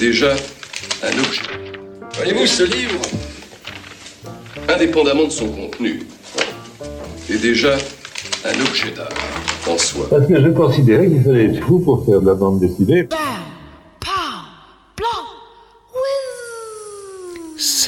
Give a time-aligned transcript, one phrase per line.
[0.00, 0.34] déjà
[1.02, 1.42] un objet.
[2.16, 3.00] Voyez-vous, ce livre,
[4.66, 6.00] indépendamment de son contenu,
[7.30, 7.76] est déjà
[8.46, 9.10] un objet d'art
[9.68, 10.06] en soi.
[10.08, 13.08] Parce que je considérais qu'il fallait être fou pour faire de la bande dessinée.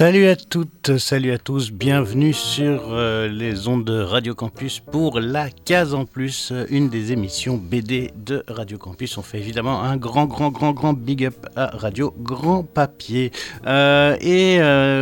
[0.03, 5.21] Salut à toutes, salut à tous, bienvenue sur euh, les ondes de Radio Campus pour
[5.21, 9.17] la case en plus, euh, une des émissions BD de Radio Campus.
[9.17, 13.31] On fait évidemment un grand, grand, grand, grand big up à Radio Grand Papier.
[13.65, 14.59] Euh, et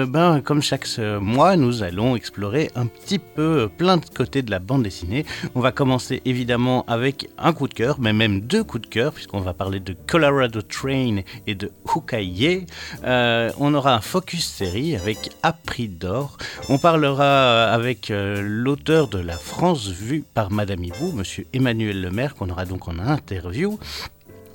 [0.06, 4.58] ben, comme chaque mois, nous allons explorer un petit peu plein de côtés de la
[4.58, 5.24] bande dessinée.
[5.54, 9.14] On va commencer évidemment avec un coup de cœur, mais même deux coups de cœur,
[9.14, 12.66] puisqu'on va parler de Colorado Train et de Hukaye.
[13.02, 16.36] on aura un focus série avec Appris d'or.
[16.68, 22.34] On parlera avec euh, l'auteur de La France vue par Madame Hibou, Monsieur Emmanuel Lemaire,
[22.34, 23.78] qu'on aura donc en interview.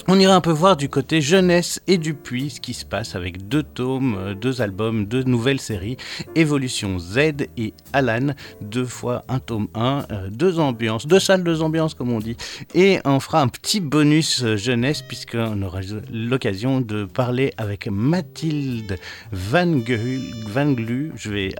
[0.08, 3.16] On ira un peu voir du côté jeunesse et du puits ce qui se passe
[3.16, 5.98] avec deux tomes, euh, deux albums, deux nouvelles séries,
[6.36, 7.18] Évolution Z
[7.57, 12.12] et Alan, deux fois un tome 1, euh, deux ambiances, deux salles, deux ambiances comme
[12.12, 12.38] on dit.
[12.76, 15.79] Et on fera un petit bonus euh, jeunesse puisqu'on aura
[16.13, 18.99] l'occasion de parler avec Mathilde
[19.32, 21.55] Van, Glu, je vais,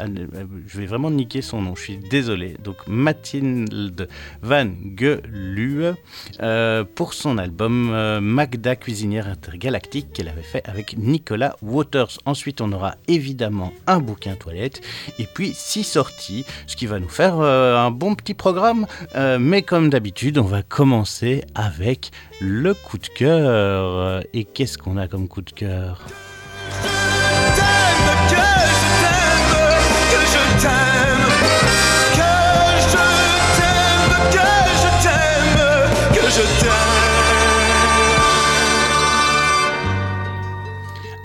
[0.68, 2.58] je vais vraiment niquer son nom, je suis désolé.
[2.64, 4.08] Donc Mathilde
[4.44, 5.94] Van Gelu
[6.94, 12.18] pour son album Magda cuisinière intergalactique qu'elle avait fait avec Nicolas Waters.
[12.26, 14.82] Ensuite, on aura évidemment un bouquin toilette
[15.18, 18.88] et puis six sorties, ce qui va nous faire euh, un bon petit programme.
[19.16, 24.22] Euh, mais comme d'habitude, on va commencer avec le coup de cœur.
[24.34, 26.06] Et qu'est-ce qu'on a comme coup de cœur?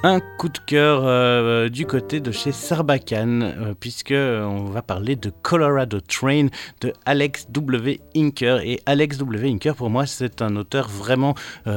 [0.03, 4.81] Un coup de cœur euh, du côté de chez Sarbacane, euh, puisque euh, on va
[4.81, 6.47] parler de Colorado Train
[6.81, 8.01] de Alex W.
[8.17, 8.61] Inker.
[8.63, 9.51] Et Alex W.
[9.51, 11.35] Inker, pour moi, c'est un auteur vraiment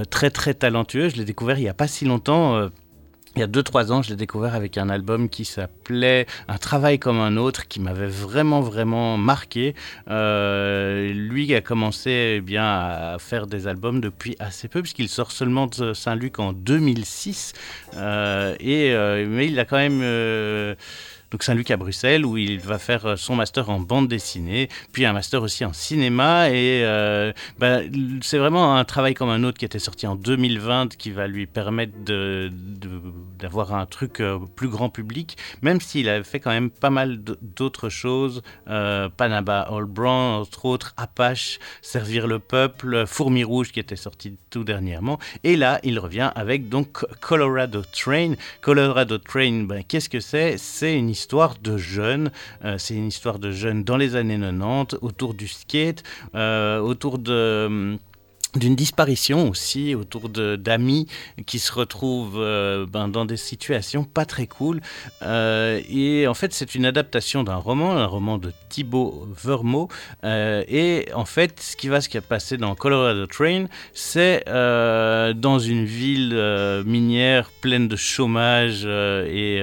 [0.09, 1.09] très très talentueux.
[1.09, 2.69] Je l'ai découvert il n'y a pas si longtemps
[3.35, 6.99] il y a 2-3 ans, je l'ai découvert avec un album qui s'appelait Un travail
[6.99, 9.73] comme un autre, qui m'avait vraiment, vraiment marqué.
[10.09, 15.31] Euh, lui a commencé eh bien, à faire des albums depuis assez peu, puisqu'il sort
[15.31, 17.53] seulement de Saint-Luc en 2006.
[17.95, 20.75] Euh, et, euh, mais il a quand même
[21.33, 25.03] donc Saint-Luc à Bruxelles, où il va faire euh, son master en bande dessinée, puis
[25.03, 26.51] un master aussi en cinéma.
[26.51, 27.79] Et euh, bah,
[28.21, 31.47] c'est vraiment un travail comme un autre qui était sorti en 2020, qui va lui
[31.47, 36.91] permettre d'avoir un truc euh, plus grand public, même s'il avait fait quand même pas
[36.91, 38.43] mal d'autres choses.
[38.67, 44.63] Panaba All Brown, entre autres, Apache, Servir le peuple, Fourmi Rouge, qui était sorti tout
[44.63, 45.17] dernièrement.
[45.43, 48.33] Et là, il revient avec donc Colorado Train.
[48.61, 50.57] Colorado Train, ben, qu'est-ce que c'est?
[50.59, 52.31] C'est une histoire histoire de jeunes.
[52.65, 56.03] Euh, c'est une histoire de jeunes dans les années 90, autour du skate,
[56.35, 57.97] euh, autour de hum,
[58.55, 61.07] d'une disparition aussi autour d'amis
[61.45, 64.81] qui se retrouvent euh, ben, dans des situations pas très cool.
[65.21, 69.89] Euh, et en fait, c'est une adaptation d'un roman, un roman de Thibaut Vermeau.
[70.23, 75.85] Euh, et en fait, ce qui va se passer dans Colorado Train, c'est dans une
[75.85, 79.61] ville minière pleine de chômage et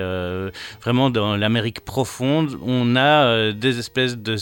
[0.83, 4.37] vraiment dans l'Amérique profonde, on a des espèces de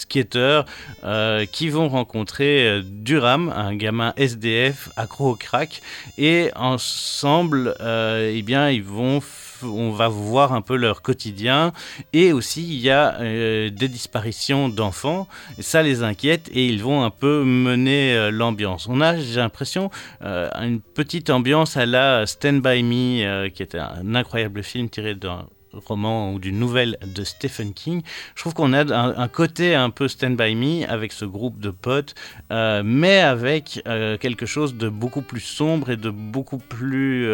[0.00, 0.64] skateurs
[1.04, 5.82] euh, qui vont rencontrer euh, Durham, un gamin SDF accro au crack,
[6.18, 9.20] et ensemble, euh, eh bien, ils vont
[9.62, 11.74] on va voir un peu leur quotidien.
[12.14, 15.28] Et aussi il y a des disparitions d'enfants.
[15.58, 18.88] Ça les inquiète et ils vont un peu mener l'ambiance.
[18.88, 19.90] On a j'ai l'impression
[20.22, 25.46] une petite ambiance à la Stand By Me qui était un incroyable film tiré d'un
[25.72, 28.02] roman ou d'une nouvelle de Stephen King,
[28.34, 31.70] je trouve qu'on a un, côté un peu Stand By Me avec ce groupe de
[31.70, 32.14] potes,
[32.50, 37.28] euh, mais avec euh, quelque chose de beaucoup plus sombre et de beaucoup plus...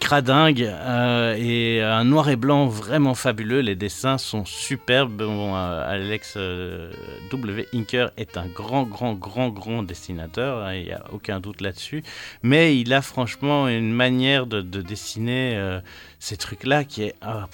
[0.00, 3.60] Cradingue euh, et un noir et blanc vraiment fabuleux.
[3.60, 5.22] Les dessins sont superbes.
[5.22, 6.90] Bon, euh, Alex euh,
[7.30, 7.68] W.
[7.74, 10.64] Inker est un grand, grand, grand, grand dessinateur.
[10.64, 12.02] Hein, il n'y a aucun doute là-dessus.
[12.42, 15.78] Mais il a franchement une manière de, dessiner
[16.18, 17.14] ces trucs-là qui est.
[17.20, 17.48] Ah,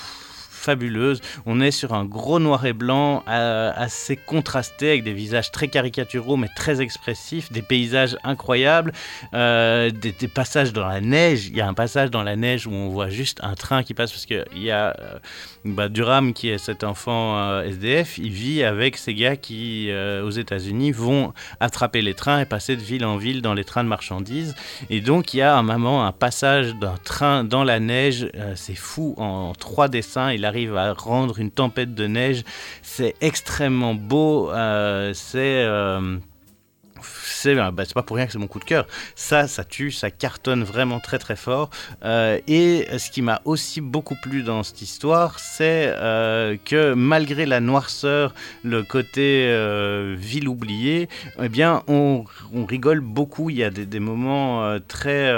[0.65, 1.21] fabuleuse.
[1.47, 6.37] On est sur un gros noir et blanc assez contrasté avec des visages très caricaturaux
[6.37, 8.93] mais très expressifs, des paysages incroyables,
[9.33, 11.49] des, des, passages dans la neige.
[11.49, 13.95] Il y a un passage dans la neige où on voit juste un train qui
[13.95, 14.97] passe parce qu'il y a
[15.65, 20.93] bah, Durham qui est cet enfant SDF, il vit avec ces gars qui aux États-Unis
[20.93, 24.55] vont attraper les trains et passer de ville en ville dans les trains de marchandises.
[24.91, 28.53] Et donc il y a un moment un passage d'un train dans la neige, euh,
[28.57, 32.45] c'est fou, en, trois dessins, il arrive à rendre une tempête de neige,
[32.83, 35.65] c'est extrêmement beau, euh, c'est...
[35.65, 36.17] Euh,
[37.47, 38.87] euh, bah, c'est pas pour rien que c'est mon coup de cœur.
[39.15, 41.69] Ça, ça tue, ça cartonne vraiment très très fort.
[42.03, 45.95] Et ce qui m'a aussi beaucoup plu dans cette histoire, c'est
[46.65, 49.55] que malgré la noirceur, le côté
[50.17, 51.11] ville oubliée,
[51.43, 52.25] eh bien, on,
[52.67, 53.51] rigole beaucoup.
[53.51, 55.31] Il y a des moments très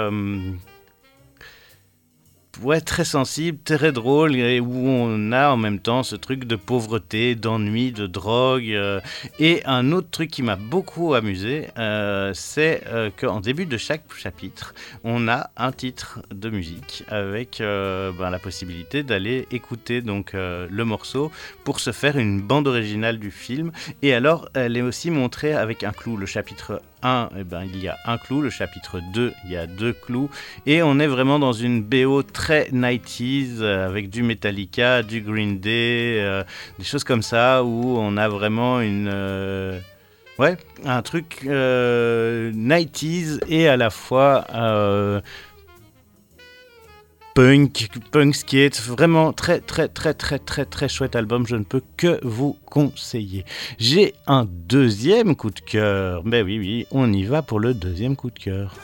[2.85, 7.35] très sensible, très drôle, et où on a en même temps ce truc de pauvreté,
[7.35, 8.71] d'ennui, de drogue.
[8.71, 9.01] Euh,
[9.39, 14.03] et un autre truc qui m'a beaucoup amusé, euh, c'est euh, qu'en début de chaque
[14.17, 14.75] chapitre,
[15.05, 21.31] on a un titre de musique avec ben, la possibilité d'aller écouter donc le morceau
[21.65, 23.73] pour se faire une bande originale du film.
[24.03, 26.17] Et alors, elle est aussi montrée avec un clou.
[26.17, 28.41] Le chapitre 1, eh ben, il y a un clou.
[28.41, 30.29] Le chapitre 2, il y a deux clous.
[30.67, 35.61] Et on est vraiment dans une BO très 90s euh, avec du Metallica, du Green
[35.61, 36.43] Day, euh,
[36.79, 39.09] des choses comme ça où on a vraiment une.
[39.13, 39.79] Euh,
[40.41, 44.45] ouais, un truc 90s et à la fois
[47.37, 51.83] punk, punk skate, vraiment très très très très très très chouette album, je ne peux
[51.99, 53.45] que vous conseiller.
[53.79, 58.17] J'ai un deuxième coup de cœur, ben oui oui, on y va pour le deuxième
[58.17, 58.75] coup de cœur.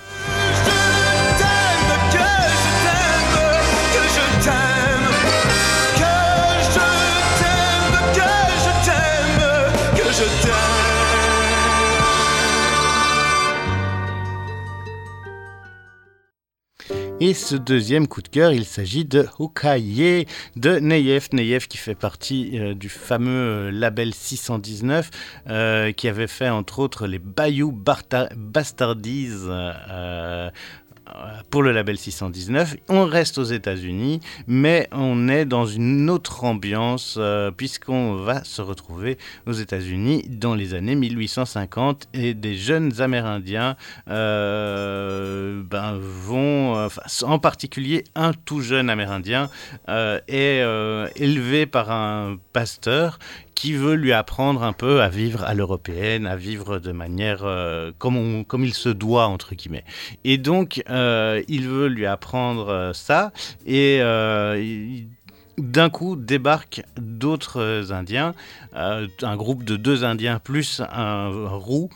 [17.24, 20.26] Et ce deuxième coup de cœur, il s'agit de Hukaye
[20.56, 21.32] de Neyef.
[21.32, 25.08] Neyef qui fait partie euh, du fameux euh, label 619,
[25.48, 29.30] euh, qui avait fait entre autres les Bayou Bastardies
[31.50, 32.76] pour le label 619.
[32.88, 38.62] On reste aux États-Unis, mais on est dans une autre ambiance euh, puisqu'on va se
[38.62, 43.76] retrouver aux États-Unis dans les années 1850 et des jeunes Amérindiens
[44.08, 46.88] euh, ben, vont,
[47.22, 49.50] en particulier un tout jeune Amérindien,
[49.88, 50.62] euh, est
[51.20, 53.18] élevé par un pasteur
[53.62, 57.92] qui veut lui apprendre un peu à vivre à l'européenne, à vivre de manière euh,
[57.96, 59.84] comme, comme il se doit, entre guillemets.
[60.24, 63.30] Et donc, euh, il veut lui apprendre euh, ça,
[63.64, 64.00] et
[65.58, 68.34] d'un coup débarquent d'autres Indiens,
[68.74, 71.88] un groupe de deux Indiens plus un roux,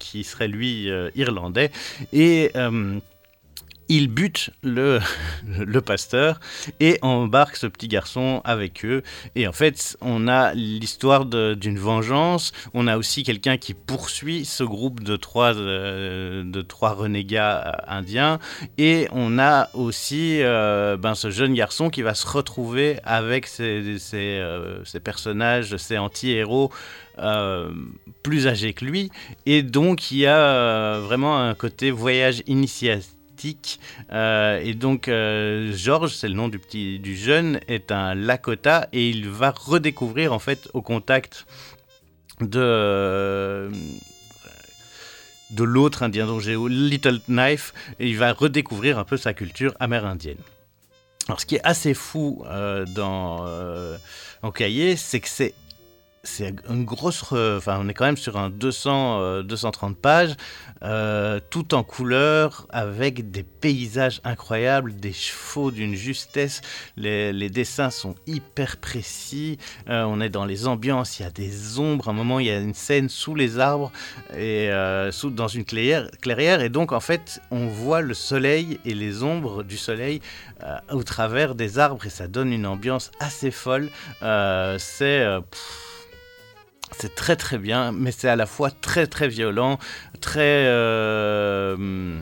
[0.00, 1.70] qui serait lui irlandais,
[2.12, 2.50] et
[3.88, 5.00] ils butent le,
[5.80, 6.40] pasteur
[6.80, 9.02] et embarquent ce petit garçon avec eux.
[9.34, 12.52] Et en fait, on a l'histoire d'une vengeance.
[12.72, 16.44] On a aussi quelqu'un qui poursuit ce groupe de trois, euh,
[16.80, 18.38] renégats euh, indiens.
[18.78, 23.98] Et on a aussi euh, ben, ce jeune garçon qui va se retrouver avec ces
[25.02, 26.70] personnages, ces anti-héros.
[28.22, 29.10] plus âgés que lui
[29.46, 33.14] et donc il y a vraiment un côté voyage initiatique
[34.12, 38.88] euh, et donc, euh, Georges, c'est le nom du, petit, du jeune, est un Lakota
[38.92, 41.46] et il va redécouvrir, en fait, au contact
[42.40, 43.70] de euh,
[45.50, 49.74] de l'autre indien dont j'ai Little Knife, et il va redécouvrir un peu sa culture
[49.78, 50.38] amérindienne.
[51.28, 52.44] Alors, ce qui est assez fou
[52.96, 53.46] dans
[54.42, 55.54] en cahier, c'est que c'est
[56.24, 57.22] c'est une grosse.
[57.32, 60.34] Enfin, on est quand même sur un 200, 230 pages.
[60.84, 66.60] Euh, tout en couleur, avec des paysages incroyables, des chevaux d'une justesse.
[66.98, 69.56] Les, dessins sont hyper précis.
[69.88, 72.08] Euh, on est dans les ambiances, il y a des ombres.
[72.08, 73.92] À un moment, il y a une scène sous les arbres
[74.36, 76.60] et euh, dans une clairière, clairière.
[76.60, 80.20] Et donc, en fait, on voit le soleil et les ombres du soleil
[80.90, 83.90] au travers des arbres et ça donne une ambiance assez folle.
[84.20, 85.26] c'est
[86.98, 89.78] c'est très très bien, mais c'est à la fois très très violent,
[90.20, 92.18] très euh,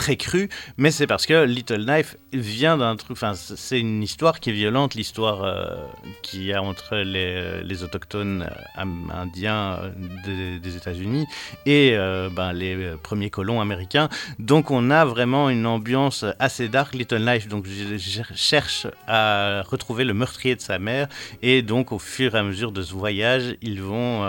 [0.00, 3.12] très cru, mais c'est parce que Little Knife vient d'un truc.
[3.12, 5.76] Enfin, c'est une histoire qui est violente, l'histoire euh,
[6.22, 9.78] qu'il y a entre les, les autochtones euh, indiens
[10.24, 11.26] des, des États-Unis
[11.66, 11.96] et
[12.34, 14.08] ben, les premiers colons américains.
[14.38, 16.94] Donc, on a vraiment une ambiance assez dark.
[16.94, 21.08] Little Knife, donc, je, cherche à retrouver le meurtrier de sa mère,
[21.42, 24.22] et donc, au fur et à mesure de ce voyage, ils vont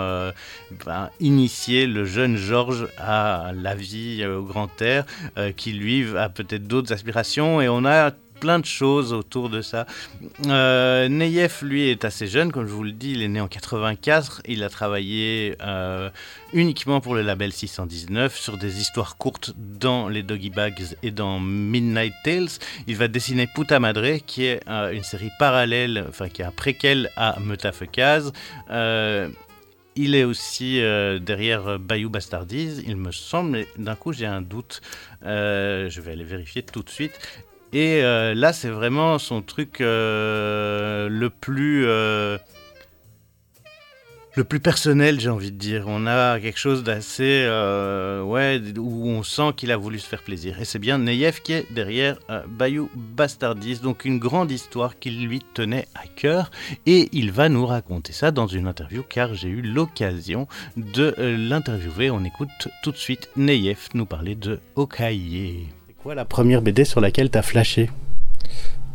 [0.84, 5.04] ben, initier le jeune George à la vie au grand air,
[5.38, 9.62] euh, qui lui a peut-être d'autres aspirations, et on a plein de choses autour de
[9.62, 9.86] ça.
[10.46, 11.06] Euh,
[11.62, 14.42] lui, est assez jeune, comme je vous le dis, il est né en 84.
[14.48, 16.10] Il a travaillé euh,
[16.52, 21.38] uniquement pour le label 619 sur des histoires courtes dans les Doggy Bags et dans
[21.38, 22.58] Midnight Tales.
[22.88, 27.10] Il va dessiner Puta Madre, qui est une série parallèle, enfin qui est un préquel
[27.16, 28.32] à Metafekaz.
[29.94, 34.26] Il est aussi euh, derrière euh, Bayou Bastardise, il me semble, mais d'un coup j'ai
[34.26, 34.80] un doute.
[35.24, 37.18] Euh, je vais aller vérifier tout de suite.
[37.74, 41.86] Et là, c'est vraiment son truc le plus
[44.34, 45.84] le plus personnel, j'ai envie de dire.
[45.86, 50.22] On a quelque chose d'assez, euh, ouais, où on sent qu'il a voulu se faire
[50.22, 50.60] plaisir.
[50.60, 55.10] Et c'est bien Neyef qui est derrière euh, Bayou Bastardis, donc une grande histoire qui
[55.10, 56.50] lui tenait à cœur.
[56.86, 60.46] Et il va nous raconter ça dans une interview, car j'ai eu l'occasion
[60.76, 62.10] de euh, l'interviewer.
[62.10, 65.66] On écoute tout de suite Neyef nous parler de Okaye.
[65.86, 67.90] C'est quoi la première BD sur laquelle tu as flashé?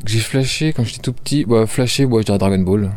[0.06, 1.46] J'ai flashé quand j'étais tout petit.
[1.46, 2.92] Bah, flashé, bah, je dirais Dragon Ball.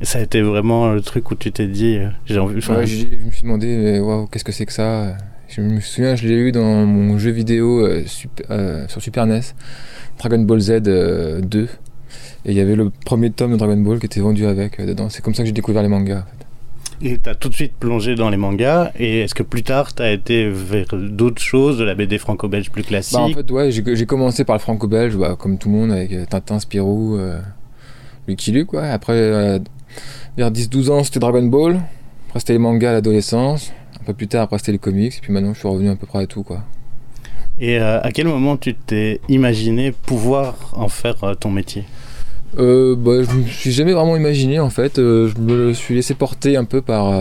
[0.00, 2.54] Et ça a été vraiment le truc où tu t'es dit, euh, j'ai envie.
[2.54, 4.00] Ouais, je me suis demandé,
[4.30, 5.16] qu'est-ce que c'est que ça?
[5.48, 8.04] Je me souviens, je l'ai eu dans mon jeu vidéo euh,
[8.50, 9.40] euh, sur Super NES,
[10.18, 11.68] Dragon Ball Z 2.
[12.44, 15.08] Et il y avait le premier tome de Dragon Ball qui était vendu avec dedans.
[15.08, 16.24] C'est comme ça que j'ai découvert les mangas.
[17.00, 18.92] Et tu as tout de suite plongé dans les mangas.
[18.98, 22.70] Et est-ce que plus tard, tu as été vers d'autres choses, de la BD franco-belge
[22.70, 25.74] plus classique bah, En fait, ouais, j'ai commencé par le franco-belge, bah, comme tout le
[25.76, 27.18] monde, avec Tintin, Spirou,
[28.28, 28.72] Lucky Luke.
[28.74, 28.88] Ouais.
[28.88, 29.60] Après,
[30.36, 31.80] vers 10-12 ans, c'était Dragon Ball.
[32.28, 33.72] Après, c'était les mangas à l'adolescence.
[34.00, 35.16] Un peu plus tard, après, c'était les comics.
[35.16, 36.62] Et puis maintenant, je suis revenu à peu près à tout, quoi.
[37.60, 41.84] Et euh, à quel moment tu t'es imaginé pouvoir en faire euh, ton métier?
[42.58, 44.96] Euh, bah, Je me suis jamais vraiment imaginé, en fait.
[44.96, 47.12] je me suis laissé porter un peu par,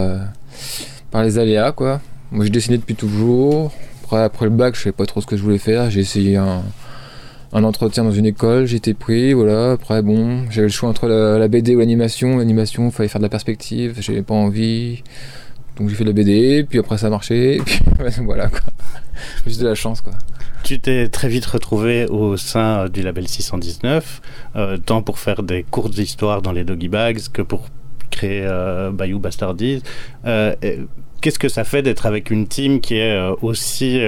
[1.12, 2.01] par les aléas, quoi.
[2.31, 3.71] Moi, je dessinais depuis toujours.
[4.03, 5.89] Après, après le bac, je savais pas trop ce que je voulais faire.
[5.89, 6.63] J'ai essayé un
[7.54, 9.72] un entretien dans une école, j'étais pris, voilà.
[9.72, 12.38] Après, bon, j'avais le choix entre la, BD ou l'animation.
[12.38, 15.04] L'animation, il fallait faire de la perspective, j'avais pas envie.
[15.77, 17.80] Donc j'ai fait de la BD, puis après ça a marché, puis
[18.24, 18.62] voilà quoi.
[19.46, 20.13] Juste de la chance quoi.
[20.63, 24.22] Tu t'es très vite retrouvé au sein du label 619,
[24.56, 27.68] euh, tant pour faire des courtes histoires dans les Doggy Bags que pour
[28.18, 29.84] créer euh, Bayou Bastardies.
[30.25, 30.56] Euh,
[31.22, 34.00] Qu'est-ce que ça fait d'être avec une team qui est euh, aussi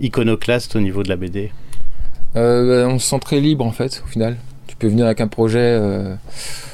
[0.00, 1.52] iconoclaste au niveau de la BD
[2.36, 4.36] euh, bah, on se sent très libre en fait au final.
[4.66, 6.14] Tu peux venir avec un projet euh,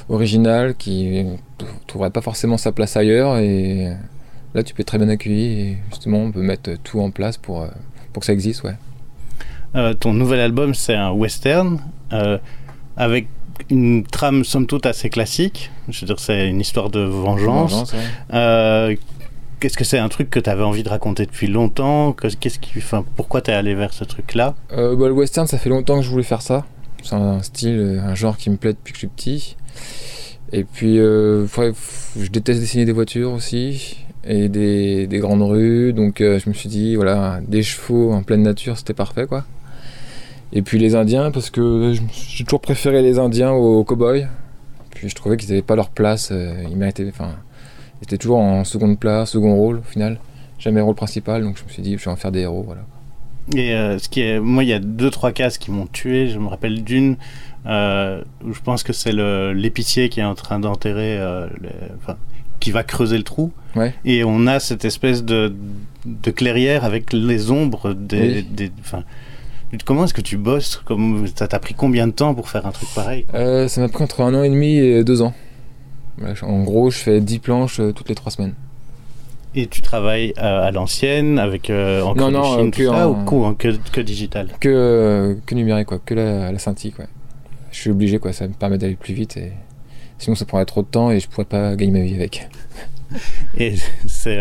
[0.09, 1.37] original qui ne
[1.87, 3.93] trouverait pas forcément sa place ailleurs et
[4.55, 7.37] là tu peux être très bien accueilli et justement on peut mettre tout en place
[7.37, 7.69] pour, euh,
[8.13, 8.63] pour que ça existe.
[8.65, 9.95] Ouais.
[9.97, 11.81] ton nouvel album c'est un western
[12.97, 13.29] avec
[13.69, 15.71] une trame somme toute assez classique.
[15.89, 17.95] Je veux dire c'est une histoire de vengeance.
[19.61, 22.73] Qu'est-ce que c'est un truc que tu avais envie de raconter depuis longtemps Qu'est-ce qui,
[22.79, 25.99] enfin, Pourquoi tu es allé vers ce truc-là euh, bah, Le western, ça fait longtemps
[25.99, 26.65] que je voulais faire ça.
[27.03, 29.57] C'est un style, un genre qui me plaît depuis que je suis petit.
[30.53, 35.93] Et puis, euh, je déteste dessiner des voitures aussi et des, grandes rues.
[35.93, 39.45] Donc, euh, je me suis dit, voilà, des chevaux en pleine nature, c'était parfait, quoi.
[40.55, 44.27] Et puis les Indiens, parce que j'ai toujours préféré les Indiens aux, cow-boys.
[44.95, 46.33] Puis je trouvais qu'ils n'avaient pas leur place.
[46.33, 47.35] ils méritaient, enfin,
[48.01, 50.19] J'étais toujours en seconde place, second rôle au final.
[50.59, 52.83] Jamais rôle principal, donc je me suis dit, je vais en faire des héros, voilà.
[53.57, 56.29] Et euh, ce qui est, moi, il y a deux trois cases qui m'ont tué.
[56.29, 57.17] Je me rappelle d'une
[57.67, 61.49] euh, où je pense que c'est l'épicier qui est en train d'enterrer, euh,
[62.01, 62.17] enfin,
[62.61, 63.53] qui va creuser le trou.
[63.75, 63.95] Ouais.
[64.05, 65.55] Et on a cette espèce de,
[66.05, 68.71] de clairière avec les ombres des, des
[69.85, 70.83] Comment est-ce que tu bosses?
[70.85, 74.03] Comme ça t'a pris combien de temps pour faire un truc pareil Ça m'a pris
[74.03, 75.33] entre un an et demi et deux ans.
[76.43, 78.55] En gros, je fais 10 planches euh, toutes les 3 semaines.
[79.55, 84.49] Et tu travailles euh, à l'ancienne avec euh, en non, non, que ou que, digital?
[84.61, 86.93] Que, que numérique, quoi, que la, la scintille.
[86.93, 87.07] Quoi.
[87.73, 89.37] Je suis obligé, quoi, ça me permet d'aller plus vite.
[89.37, 89.53] Et...
[90.19, 92.49] Sinon, ça prendrait trop de temps et je pourrais pas gagner ma vie avec.
[93.59, 93.75] et
[94.07, 94.39] c'est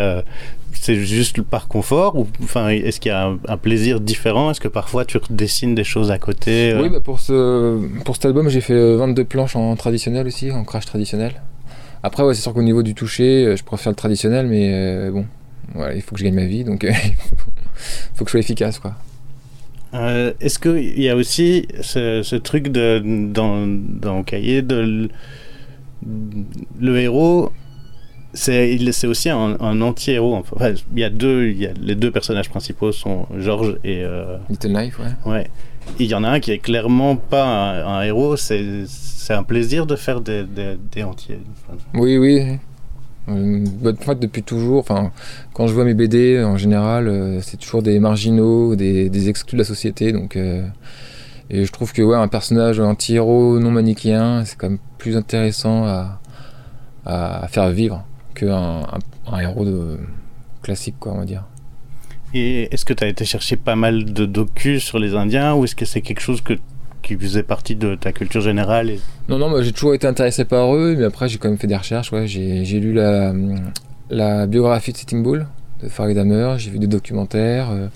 [0.73, 4.51] c'est juste par confort ou enfin est-ce qu'il y a un, plaisir différent?
[4.51, 8.25] Est-ce que parfois tu dessines des choses à côté Oui, bah pour ce pour cet
[8.25, 11.41] album, j'ai fait 22 planches en traditionnel aussi, en crash traditionnel.
[12.03, 15.25] Après, c'est sûr qu'au niveau du toucher, euh, je préfère le traditionnel, mais euh, bon,
[15.93, 17.15] il faut que je gagne ma vie, donc il
[18.15, 18.95] faut que je sois efficace, quoi.
[19.93, 25.09] Euh, Est-ce qu'il y a aussi ce, truc dans, dans Cahier de
[26.79, 27.51] le héros
[28.33, 32.11] c'est aussi un, un anti-héros enfin il y a deux il y a, les deux
[32.11, 35.31] personnages principaux sont Georges et euh, Little Life, ouais.
[35.31, 35.49] ouais
[35.99, 38.85] il y en a un qui est clairement pas un, un héros c'est
[39.29, 41.33] c'est un plaisir de faire des, des, des anti
[41.67, 42.57] enfin, Oui, oui.
[43.27, 45.11] En fait, depuis toujours, enfin,
[45.53, 49.55] quand je vois mes BD, en général, euh, c'est toujours des marginaux, des, des exclus
[49.55, 50.11] de la société.
[50.11, 50.65] Donc, euh,
[51.51, 55.85] et je trouve que ouais, un personnage anti-héros non manichéen, c'est quand même plus intéressant
[55.85, 56.19] à,
[57.05, 58.03] à faire vivre
[58.39, 59.97] qu'un un, un héros de,
[60.61, 61.43] classique, quoi, on va dire.
[62.33, 65.63] Et est-ce que tu as été chercher pas mal de docus sur les Indiens ou
[65.63, 66.53] est-ce que c'est quelque chose que,
[67.01, 68.99] qui faisait partie de ta culture générale et...
[69.29, 71.67] Non, non, moi j'ai toujours été intéressé par eux, mais après j'ai quand même fait
[71.67, 72.11] des recherches.
[72.11, 72.27] Ouais.
[72.27, 73.33] J'ai j'ai lu la,
[74.09, 75.47] la biographie de Sitting Bull
[75.81, 77.87] de Farid Hammer, j'ai vu des documentaires, euh,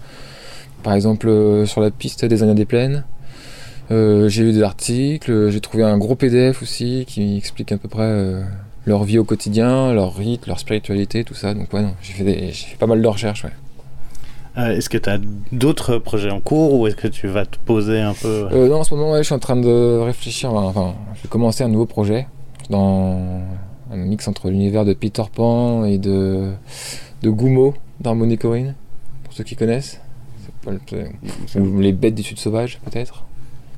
[0.83, 3.03] par exemple euh, sur la piste des Indiens des Plaines.
[3.91, 7.89] Euh, j'ai lu des articles, j'ai trouvé un gros PDF aussi qui explique à peu
[7.89, 8.41] près
[8.85, 11.53] leur vie au quotidien, leur rite, leur spiritualité, tout ça.
[11.53, 13.43] Donc ouais, j'ai fait, des- j'ai fait pas mal de recherches.
[13.45, 13.51] Ouais.
[14.57, 15.19] Euh, est-ce que tu as
[15.51, 18.81] d'autres projets en cours ou est-ce que tu vas te poser un peu Euh, non,
[18.81, 20.53] en ce moment, ouais, je suis en train de réfléchir.
[20.53, 22.27] Enfin, je vais commencer un nouveau projet
[22.69, 23.41] dans
[23.91, 26.51] un mix entre l'univers de Peter Pan et de,
[27.23, 28.75] de Gumo d'Harmony Corinne,
[29.23, 29.99] pour ceux qui connaissent.
[30.45, 30.71] C'est pas
[31.55, 33.23] le- ou les bêtes du Sud sauvage, peut-être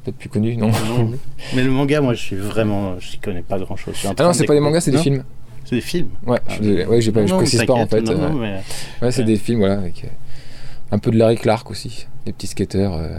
[0.05, 1.11] Peut-être plus connu, non Non.
[1.55, 3.95] Mais le manga, moi, je suis vraiment, je connais pas grand-chose.
[3.95, 5.23] Je suis en Ah non, c'est pas des mangas, c'est des films.
[5.65, 6.09] C'est des films.
[6.27, 6.85] Ouais, je, suis désolé.
[6.85, 8.01] ouais, j'ai pas, je Non, précise pas en fait.
[8.01, 8.61] non, euh, non, mais-
[9.01, 9.23] ouais, c'est ouais.
[9.25, 10.07] des films, voilà, avec euh,
[10.91, 13.17] un peu de Larry Clark aussi, des petits skateurs euh,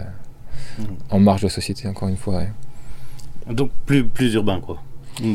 [1.09, 2.37] en marge de la société, encore une fois.
[2.37, 3.53] ouais.
[3.53, 4.81] Donc plus, plus urbain, quoi.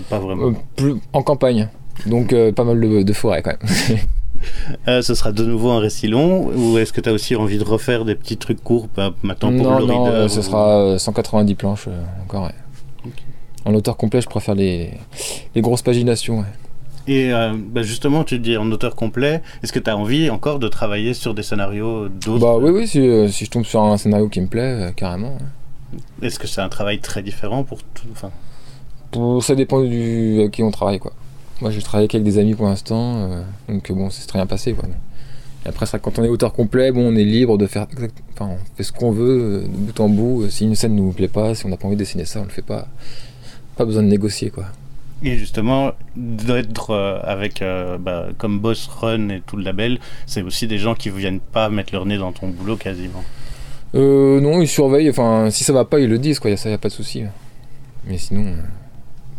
[0.08, 0.46] Pas vraiment.
[0.48, 1.68] Euh, plus en campagne,
[2.06, 3.98] donc euh, pas mal de, de forêt quand même.
[4.88, 7.58] Euh, ce sera de nouveau un récit long ou est-ce que tu as aussi envie
[7.58, 10.78] de refaire des petits trucs courts bah, maintenant pour non, le non, euh, ce sera
[10.80, 12.44] euh, 190 planches euh, encore.
[12.44, 12.54] ouais.
[13.06, 13.12] Ok.
[13.64, 14.90] En auteur complet, je préfère les,
[15.54, 16.40] les grosses paginations.
[16.40, 16.44] ouais.
[17.08, 20.58] Et euh, bah, justement, tu dis en auteur complet, est-ce que tu as envie encore
[20.58, 23.82] de travailler sur des scénarios d'autres Bah oui, oui, si, euh, si je tombe sur
[23.82, 25.34] un scénario qui me plaît, euh, carrément.
[25.34, 25.98] ouais.
[26.26, 28.30] Est-ce que c'est un travail très différent pour tout enfin,
[29.10, 31.12] Pour- ça dépend du avec qui on travaille, quoi.
[31.62, 34.46] Moi, j'ai travaillé avec des amis pour l'instant, euh, donc euh, bon, c'est très bien
[34.46, 34.88] passé, quoi.
[35.64, 37.86] Et après, ça, quand on est auteur complet, bon, on est libre de faire,
[38.32, 40.50] enfin, on fait ce qu'on veut, euh, de bout en bout.
[40.50, 42.44] Si une scène nous plaît pas, si on n'a pas envie de dessiner ça, on
[42.46, 42.88] le fait pas.
[43.76, 44.64] Pas besoin de négocier, quoi.
[45.22, 50.66] Et justement, d'être avec, euh, bah, comme Boss Run et tout le label, c'est aussi
[50.66, 53.22] des gens qui viennent pas mettre leur nez dans ton boulot quasiment.
[53.94, 55.10] Euh, non, ils surveillent.
[55.10, 56.56] Enfin, si ça va pas, ils le disent, quoi.
[56.56, 57.22] Ça, y a pas de souci.
[58.04, 58.56] Mais sinon, euh,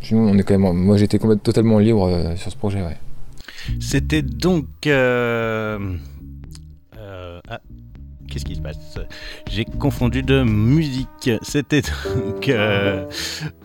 [0.03, 0.73] sinon, on est quand même.
[0.75, 2.97] Moi, j'étais totalement libre euh, sur ce projet, ouais.
[3.79, 4.65] C'était donc.
[4.87, 5.95] euh,
[6.97, 7.59] euh, ah,
[8.33, 8.97] qu'est-ce qui se passe
[9.47, 11.29] J'ai confondu de musique.
[11.43, 11.83] C'était
[12.15, 13.05] donc euh,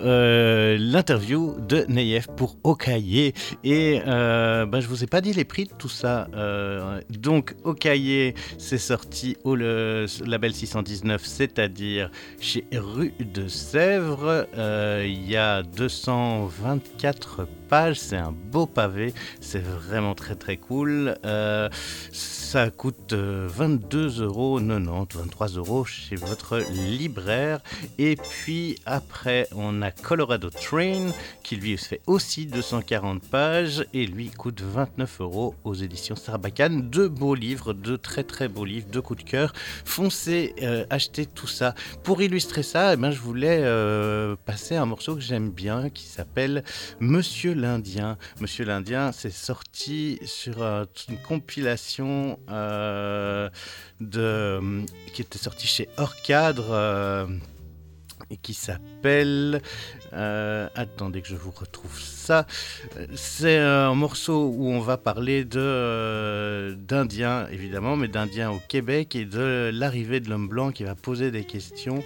[0.02, 3.32] euh, l'interview de Neyef pour Okaye.
[3.64, 6.28] Et euh, bah, je vous ai pas dit les prix de tout ça.
[6.34, 14.46] Euh, donc, Okaye, c'est sorti au label 619, c'est-à-dire chez Rue de Sèvres.
[14.54, 17.46] Il y a 224
[17.94, 19.12] C'est un beau pavé.
[19.40, 21.16] C'est vraiment très très cool.
[21.26, 21.68] Euh,
[22.12, 27.60] ça coûte euh, 22,90 euros, 23 euros chez votre libraire.
[27.98, 31.10] Et puis après, on a Colorado Train
[31.42, 36.88] qui lui fait aussi 240 pages et lui coûte 29 euros aux éditions Sarbacane.
[36.88, 39.52] Deux beaux livres, deux très très beaux livres, deux coups de cœur.
[39.84, 40.86] Foncez, euh,
[41.34, 41.74] tout ça.
[42.02, 46.04] Pour illustrer ça, eh ben, je voulais euh, passer un morceau que j'aime bien qui
[46.04, 46.64] s'appelle
[47.00, 47.57] Monsieur
[48.40, 53.50] Monsieur l'Indien, c'est sorti sur euh, une compilation euh,
[54.00, 54.60] de,
[55.14, 56.68] qui était sortie chez Hors Cadre.
[56.70, 57.26] euh,
[58.30, 59.62] et qui s'appelle.
[60.12, 62.17] euh, attendez que je vous retrouve ça.
[62.30, 62.42] Euh,
[63.14, 69.24] C'est un morceau où on va parler euh, d'Indiens, évidemment, mais d'Indiens au Québec et
[69.24, 72.02] de l'arrivée de l'homme blanc qui va poser des questions.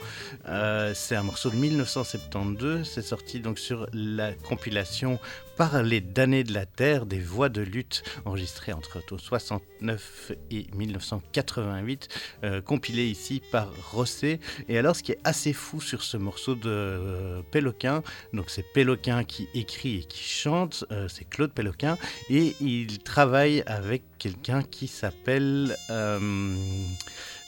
[0.49, 2.89] Euh, C'est un morceau de 1972.
[2.89, 5.19] C'est sorti donc sur la compilation
[5.57, 12.09] Parler d'années de la Terre, des voix de lutte enregistrées entre 69 et 1988,
[12.43, 14.41] euh, compilé ici par Rosset.
[14.69, 19.25] Et alors, ce qui est assez fou sur ce morceau de Péloquin, donc c'est Péloquin
[19.25, 21.97] qui écrit et qui chante, euh, c'est Claude Péloquin,
[22.29, 26.55] et il travaille avec quelqu'un qui s'appelle euh,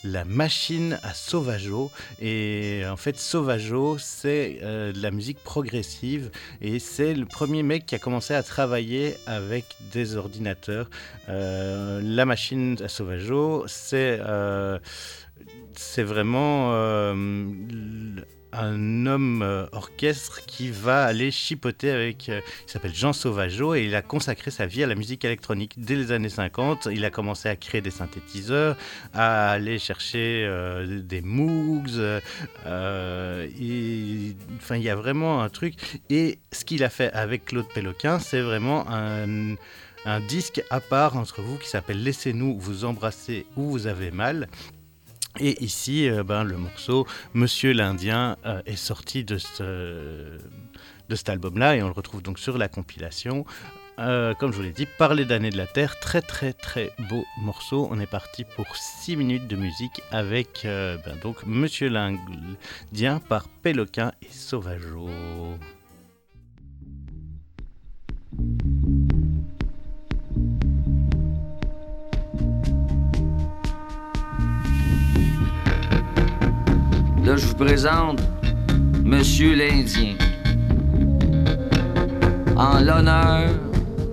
[0.02, 1.90] la machine à Sauvageau.
[2.22, 6.30] Et en fait, Sauvageau, c'est euh, de la musique progressive,
[6.62, 10.88] et c'est le premier mec qui a commencé à travailler avec des ordinateurs.
[11.28, 14.20] La machine à Sauvageau, c'est...
[15.76, 16.72] c'est vraiment
[18.54, 22.28] un homme euh, orchestre qui va aller chipoter avec.
[22.28, 25.74] Euh, il s'appelle Jean Sauvageau et il a consacré sa vie à la musique électronique.
[25.76, 28.76] Dès les années 50, il a commencé à créer des synthétiseurs,
[29.12, 32.00] à aller chercher euh, des Moogs.
[32.64, 33.46] enfin,
[34.76, 35.74] il y a vraiment un truc.
[36.10, 39.56] Et ce qu'il a fait avec Claude Péloquin, c'est vraiment un
[40.04, 44.48] un disque à part entre vous qui s'appelle Laissez-nous vous embrasser où vous avez mal
[45.40, 50.38] et ici, euh, ben, le morceau Monsieur l'Indien euh, est sorti de, ce,
[51.08, 53.44] de cet album-là et on le retrouve donc sur la compilation.
[53.98, 57.24] Euh, comme je vous l'ai dit, Parler d'années de la Terre, très très très beau
[57.42, 57.88] morceau.
[57.90, 64.12] On est parti pour 6 minutes de musique avec ben, donc Monsieur l'Indien par Péloquin
[64.22, 65.08] et Sauvageau.
[77.24, 78.20] Là, je vous présente
[79.02, 80.14] Monsieur l'Indien.
[82.54, 83.48] En l'honneur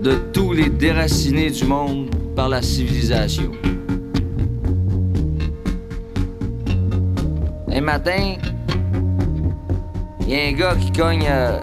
[0.01, 3.51] de tous les déracinés du monde par la civilisation.
[7.69, 8.35] Un matin,
[10.21, 11.59] il y a un gars qui cogne euh,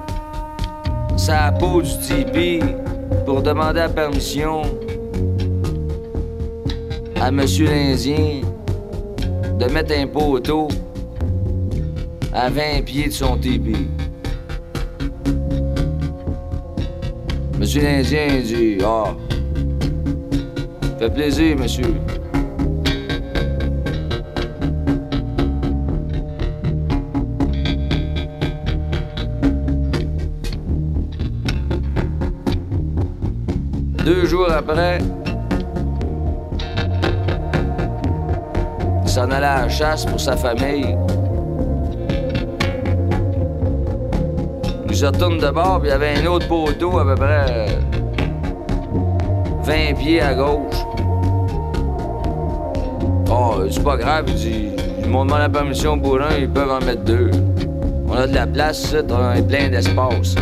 [1.16, 2.60] sa peau du tipi
[3.24, 4.62] pour demander la permission
[7.18, 8.42] à Monsieur l'Indien
[9.58, 10.68] de mettre un poteau
[12.38, 13.74] à 20 pieds de son TP.
[17.58, 19.16] Monsieur l'Indien dit Ah,
[21.00, 21.94] fait plaisir, monsieur.
[34.04, 34.98] Deux jours après,
[39.02, 40.96] il s'en allait à chasse pour sa famille.
[44.98, 47.66] Je retourne de bord, puis il y avait un autre poteau à peu près
[49.62, 50.74] 20 pieds à gauche.
[53.30, 56.70] Oh, c'est pas grave, il dit, ils m'ont demandé la permission pour un, ils peuvent
[56.70, 57.30] en mettre deux.
[58.08, 60.34] On a de la place, on est plein d'espace.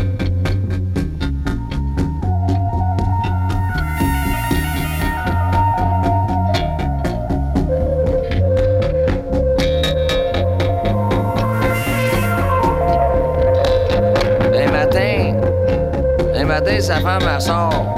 [16.86, 17.96] Sa femme, elle sort.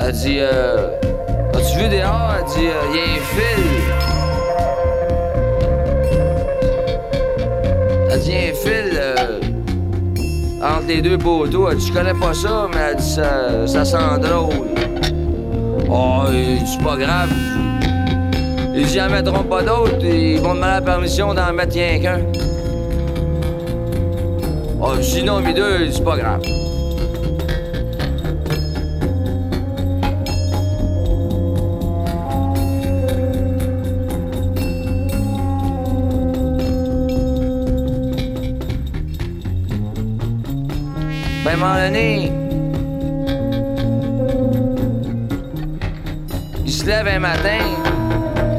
[0.00, 0.88] Elle dit euh,
[1.54, 2.34] As-tu vu dehors?
[2.36, 3.64] Elle dit euh, Il y a un fil.
[8.10, 9.40] Elle dit y a un fil euh,
[10.64, 11.70] entre les deux poteaux.
[11.70, 14.66] Elle dit Je connais pas ça, mais elle dit Ça, ça sent drôle.
[15.88, 17.30] Oh, c'est pas grave.
[18.74, 20.04] Ils n'y en mettront pas d'autres.
[20.04, 22.45] Ils vont demander la permission d'en mettre rien qu'un.
[24.88, 26.42] Oh, sinon, mes deux, c'est pas grave.
[41.44, 42.30] Ben, donné,
[46.64, 47.58] il se lève un matin,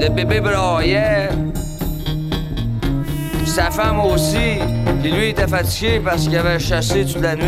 [0.01, 1.29] le bébé braillait,
[3.45, 4.76] sa femme aussi.
[5.01, 7.43] Puis lui, était fatigué parce qu'il avait chassé toute la nuit.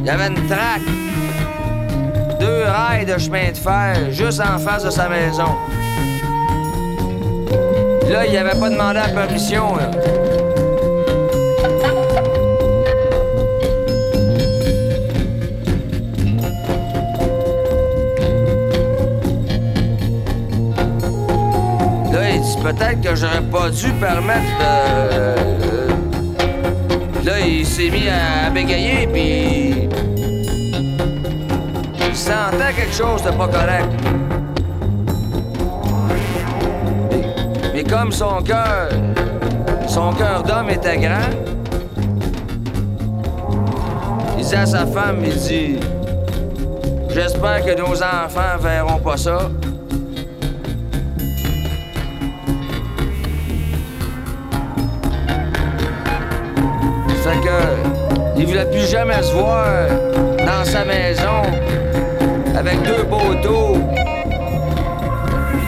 [0.00, 0.82] Il y avait une traque,
[2.40, 5.56] deux rails de chemin de fer juste en face de sa maison.
[8.10, 9.76] là, il avait pas demandé la permission.
[9.76, 9.90] Là.
[22.62, 24.64] Peut-être que j'aurais pas dû permettre de.
[25.12, 25.36] Euh,
[27.24, 29.88] là, il s'est mis à, bégayer, puis.
[32.08, 33.88] Il sentait quelque chose de pas correct.
[37.74, 38.88] Mais, comme son cœur.
[39.88, 41.28] Son cœur d'homme était grand,
[44.38, 45.76] il dit à sa femme, il dit.
[47.10, 49.50] J'espère que nos enfants verront pas ça.
[58.52, 59.88] Voulait plus jamais se voir
[60.38, 61.42] dans sa maison
[62.54, 63.78] avec deux poteaux,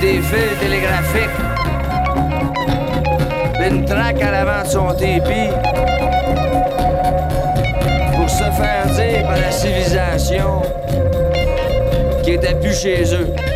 [0.02, 1.30] des fils télégraphiques.
[3.66, 5.48] une traque à l'avant de son tépi
[8.14, 10.60] pour se faire dire par la civilisation
[12.22, 13.53] qui était plus chez eux.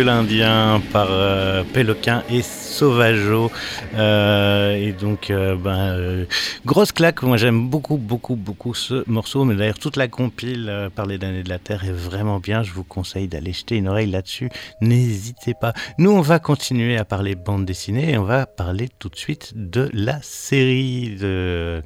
[0.00, 3.50] Monsieur l'Indien par euh, Péloquin et Sauvageau.
[3.96, 6.26] Euh, et donc, euh, ben,
[6.64, 7.22] grosse claque.
[7.22, 9.44] Moi, j'aime beaucoup, beaucoup, beaucoup ce morceau.
[9.44, 12.62] Mais d'ailleurs, toute la compile par les damnés de la Terre est vraiment bien.
[12.62, 14.48] Je vous conseille d'aller jeter une oreille là-dessus.
[14.80, 15.74] N'hésitez pas.
[15.98, 19.52] Nous, on va continuer à parler bande dessinée et on va parler tout de suite
[19.54, 21.82] de la série de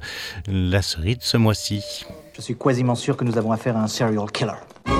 [0.47, 2.05] la série de ce mois-ci.
[2.37, 4.94] Je suis quasiment sûr que nous avons affaire à un serial killer.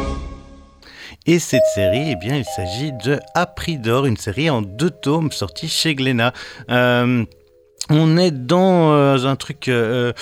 [1.28, 5.68] Et cette série, eh bien, il s'agit de Apridor, une série en deux tomes sortie
[5.68, 6.34] chez Glénat.
[6.70, 7.26] Euh,
[7.90, 10.14] on est dans euh, un truc euh,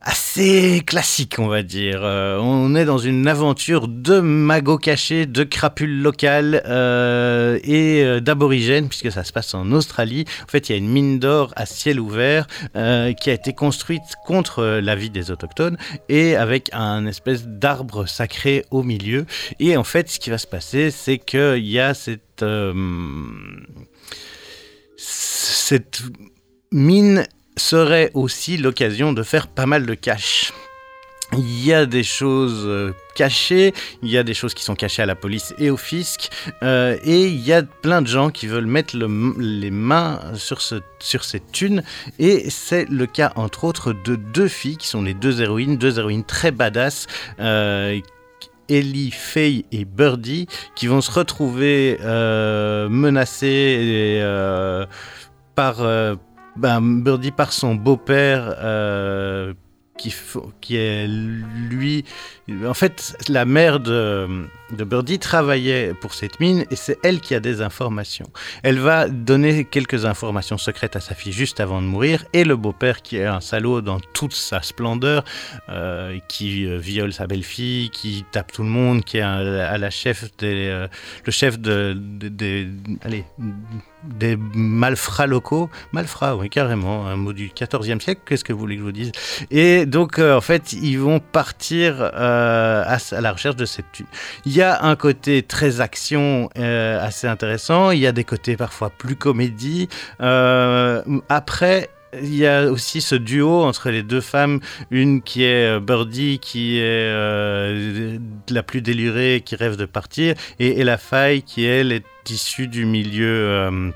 [0.00, 2.00] assez classique, on va dire.
[2.02, 8.20] Euh, on est dans une aventure de magots cachés, de crapules locales euh, et euh,
[8.20, 10.24] d'aborigènes, puisque ça se passe en Australie.
[10.44, 14.02] En fait, il y a une mine d'or à ciel ouvert qui a été construite
[14.24, 15.76] contre la vie des autochtones
[16.08, 19.26] et avec un espèce d'arbre sacré au milieu.
[19.58, 22.44] Et en fait, ce qui va se passer, c'est qu'il y a cette
[24.96, 26.02] cette
[26.72, 27.26] mine
[27.60, 30.52] serait aussi l'occasion de faire pas mal de cash.
[31.38, 35.02] Il y a des choses euh, cachées, il y a des choses qui sont cachées
[35.02, 36.28] à la police et au fisc,
[36.64, 40.80] euh, et il y a plein de gens qui veulent mettre les mains sur, ce,
[40.98, 41.84] sur cette thune,
[42.18, 46.00] et c'est le cas entre autres de deux filles qui sont les deux héroïnes, deux
[46.00, 47.06] héroïnes très badass.
[47.38, 48.00] Euh,
[48.68, 50.46] Ellie, Faye et Birdie
[50.76, 51.98] qui vont se retrouver
[52.88, 54.22] menacées
[55.56, 55.82] par
[56.60, 59.54] ben, Birdie par son beau-père, euh,
[59.96, 60.14] qui,
[60.60, 62.04] qui, est lui.
[62.66, 67.34] En fait, la mère de, de, Birdie travaillait pour cette mine et c'est elle qui
[67.34, 68.26] a des informations.
[68.62, 72.56] Elle va donner quelques informations secrètes à sa fille juste avant de mourir et le
[72.56, 75.24] beau-père, qui est un salaud dans toute sa splendeur,
[75.68, 79.90] euh, qui euh, viole sa belle-fille, qui tape tout le monde, qui est à la
[79.90, 80.86] chef des,
[81.24, 82.68] le chef de, des
[83.02, 83.24] allez,
[84.04, 85.70] des malfrats locaux.
[85.92, 88.92] Malfrats, oui, carrément, un mot du 14e siècle, qu'est-ce que vous voulez que je vous
[88.92, 89.12] dise?
[89.50, 92.39] Et donc, euh, en fait, ils vont partir euh,
[92.84, 94.06] à, la recherche de cette thune.
[94.44, 98.56] Il y a un côté très action euh, assez intéressant, il y a des côtés
[98.56, 99.88] parfois plus comédie.
[100.18, 106.40] après, il y a aussi ce duo entre les deux femmes, une qui est Birdie,
[106.40, 108.18] qui est
[108.50, 112.68] la plus délurée, qui rêve de partir, et, et la faille qui elle est issue
[112.68, 113.92] du milieu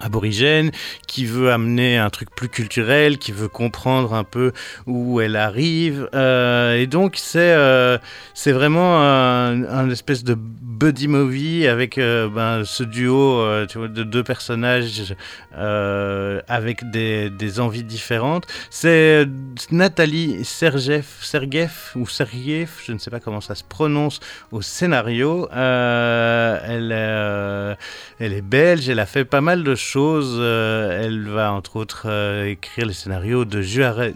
[0.00, 0.70] aborigène,
[1.06, 4.52] qui veut amener un truc plus culturel, qui veut comprendre un peu
[4.86, 6.08] où elle arrive.
[6.14, 7.98] Euh, et donc c'est euh,
[8.46, 15.14] vraiment un, espèce de buddy movie avec euh, ben, ce duo de deux personnages
[15.52, 18.46] avec des, des, envies différentes.
[18.70, 19.26] C'est
[19.70, 24.20] Nathalie Sergev, Sergev ou Sergev, je ne sais pas comment ça se prononce,
[24.52, 25.48] au scénario.
[25.52, 27.76] elle, est,
[28.18, 30.36] elle est belge, elle a fait pas mal de choses.
[30.38, 34.14] Euh, elle va entre autres euh, écrire le scénario de Juarez,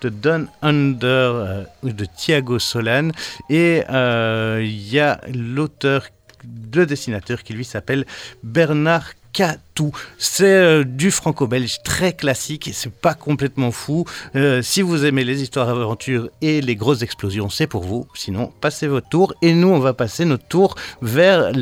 [0.00, 3.10] de Don Under euh, de Thiago Solan.
[3.50, 6.06] Et il y a l'auteur,
[6.74, 8.06] le dessinateur qui lui s'appelle
[8.42, 9.92] Bernard Catou.
[10.18, 14.04] C'est du franco-belge très classique, c'est pas complètement fou.
[14.62, 18.08] si vous aimez les histoires d'aventures et les grosses explosions, c'est pour vous.
[18.14, 19.32] Sinon, passez votre tour.
[19.40, 21.52] Et nous, on va passer notre tour vers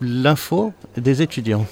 [0.00, 1.64] l'info des étudiants.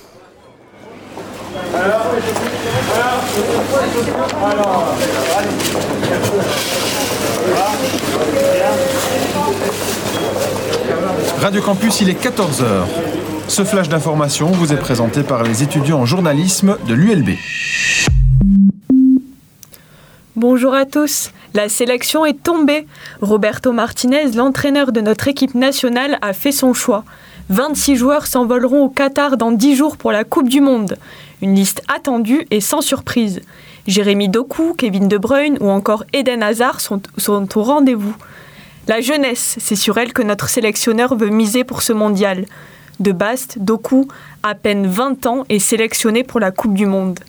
[11.40, 13.15] Radio Campus, il est 14h.
[13.48, 17.30] Ce flash d'information vous est présenté par les étudiants en journalisme de l'ULB.
[20.34, 21.30] Bonjour à tous.
[21.54, 22.86] La sélection est tombée.
[23.22, 27.04] Roberto Martinez, l'entraîneur de notre équipe nationale, a fait son choix.
[27.48, 30.98] 26 joueurs s'envoleront au Qatar dans 10 jours pour la Coupe du Monde.
[31.40, 33.40] Une liste attendue et sans surprise.
[33.86, 38.16] Jérémy Doku, Kevin De Bruyne ou encore Eden Hazard sont, sont au rendez-vous.
[38.88, 42.44] La jeunesse, c'est sur elle que notre sélectionneur veut miser pour ce mondial.
[42.98, 44.08] De Bast, Doku,
[44.42, 47.20] à peine 20 ans, est sélectionné pour la Coupe du Monde.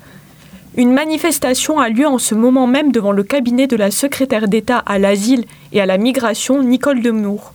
[0.78, 4.78] Une manifestation a lieu en ce moment même devant le cabinet de la secrétaire d'État
[4.78, 7.52] à l'asile et à la migration, Nicole Demour.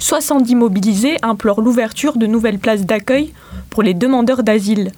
[0.00, 3.32] 70 mobilisés implorent l'ouverture de nouvelles places d'accueil
[3.70, 4.90] pour les demandeurs d'asile.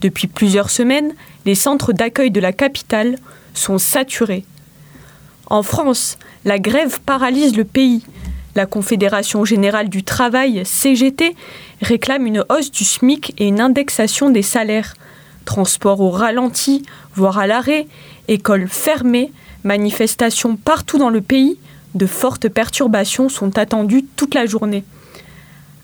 [0.00, 1.12] Depuis plusieurs semaines,
[1.44, 3.16] les centres d'accueil de la capitale
[3.52, 4.46] sont saturés.
[5.46, 8.02] En France, la grève paralyse le pays.
[8.54, 11.34] La Confédération générale du travail, CGT,
[11.82, 14.94] réclame une hausse du SMIC et une indexation des salaires
[15.44, 16.84] transport au ralenti,
[17.14, 17.86] voire à l'arrêt,
[18.28, 19.32] écoles fermées,
[19.64, 21.58] manifestations partout dans le pays,
[21.94, 24.84] de fortes perturbations sont attendues toute la journée.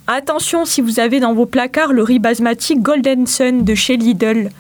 [0.07, 4.51] Attention si vous avez dans vos placards le riz basmati Golden Sun de chez Lidl.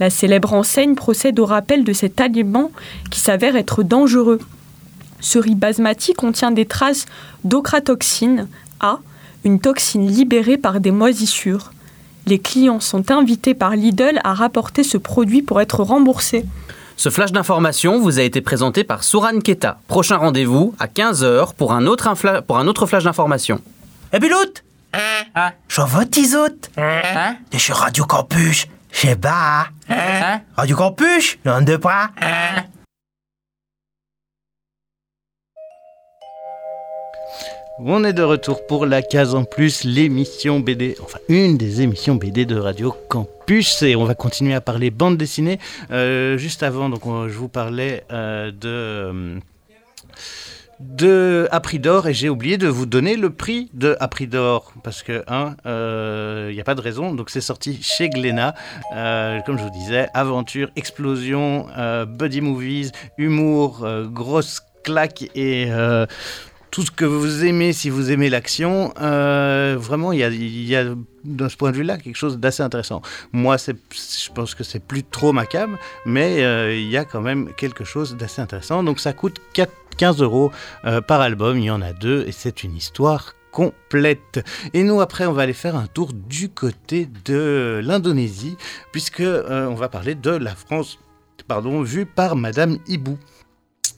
[0.00, 2.70] La célèbre enseigne procède au rappel de cet aliment
[3.10, 4.40] qui s'avère être dangereux.
[5.24, 7.06] Ce riz basmati contient des traces
[7.44, 8.46] d'ocratoxine
[8.80, 8.98] A,
[9.44, 11.72] une toxine libérée par des moisissures.
[12.26, 16.44] Les clients sont invités par Lidl à rapporter ce produit pour être remboursés.
[16.98, 19.78] Ce flash d'information vous a été présenté par Souran Keta.
[19.88, 22.06] Prochain rendez-vous à 15h pour un autre,
[22.42, 23.62] pour un autre flash d'information.
[24.12, 30.76] Eh Bilout hein Je vote Isote hein De chez Radio Campus, je bas hein Radio
[30.76, 32.10] Campus, l'un de pas
[37.80, 42.14] On est de retour pour la case en plus, l'émission BD, enfin une des émissions
[42.14, 45.58] BD de Radio Campus, et on va continuer à parler bande dessinée.
[45.90, 49.38] Euh, juste avant, donc je vous parlais euh, de euh,
[50.78, 55.24] de Apridor et j'ai oublié de vous donner le prix de Apridor parce que
[56.48, 57.12] il n'y a pas de raison.
[57.12, 58.54] Donc c'est sorti chez Glénat.
[59.46, 61.66] Comme je vous disais aventure explosion
[62.06, 65.68] buddy movies humour grosse claque et
[66.74, 70.96] tout ce que vous aimez, si vous aimez l'action, euh, vraiment, il y a, y
[71.22, 73.00] de ce point de vue-là, quelque chose d'assez intéressant.
[73.32, 77.20] Moi, je pense que c'est plus trop ma cam, mais euh, il y a quand
[77.20, 78.82] même quelque chose d'assez intéressant.
[78.82, 80.50] Donc, ça coûte 4, 15 euros
[80.84, 81.58] euh, par album.
[81.58, 84.44] Il y en a deux, et c'est une histoire complète.
[84.72, 88.56] Et nous, après, on va aller faire un tour du côté de l'Indonésie,
[88.90, 90.98] puisque on va parler de la France,
[91.46, 93.16] pardon, vue par Madame Hibou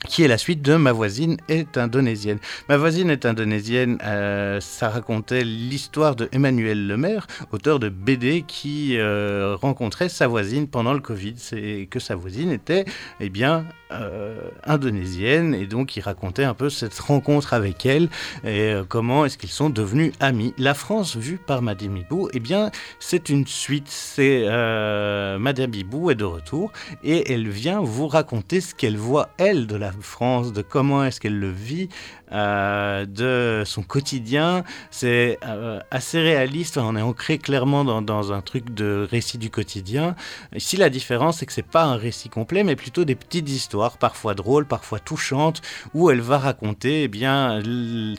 [0.05, 2.39] qui est la suite de Ma voisine est indonésienne.
[2.69, 8.97] Ma voisine est indonésienne, euh, ça racontait l'histoire de Emmanuel Lemaire, auteur de BD qui
[8.97, 11.33] euh, rencontrait sa voisine pendant le Covid.
[11.37, 12.85] C'est que sa voisine était,
[13.19, 18.09] eh bien, euh, indonésienne et donc il racontait un peu cette rencontre avec elle
[18.45, 20.53] et comment est-ce qu'ils sont devenus amis.
[20.57, 23.87] La France vue par Madame Ibou, eh bien, c'est une suite.
[23.87, 24.45] C'est
[25.39, 26.71] Madame Ibou est de retour
[27.03, 31.19] et elle vient vous raconter ce qu'elle voit elle de la France, de comment est-ce
[31.19, 31.89] qu'elle le vit,
[32.33, 34.65] euh, de son quotidien.
[34.91, 40.13] C'est euh, assez réaliste, on est ancré clairement dans, un truc de récit du quotidien.
[40.53, 43.97] Ici, la différence, c'est que c'est pas un récit complet, mais plutôt des petites histoires,
[43.97, 45.61] parfois drôles, parfois touchantes,
[45.93, 47.61] où elle va raconter eh bien,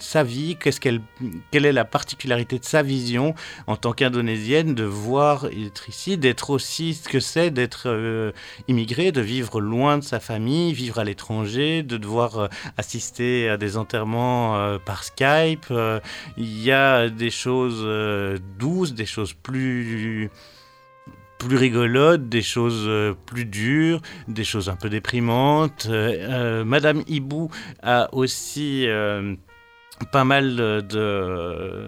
[0.00, 1.02] sa vie, qu'est-ce qu'elle,
[1.50, 3.34] quelle est la particularité de sa vision
[3.66, 8.32] en tant qu'indonésienne, de voir être ici, d'être aussi ce que c'est d'être euh,
[8.68, 13.76] immigré, de vivre loin de sa famille, vivre à l'étranger, de devoir assister à des
[13.76, 15.66] enterrements euh, par Skype.
[15.70, 16.00] Euh,
[16.36, 20.30] il y a des choses euh, douces, des choses plus
[21.38, 25.86] plus rigolotes, des choses plus dures, des choses un peu déprimantes.
[25.86, 27.48] Madame Hibou
[27.80, 28.88] a aussi
[30.10, 31.86] pas mal de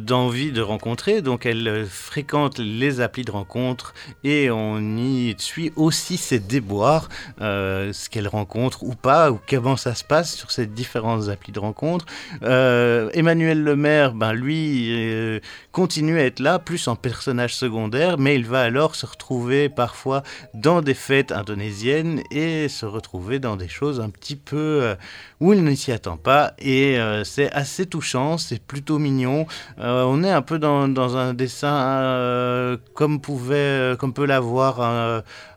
[0.00, 5.72] d'envie de, rencontrer, donc elle euh, fréquente les applis de rencontre et on y suit
[5.76, 7.08] aussi ses déboires,
[7.40, 11.52] euh, ce qu'elle rencontre ou pas, ou comment ça se passe sur ces différentes applis
[11.52, 12.04] de rencontre.
[12.42, 15.40] Euh, Emmanuel Lemaire, ben lui,
[15.72, 20.22] continue à être là, plus en personnage secondaire, mais il va alors se retrouver parfois
[20.54, 24.96] dans des fêtes indonésiennes et se retrouver dans des choses un petit peu
[25.40, 29.46] où il ne s'y attend pas, et c'est assez touchant, c'est plutôt mignon.
[29.78, 34.26] Euh, on est un peu dans, dans un dessin euh, comme, pouvait, euh, comme peut
[34.26, 34.80] l'avoir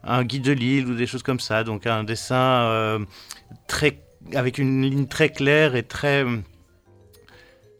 [0.04, 1.63] un, guide de Lille ou des choses comme ça.
[1.63, 3.05] Donc un dessin
[3.68, 4.01] très,
[4.34, 6.26] avec une ligne très claire et très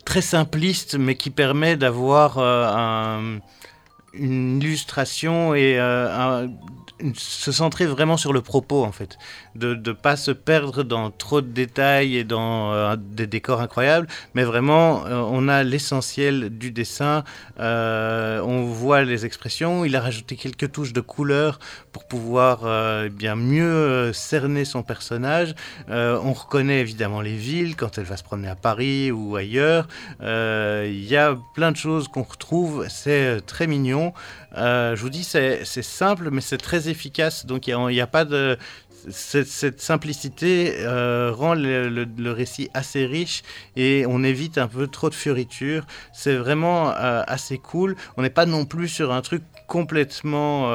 [0.06, 3.40] très simpliste, mais qui permet d'avoir un
[4.14, 6.48] une illustration et euh,
[7.16, 9.18] se centrer vraiment sur le propos en fait,
[9.56, 14.08] de ne pas se perdre dans trop de détails et dans euh, des décors incroyables,
[14.34, 17.24] mais vraiment euh, on a l'essentiel du dessin,
[17.58, 21.60] on voit les expressions, il a rajouté quelques touches de couleur
[21.92, 22.62] pour pouvoir
[23.10, 25.56] bien mieux cerner son personnage,
[25.90, 29.88] on reconnaît évidemment les villes quand elle va se promener à Paris ou ailleurs,
[30.22, 34.14] il y a plein de choses qu'on retrouve, c'est très mignon.
[34.56, 37.46] Euh, je vous dis, c'est simple, mais c'est très efficace.
[37.46, 38.58] Donc, il n'y a, pas de.
[39.10, 43.44] Cette, simplicité euh, rend le, récit assez riche
[43.76, 45.86] et on évite un peu trop de fioritures.
[46.14, 47.96] C'est vraiment euh, assez cool.
[48.16, 50.70] On n'est pas non plus sur un truc complètement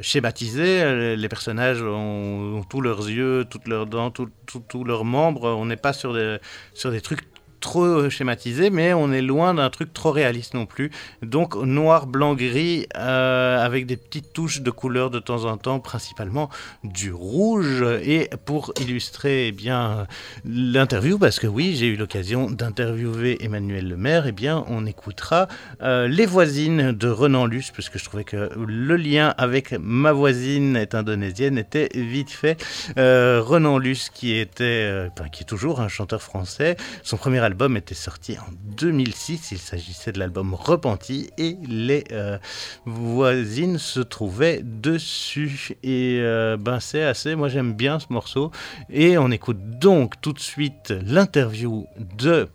[0.00, 1.16] schématisé.
[1.16, 5.48] Les personnages ont, tous leurs yeux, toutes leurs dents, tous leurs membres.
[5.48, 6.38] On n'est pas sur des,
[6.74, 7.31] sur des trucs
[7.62, 10.90] trop schématisé, mais on est loin d'un truc trop réaliste non plus.
[11.22, 15.80] Donc noir, blanc, gris, euh, avec des petites touches de couleur de temps en temps,
[15.80, 16.50] principalement
[16.84, 17.82] du rouge.
[18.04, 20.06] Et pour illustrer eh bien
[20.44, 25.48] l'interview, parce que oui, j'ai eu l'occasion d'interviewer Emmanuel Lemaire, eh bien on écoutera
[25.82, 30.12] euh, Les voisines de Renan Luce, parce que je trouvais que le lien avec ma
[30.12, 32.62] voisine est indonésienne était vite fait.
[32.98, 37.76] Euh, Renan Luce, qui était, qui est toujours un chanteur français, son premier album L'album
[37.76, 39.50] était sorti en 2006.
[39.52, 42.38] Il s'agissait de l'album Repenti et les euh,
[42.86, 45.76] voisines se trouvaient dessus.
[45.82, 47.34] Et euh, ben c'est assez.
[47.34, 48.52] Moi j'aime bien ce morceau.
[48.88, 51.86] Et on écoute donc tout de suite l'interview
[52.16, 52.48] de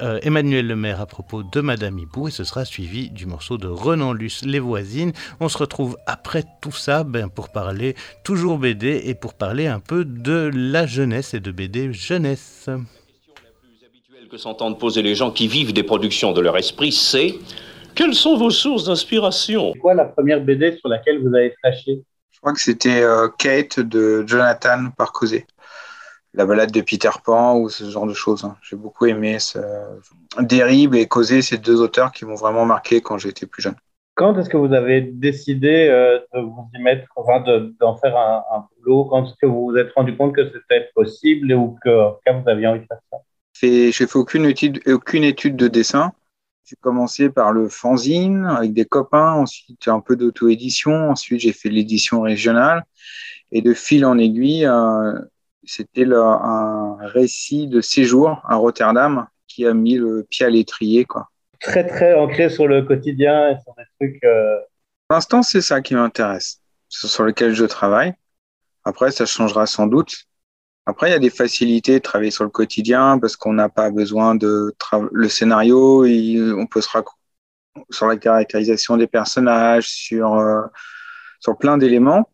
[0.00, 3.66] euh, Emmanuel Lemaire à propos de Madame Hibou et ce sera suivi du morceau de
[3.66, 5.12] Renan Luce, Les Voisines.
[5.40, 9.80] On se retrouve après tout ça ben, pour parler toujours BD et pour parler un
[9.80, 12.70] peu de la jeunesse et de BD jeunesse
[14.28, 17.34] que s'entendent poser les gens qui vivent des productions de leur esprit, c'est
[17.94, 19.72] quelles sont vos sources d'inspiration?
[19.72, 23.28] C'est quoi la première BD sur laquelle vous avez flashé Je crois que c'était euh,
[23.38, 25.46] Kate de Jonathan Parcosé.
[26.34, 28.44] La balade de Peter Pan ou ce genre de choses.
[28.44, 28.56] Hein.
[28.62, 29.58] J'ai beaucoup aimé ce...
[30.38, 33.76] Derib et Causé, ces deux auteurs qui m'ont vraiment marqué quand j'étais plus jeune.
[34.14, 37.42] Quand est-ce que vous avez décidé euh, de vous y mettre, enfin
[37.80, 39.04] d'en faire un, un, boulot?
[39.06, 42.66] Quand est-ce que vous vous êtes rendu compte que c'était possible ou que vous aviez
[42.66, 43.18] envie de faire ça?
[43.60, 46.12] J'ai fait aucune étude, aucune étude de dessin.
[46.64, 51.70] J'ai commencé par le fanzine avec des copains, ensuite un peu d'auto-édition, ensuite j'ai fait
[51.70, 52.84] l'édition régionale.
[53.52, 55.18] Et de fil en aiguille, euh,
[55.64, 61.04] c'était un récit de séjour à Rotterdam qui a mis le pied à l'étrier.
[61.04, 61.28] Quoi.
[61.60, 64.22] Très, très ancré sur le quotidien et sur des trucs.
[64.24, 64.58] Euh...
[65.08, 68.12] Pour l'instant, c'est ça qui m'intéresse, sur lequel je travaille.
[68.84, 70.27] Après, ça changera sans doute.
[70.88, 73.90] Après, il y a des facilités de travailler sur le quotidien parce qu'on n'a pas
[73.90, 74.74] besoin de
[75.12, 76.88] le scénario, on peut se
[77.90, 80.62] sur la caractérisation des personnages, sur, euh,
[81.40, 82.30] sur plein d'éléments.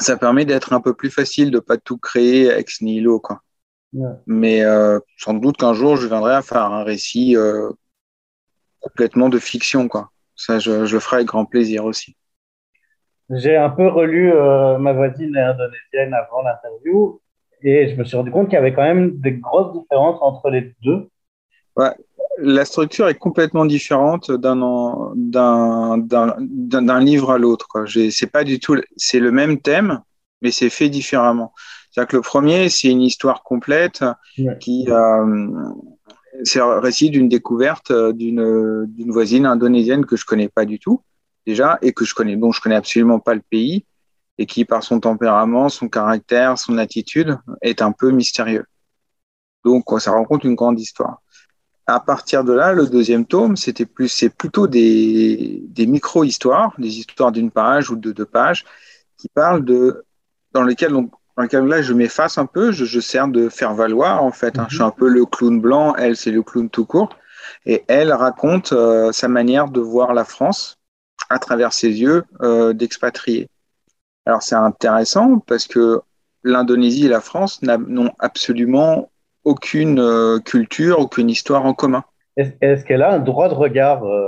[0.00, 3.42] Ça permet d'être un peu plus facile de pas tout créer ex nihilo, quoi.
[4.26, 7.70] Mais euh, sans doute qu'un jour, je viendrai à faire un récit euh,
[8.80, 10.10] complètement de fiction, quoi.
[10.34, 12.16] Ça, je, je, le ferai avec grand plaisir aussi.
[13.30, 14.32] J'ai un peu relu
[14.80, 17.20] Ma voisine indonésienne avant l'interview
[17.66, 20.50] et je me suis rendu compte qu'il y avait quand même des grosses différences entre
[20.50, 21.08] les deux.
[21.76, 21.90] Ouais,
[22.38, 24.70] la structure est complètement différente d'un
[27.00, 27.66] livre à l'autre.
[28.10, 30.00] C'est pas du tout, c'est le même thème,
[30.42, 31.52] mais c'est fait différemment.
[31.90, 34.04] C'est-à-dire que le premier, c'est une histoire complète
[34.60, 35.46] qui, euh,
[36.44, 40.78] c'est un récit d'une découverte euh, d'une d'une voisine indonésienne que je connais pas du
[40.78, 41.00] tout
[41.46, 43.86] déjà et que je connais, dont je connais absolument pas le pays
[44.38, 48.64] et qui, par son tempérament, son caractère, son attitude, est un peu mystérieux.
[49.64, 51.22] Donc, ça rencontre une grande histoire.
[51.86, 56.98] À partir de là, le deuxième tome, c'était plus, c'est plutôt des, des micro-histoires, des
[56.98, 58.64] histoires d'une page ou de deux pages,
[59.16, 60.04] qui parlent de,
[60.52, 63.74] dans lesquelles, donc, dans lesquelles là, je m'efface un peu, je, je sers de faire
[63.74, 64.58] valoir, en fait.
[64.58, 64.66] Hein.
[64.68, 67.10] Je suis un peu le clown blanc, elle, c'est le clown tout court.
[67.64, 70.78] Et elle raconte euh, sa manière de voir la France
[71.30, 73.48] à travers ses yeux euh, d'expatrié.
[74.26, 76.00] Alors c'est intéressant parce que
[76.42, 79.10] l'Indonésie et la France n'ont absolument
[79.44, 82.04] aucune euh, culture, aucune histoire en commun.
[82.36, 84.26] Est-ce qu'elle a un droit de regard euh,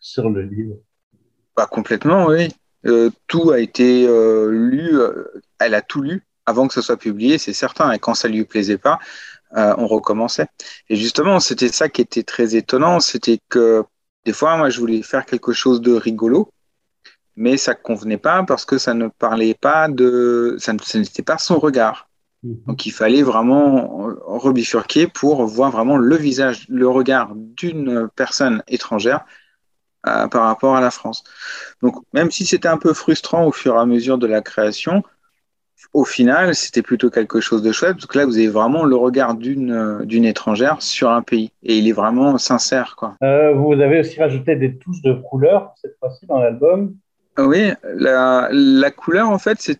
[0.00, 0.74] sur le livre?
[1.54, 2.48] Pas bah, Complètement, oui.
[2.84, 4.08] Euh, tout a été
[4.50, 4.98] lu,
[5.60, 7.92] elle a tout lu avant que ce soit publié, c'est certain.
[7.92, 8.98] Et quand ça lui plaisait pas,
[9.54, 10.48] on recommençait.
[10.88, 13.84] Et justement, c'était ça qui était très étonnant, c'était que
[14.24, 16.48] des fois, moi, je voulais faire quelque chose de rigolo
[17.36, 20.56] mais ça ne convenait pas parce que ça ne parlait pas de.
[20.58, 22.08] Ça n'était pas son regard.
[22.42, 29.24] Donc il fallait vraiment rebifurquer pour voir vraiment le visage, le regard d'une personne étrangère
[30.08, 31.22] euh, par rapport à la France.
[31.82, 35.04] Donc même si c'était un peu frustrant au fur et à mesure de la création,
[35.92, 38.96] au final, c'était plutôt quelque chose de chouette, parce que là, vous avez vraiment le
[38.96, 42.94] regard d'une d'une étrangère sur un pays, et il est vraiment sincère.
[42.96, 43.16] Quoi.
[43.22, 46.94] Euh, vous avez aussi rajouté des touches de couleur, cette fois-ci, dans l'album
[47.38, 49.70] Oui, la, couleur, en fait,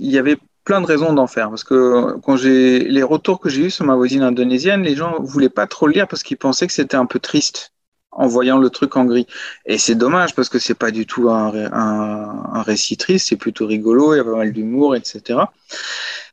[0.00, 1.50] il y avait plein de raisons d'en faire.
[1.50, 5.20] Parce que quand j'ai les retours que j'ai eus sur ma voisine indonésienne, les gens
[5.20, 7.72] voulaient pas trop le lire parce qu'ils pensaient que c'était un peu triste
[8.10, 9.26] en voyant le truc en gris.
[9.64, 13.66] Et c'est dommage parce que c'est pas du tout un, un, récit triste, c'est plutôt
[13.66, 15.40] rigolo, il y a pas mal d'humour, etc.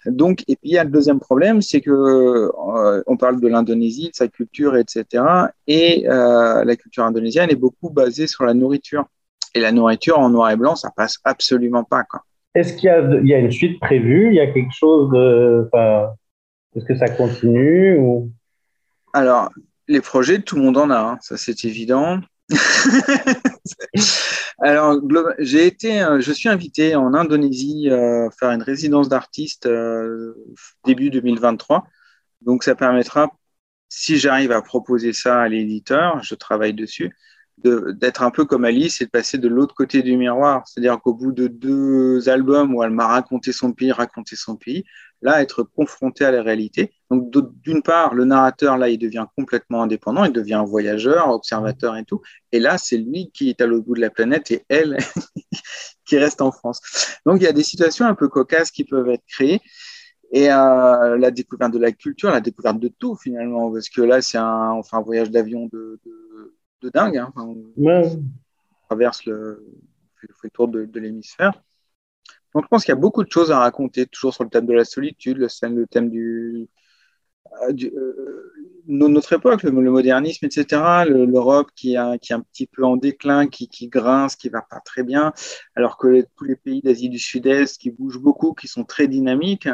[0.05, 3.47] Donc, et puis il y a le deuxième problème, c'est que euh, on parle de
[3.47, 5.23] l'Indonésie, de sa culture, etc.
[5.67, 9.05] Et euh, la culture indonésienne est beaucoup basée sur la nourriture.
[9.55, 12.03] Et la nourriture en noir et blanc, ça passe absolument pas.
[12.53, 12.89] Est-ce qu'il
[13.23, 14.27] y, y, a une suite prévue?
[14.27, 15.67] Il y a quelque chose de.
[16.75, 18.31] Est-ce que ça continue ou...
[19.13, 19.49] Alors,
[19.87, 22.19] les projets, tout le monde en a, hein, ça c'est évident.
[24.59, 24.99] Alors,
[25.39, 30.33] j'ai été, euh, je suis invité en Indonésie euh, faire une résidence d'artiste euh,
[30.85, 31.87] début 2023.
[32.41, 33.29] Donc, ça permettra,
[33.89, 37.15] si j'arrive à proposer ça à l'éditeur, je travaille dessus,
[37.57, 40.67] d'être un peu comme Alice et de passer de l'autre côté du miroir.
[40.67, 44.83] C'est-à-dire qu'au bout de deux albums où elle m'a raconté son pays, raconté son pays,
[45.21, 46.93] là, être confronté à la réalité.
[47.09, 47.31] Donc,
[47.63, 52.21] d'une part, le narrateur, là, il devient complètement indépendant, il devient voyageur, observateur et tout.
[52.51, 54.97] Et là, c'est lui qui est à l'autre bout de la planète et elle
[56.05, 56.81] qui reste en France.
[57.25, 59.61] Donc, il y a des situations un peu cocasses qui peuvent être créées.
[60.31, 64.21] Et euh, la découverte de la culture, la découverte de tout finalement, parce que là,
[64.21, 65.99] c'est un, enfin, un voyage d'avion de
[66.85, 67.17] de dingue.
[67.17, 67.33] Hein.
[67.35, 68.23] on
[68.87, 69.65] traverse le,
[70.15, 71.53] fait, le tour de, l'hémisphère.
[72.53, 74.65] Donc, je pense qu'il y a beaucoup de choses à raconter, toujours sur le thème
[74.65, 76.69] de la solitude, le, thème du,
[77.63, 78.53] euh, euh,
[78.87, 81.05] notre époque, le, modernisme, etc.
[81.07, 84.79] L'Europe qui, qui est un petit peu en déclin, qui, qui grince, qui va pas
[84.79, 85.33] très bien,
[85.75, 89.67] alors que tous les pays d'Asie du Sud-Est qui bougent beaucoup, qui sont très dynamiques.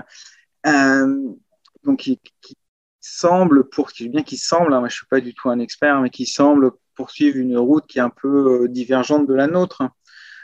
[0.66, 1.30] Euh,
[1.84, 2.56] donc, qui, qui
[3.02, 6.10] semble, pour bien qui semble, hein, moi je suis pas du tout un expert, mais
[6.10, 6.72] qui semble
[7.02, 9.82] poursuivre une route qui est un peu euh, divergente de la nôtre.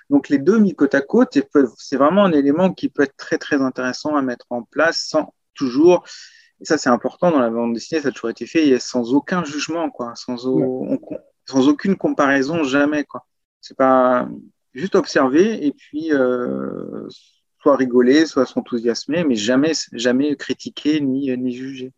[0.09, 1.37] Donc les deux mis côte à côte,
[1.77, 5.35] c'est vraiment un élément qui peut être très très intéressant à mettre en place sans
[5.53, 6.03] toujours,
[6.59, 9.43] et ça c'est important dans la bande dessinée, ça a toujours été fait, sans aucun
[9.43, 10.37] jugement, quoi, sans,
[11.45, 13.03] sans aucune comparaison, jamais.
[13.03, 13.27] quoi.
[13.61, 14.27] C'est pas
[14.73, 17.07] juste observer et puis euh,
[17.61, 21.91] soit rigoler, soit s'enthousiasmer, mais jamais, jamais critiquer ni, ni juger.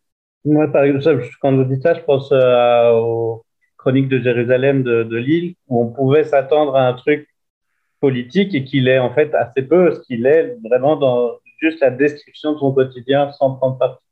[0.44, 3.44] Moi, par exemple, quand vous dites ça, je pense euh, aux
[3.80, 7.26] Chroniques de Jérusalem de, de Lille, où on pouvait s'attendre à un truc
[7.98, 11.90] politique et qu'il est en fait assez peu, ce qu'il est vraiment dans juste la
[11.90, 14.02] description de son quotidien sans prendre parti.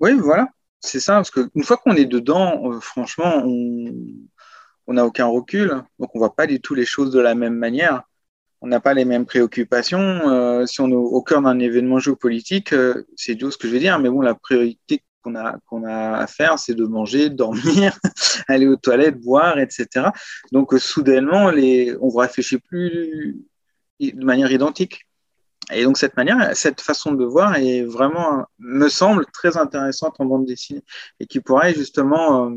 [0.00, 0.48] Oui, voilà,
[0.80, 3.42] c'est ça, parce qu'une fois qu'on est dedans, euh, franchement,
[4.86, 7.34] on n'a aucun recul, donc on ne voit pas du tout les choses de la
[7.34, 8.02] même manière.
[8.62, 9.98] On n'a pas les mêmes préoccupations.
[9.98, 12.74] Euh, si on est au cœur d'un événement géopolitique,
[13.14, 16.18] c'est dur ce que je veux dire, mais bon, la priorité qu'on a, qu'on a
[16.18, 17.98] à faire, c'est de manger, dormir,
[18.48, 20.10] aller aux toilettes, boire, etc.
[20.52, 23.36] Donc, euh, soudainement, on ne réfléchit plus
[24.00, 25.06] de manière identique.
[25.72, 30.26] Et donc, cette manière, cette façon de voir est vraiment, me semble, très intéressante en
[30.26, 30.84] bande dessinée
[31.18, 32.56] et qui pourrait justement, euh,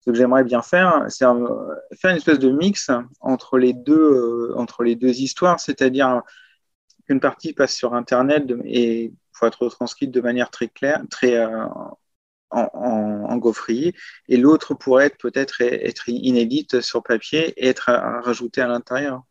[0.00, 1.48] ce que j'aimerais bien faire, c'est euh,
[1.98, 2.90] faire une espèce de mix
[3.20, 6.20] entre les deux, entre les deux histoires, c'est-à-dire
[7.06, 11.66] qu'une partie passe sur Internet et faut être retranscrite de manière très claire, très euh,
[12.50, 13.94] en, en, gaufrier,
[14.28, 17.90] et l'autre pourrait être peut-être être inédite sur papier et être
[18.24, 19.22] rajoutée à l'intérieur.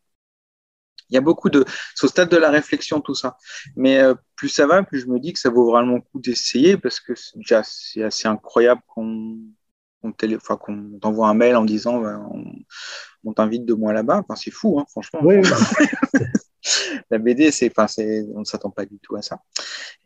[1.10, 3.38] Il y a beaucoup de, c'est au stade de la réflexion tout ça.
[3.76, 6.20] Mais euh, plus ça va, plus je me dis que ça vaut vraiment le coup
[6.20, 9.38] d'essayer parce que déjà c'est assez incroyable qu'on
[10.02, 12.30] qu'on t'envoie un mail en disant ben,
[13.24, 14.20] on, t'invite deux mois là-bas.
[14.20, 15.20] Enfin, c'est fou, hein, franchement.
[15.24, 15.38] Oui,
[17.10, 17.88] la BD, c'est, enfin,
[18.36, 19.42] on ne s'attend pas du tout à ça.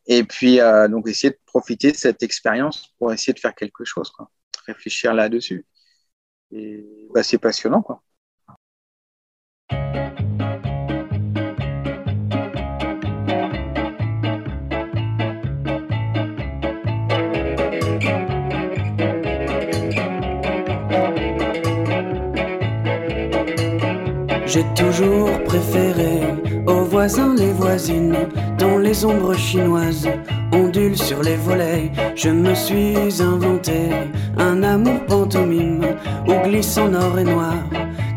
[0.08, 3.86] Et puis, euh, donc, essayer de profiter de cette expérience pour essayer de faire quelque
[3.86, 4.30] chose, quoi.
[4.66, 5.66] réfléchir là-dessus.
[6.52, 8.04] Et bah, c'est passionnant, quoi.
[24.60, 26.20] J'ai toujours préféré
[26.68, 30.10] aux voisins les voisines, dont les ombres chinoises
[30.52, 31.90] ondulent sur les volets.
[32.14, 33.92] Je me suis inventé
[34.38, 35.96] un amour pantomime
[36.28, 37.56] où glissent en or et noir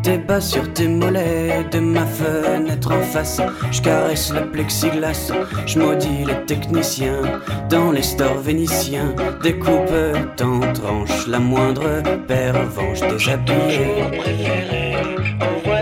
[0.02, 3.40] tes bas sur tes mollets, de ma fenêtre en face.
[3.70, 5.30] Je caresse le plexiglas,
[5.64, 7.22] je maudis les techniciens
[7.70, 9.14] dans les stores vénitiens.
[9.44, 9.92] Découpe
[10.40, 14.10] en tranches la moindre pervenche déshabillée.
[14.18, 14.96] préféré
[15.40, 15.81] aux voisins,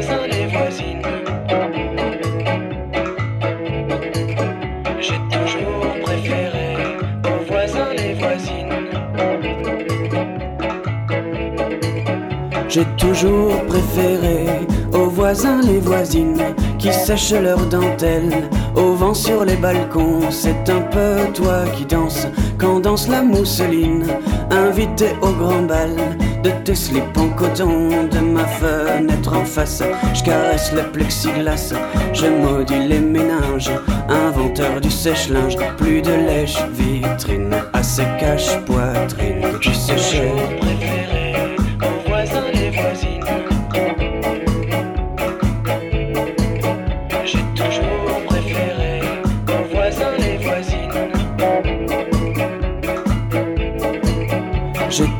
[12.70, 14.46] J'ai toujours préféré
[14.92, 20.30] aux voisins les voisines qui sèchent leurs dentelles au vent sur les balcons.
[20.30, 24.06] C'est un peu toi qui danses quand danse la mousseline.
[24.52, 25.96] Invité au grand bal
[26.44, 29.82] de tes slips en coton, de ma fenêtre en face.
[30.14, 31.74] Je caresse le plexiglas,
[32.12, 33.72] je maudis les méninges.
[34.08, 40.32] Inventeur du sèche-linge, plus de lèche vitrine à ses caches poitrine que tu séchais.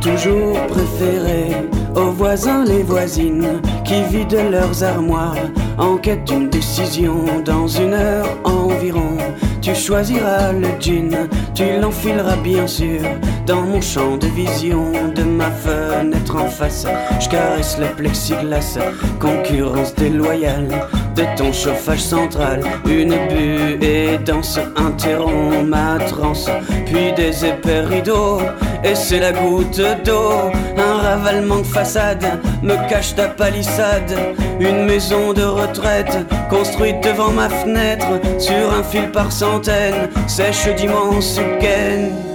[0.00, 5.36] Toujours préféré aux voisins les voisines qui vident leurs armoires
[5.78, 9.18] en quête d'une décision dans une heure environ.
[9.60, 13.00] Tu choisiras le jean, tu l'enfileras bien sûr
[13.46, 16.86] dans mon champ de vision de ma fenêtre en face.
[17.20, 18.78] Je caresse le plexiglas,
[19.18, 20.68] concurrence déloyale
[21.14, 22.62] de ton chauffage central.
[22.86, 26.48] Une buée danse interrompt ma transe,
[26.86, 28.40] puis des épais rideaux.
[28.82, 32.24] Et c'est la goutte d'eau, un ravalement de façade
[32.62, 34.14] me cache ta palissade.
[34.58, 36.16] Une maison de retraite
[36.48, 38.08] construite devant ma fenêtre
[38.38, 42.29] sur un fil par centaines, sèche d'immenses gaines.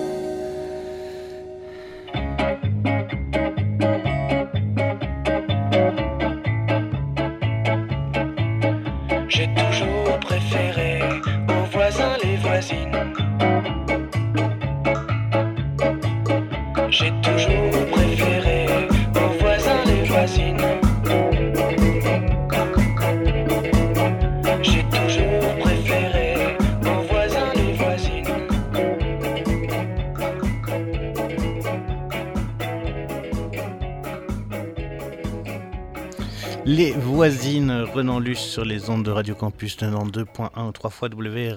[36.76, 41.08] Les voisines Renan Luce sur les ondes de Radio Campus 92.1 ou 3 fois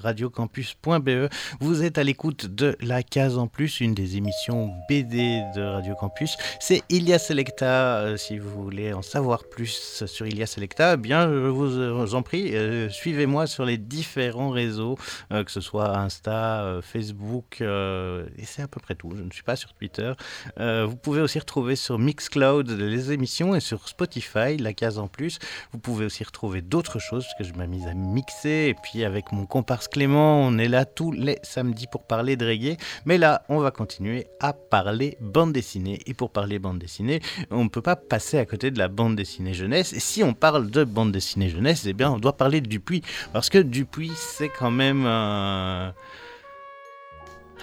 [0.01, 1.29] radiocampus.be.
[1.59, 5.97] Vous êtes à l'écoute de La Case en Plus, une des émissions BD de Radio
[5.97, 6.37] Campus.
[6.61, 7.99] C'est Ilia Selecta.
[7.99, 12.13] Euh, si vous voulez en savoir plus sur Ilia Selecta, eh bien, je vous, euh,
[12.13, 14.97] en prie, euh, suivez-moi sur les différents réseaux,
[15.33, 19.11] que ce soit Insta, Facebook, et c'est à peu près tout.
[19.17, 20.13] Je ne suis pas sur Twitter.
[20.59, 25.39] Vous pouvez aussi retrouver sur Mixcloud les émissions et sur Spotify, La Case en Plus.
[25.73, 28.69] Vous pouvez aussi retrouver d'autres choses, parce que je m'amuse à mixer.
[28.69, 32.47] Et puis avec mon comparse Clément, on est là tous les samedis pour parler de
[32.47, 32.77] reggae.
[33.05, 36.01] Mais là, on va continuer à parler bande dessinée.
[36.07, 39.17] Et pour parler bande dessinée, on ne peut pas passer à côté de la bande
[39.17, 39.93] dessinée jeunesse.
[39.93, 43.03] Et si on parle de bande dessinée jeunesse, eh bien, on doit parler de Dupuis.
[43.33, 45.95] Parce que Dupuis, c'est quand même un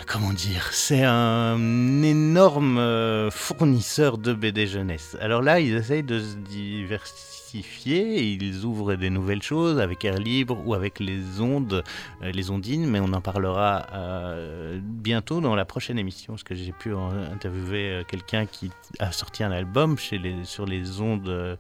[0.06, 5.18] comment dire, c'est un énorme euh, fournisseur de BD jeunesse.
[5.22, 10.62] Alors là, ils essayent de se diversifier, ils ouvrent des nouvelles choses avec Air Libre
[10.66, 11.84] ou avec les ondes,
[12.22, 16.56] euh, les ondines, mais on en parlera euh, bientôt dans la prochaine émission, parce que
[16.56, 21.58] j'ai pu interviewer euh, quelqu'un qui a sorti un album sur les ondes.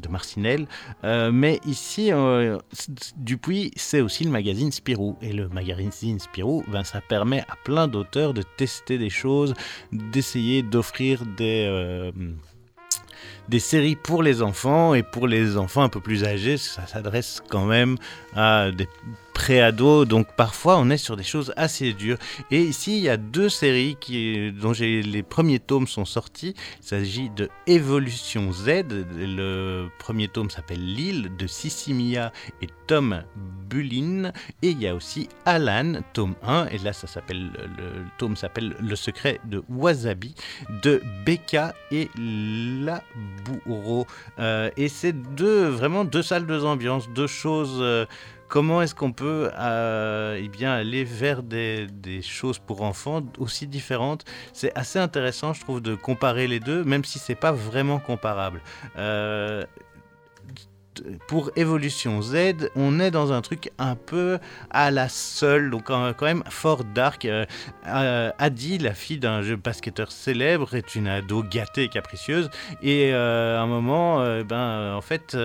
[0.00, 0.66] de Marcinelle.
[1.02, 2.56] Mais ici, euh,
[3.18, 5.18] Dupuis, c'est aussi le magazine Spirou.
[5.20, 9.52] Et le magazine Spirou, ben, ça permet à plein d'auteurs de tester des choses,
[9.92, 12.12] d'essayer d'offrir des...
[13.50, 17.42] des séries pour les enfants et pour les enfants un peu plus âgés, ça s'adresse
[17.48, 17.96] quand même
[18.34, 18.88] à des
[19.40, 22.18] pré-ados, donc parfois on est sur des choses assez dures.
[22.50, 26.54] Et ici, il y a deux séries qui, dont les premiers tomes sont sortis.
[26.82, 28.84] Il s'agit de Evolution Z.
[29.16, 33.22] Le premier tome s'appelle L'île de Sissimia et Tom
[33.70, 34.30] Bullin.
[34.60, 36.66] Et il y a aussi Alan, tome 1.
[36.66, 40.34] Et là, ça s'appelle, le, tome s'appelle Le secret de Wasabi
[40.82, 44.06] de Becca et Laboureau.
[44.38, 47.78] Euh, et c'est deux, vraiment deux salles, deux ambiances, deux choses.
[47.80, 48.04] euh,
[48.50, 54.24] comment est-ce qu'on peut euh, eh aller vers des, des choses pour enfants aussi différentes?
[54.52, 58.60] C'est assez intéressant, je trouve, de comparer les deux, même si c'est pas vraiment comparable.
[58.98, 59.64] Euh,
[61.28, 64.38] pour Evolution Z, on est dans un truc un peu
[64.70, 67.24] à la seule, donc quand même fort dark.
[67.24, 67.44] Euh,
[67.86, 72.50] euh, Adi, la fille d'un jeu basketteur célèbre, est une ado gâtée et capricieuse,
[72.82, 75.36] et euh, à un moment, ben, en fait,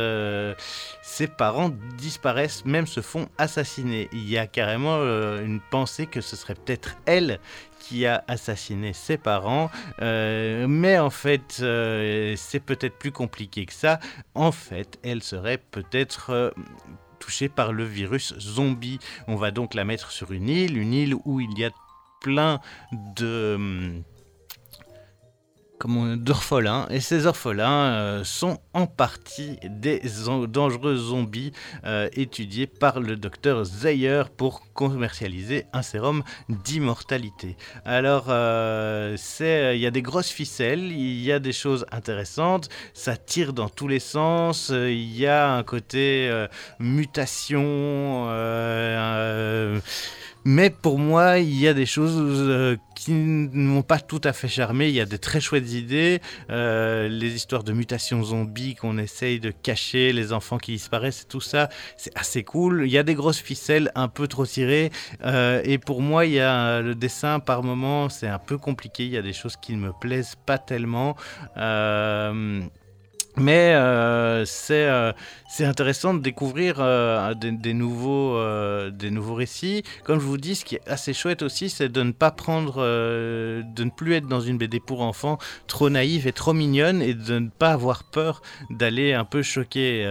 [1.02, 4.10] ses parents disparaissent, même se font assassiner.
[4.12, 7.40] Il y a carrément une pensée que ce serait peut-être elle
[7.88, 9.70] qui a assassiné ses parents.
[10.02, 14.00] Euh, mais en fait, euh, c'est peut-être plus compliqué que ça.
[14.34, 16.32] En fait, elle serait peut-être...
[16.32, 16.52] Euh,
[17.18, 19.00] touchée par le virus zombie.
[19.28, 21.72] On va donc la mettre sur une île, une île où il y a
[22.22, 22.60] plein
[22.92, 24.04] de
[25.84, 30.02] hum, d'orphelins, et ces orphelins euh, sont en partie des
[30.48, 31.52] dangereux zombies
[31.86, 37.58] euh, étudiés par le docteur Zeyer pour commercialiser un sérum d'immortalité.
[37.86, 43.18] Alors, euh, il y a des grosses ficelles, il y a des choses intéressantes, ça
[43.18, 46.30] tire dans tous les sens, il y a un côté
[46.80, 48.28] mutation
[50.48, 54.32] mais pour moi, il y a des choses euh, qui ne m'ont pas tout à
[54.32, 54.90] fait charmé.
[54.90, 56.22] Il y a des très chouettes idées.
[56.52, 61.42] Euh, les histoires de mutations zombies qu'on essaye de cacher, les enfants qui disparaissent, tout
[61.42, 62.84] ça, c'est assez cool.
[62.86, 64.92] Il y a des grosses ficelles un peu trop tirées.
[65.24, 69.04] Euh, et pour moi, il y a le dessin par moment, c'est un peu compliqué.
[69.04, 71.16] Il y a des choses qui ne me plaisent pas tellement.
[73.38, 75.12] Mais euh, c'est euh,
[75.48, 78.38] c'est intéressant de découvrir euh, des, nouveaux,
[78.90, 79.84] des nouveaux récits.
[80.04, 82.82] Comme je vous dis, ce qui est assez chouette aussi, c'est de ne pas prendre,
[82.82, 87.14] de ne plus être dans une BD pour enfants trop naïve et trop mignonne et
[87.14, 90.06] de ne pas avoir peur d'aller un peu choquer.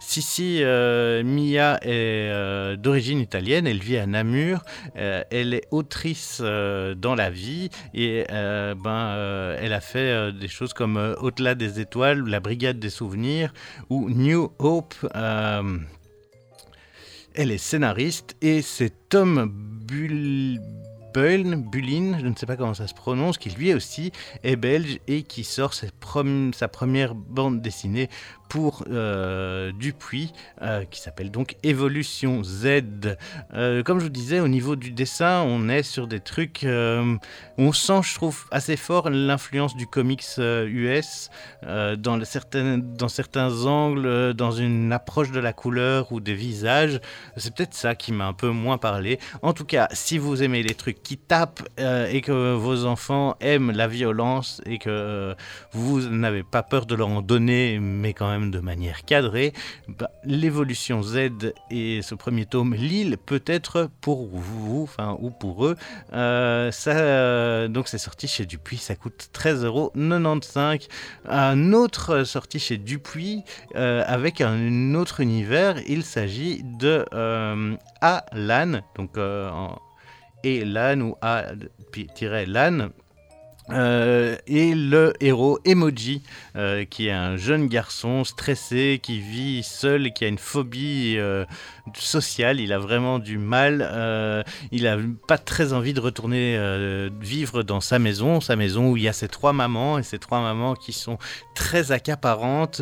[0.00, 4.64] si Mia est d'origine italienne, elle vit à Namur,
[4.94, 11.54] elle est autrice dans la vie et ben, elle a fait des choses comme Au-delà
[11.54, 13.52] des étoiles, La Brigade des souvenirs
[13.88, 14.94] ou New Hope.
[15.14, 15.78] Euh,
[17.34, 20.60] elle est scénariste et c'est Tom Bull
[21.12, 24.12] Bullin, je ne sais pas comment ça se prononce, qui lui aussi
[24.44, 25.88] est belge et qui sort sa
[26.68, 28.08] première bande dessinée
[28.50, 32.82] pour euh, Dupuis, euh, qui s'appelle donc Évolution Z.
[33.54, 36.66] Euh, comme je vous disais, au niveau du dessin, on est sur des trucs
[37.58, 41.30] on sent, je trouve, assez fort l'influence du comics US
[41.62, 47.00] dans, certaines, dans certains angles, dans une approche de la couleur ou des visages.
[47.36, 49.20] C'est peut-être ça qui m'a un peu moins parlé.
[49.42, 53.70] En tout cas, si vous aimez les trucs qui tapent et que vos enfants aiment
[53.70, 55.36] la violence et que
[55.72, 59.52] vous n'avez pas peur de leur en donner, mais quand même de manière cadrée,
[59.88, 64.88] bah, l'évolution Z et ce premier tome, Lille, peut être pour vous,
[65.18, 65.76] ou pour eux.
[66.12, 70.88] Euh, ça, donc c'est sorti chez Dupuis, ça coûte 13,95€.
[71.28, 73.44] Un autre sorti chez Dupuis
[73.76, 79.78] euh, avec un autre univers, il s'agit de euh, Alan, donc en
[80.44, 82.90] Elan ou A-Lan
[83.72, 86.22] euh, et le héros Emoji,
[86.56, 91.44] euh, qui est un jeune garçon stressé, qui vit seul qui a une phobie euh,
[91.94, 92.60] sociale.
[92.60, 94.44] Il a vraiment du mal.
[94.72, 94.96] il a
[95.26, 96.58] pas très envie de retourner
[97.20, 100.18] vivre dans sa maison, sa maison où il y a ses trois mamans et ces
[100.18, 101.18] trois mamans qui sont
[101.54, 102.80] très accaparantes.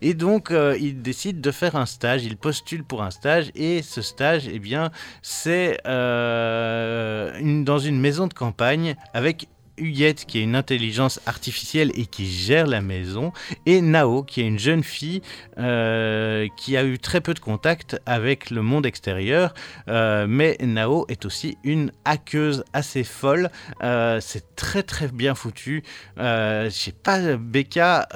[0.00, 2.24] et donc, il décide de faire un stage.
[2.24, 4.90] Il postule pour un stage et ce stage, eh bien,
[5.20, 12.26] c'est dans une maison de campagne avec Huguette qui est une intelligence artificielle et qui
[12.26, 13.32] gère la maison,
[13.66, 15.22] et Nao qui est une jeune fille
[15.58, 19.54] euh, qui a eu très peu de contact avec le monde extérieur,
[19.88, 23.50] euh, mais Nao est aussi une hackeuse assez folle.
[23.82, 25.82] Euh, c'est très très bien foutu.
[26.16, 28.08] je sais pas, Becca,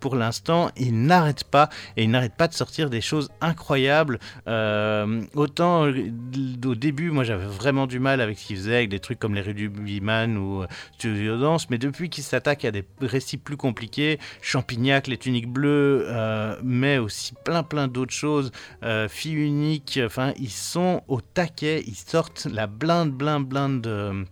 [0.00, 4.18] pour l'instant, il n'arrête pas et il n'arrête pas de sortir des choses incroyables.
[4.46, 9.18] autant au début, moi j'avais vraiment du mal avec ce qu'il faisait, avec des trucs
[9.18, 10.64] comme les Rudubiman ou
[11.02, 16.56] violence, mais depuis qu'il s'attaque à des récits plus compliqués, Champignac, les tuniques bleues, euh,
[16.62, 18.50] mais aussi plein plein d'autres choses,
[18.82, 24.26] euh, Filles uniques, enfin ils sont au taquet, ils sortent la blinde blinde blinde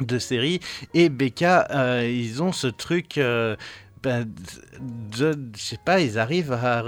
[0.00, 0.60] de, séries,
[0.92, 3.20] et Becca, euh, ils ont ce truc...
[4.02, 4.30] Ben,
[5.16, 6.84] je sais pas, ils arrivent à,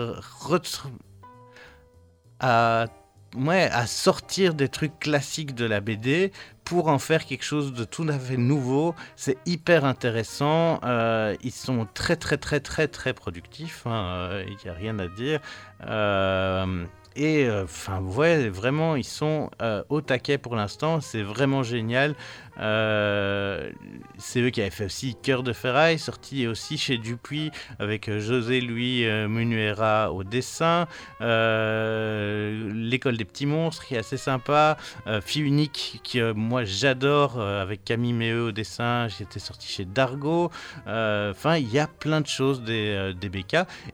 [2.41, 2.87] à
[3.35, 6.33] ouais, à sortir des trucs classiques de la BD
[6.65, 8.95] pour en faire quelque chose de tout à fait nouveau.
[9.15, 10.81] C'est hyper intéressant.
[10.85, 13.83] Euh, ils sont très très très très très productifs.
[13.87, 14.43] Il hein.
[14.45, 15.41] n'y euh, a rien à dire.
[15.87, 19.49] Euh, et enfin ouais, vraiment, ils sont
[19.89, 21.01] au taquet pour l'instant.
[21.01, 22.15] C'est vraiment génial.
[22.59, 23.71] Euh,
[24.19, 28.21] c'est eux qui avaient fait aussi Cœur de ferraille, sorti aussi chez Dupuis avec euh,
[28.21, 30.87] José Louis euh, Munuera au dessin.
[31.21, 34.77] L'école des petits monstres qui est assez sympa.
[35.23, 39.09] Fille unique que moi j'adore avec Camille Méheux au dessin.
[39.09, 40.51] J'étais sorti chez Dargo.
[40.87, 43.31] Enfin, il y a plein de choses des, des.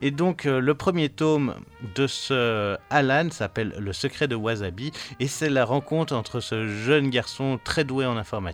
[0.01, 1.55] Et donc, le premier tome
[1.95, 4.93] de ce Alan s'appelle Le secret de Wasabi.
[5.21, 8.52] Et c'est la rencontre entre ce jeune garçon très doué en informatique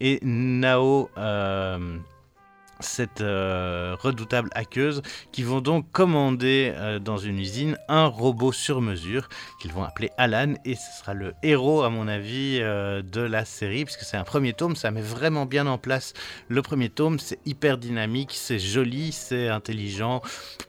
[0.00, 1.10] et Nao.
[1.18, 1.98] euh,
[2.80, 5.02] cette euh, redoutable hackeuse
[5.32, 9.28] qui vont donc commander euh, dans une usine un robot sur mesure
[9.60, 10.54] qu'ils vont appeler Alan.
[10.64, 14.24] Et ce sera le héros à mon avis euh, de la série puisque c'est un
[14.24, 14.76] premier tome.
[14.76, 16.14] Ça met vraiment bien en place
[16.48, 17.18] le premier tome.
[17.18, 20.22] C'est hyper dynamique c'est joli c'est intelligent.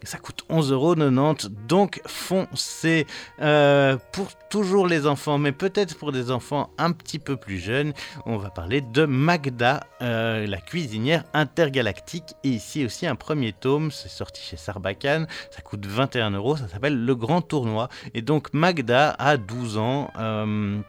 [0.03, 3.05] Ça coûte 11,90€ donc foncez
[3.37, 7.93] pour toujours les enfants mais peut-être pour des enfants un petit peu plus jeunes.
[8.25, 12.00] On va parler de Magda la cuisinière intergalactique
[12.43, 16.67] et ici aussi un premier tome, c'est sorti chez Sarbacane, ça coûte 21 euros, ça
[16.67, 17.89] s'appelle Le Grand Tournoi.
[18.13, 20.11] Et donc Magda a 12 ans.
[20.17, 20.79] euh,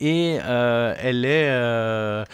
[0.00, 2.24] et euh, elle est euh,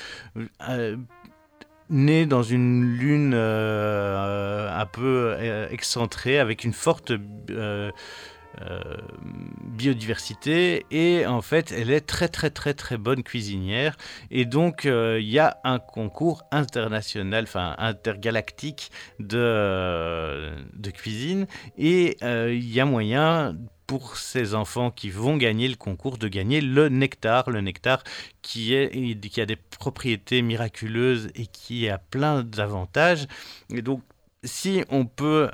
[1.90, 5.36] née dans une lune un peu
[5.70, 7.12] excentrée avec une forte
[8.62, 8.96] euh,
[9.64, 13.96] biodiversité et en fait elle est très très très très bonne cuisinière.
[14.30, 21.46] Et donc euh, il y a un concours international enfin intergalactique de, euh, de cuisine.
[21.78, 23.56] Et il y a moyen
[23.86, 28.04] pour ces enfants qui vont gagner le concours de gagner le nectar, le nectar
[28.42, 33.26] qui, est, qui a des propriétés miraculeuses et qui a plein d'avantages.
[33.70, 34.02] Et donc,
[34.44, 35.48] si on peut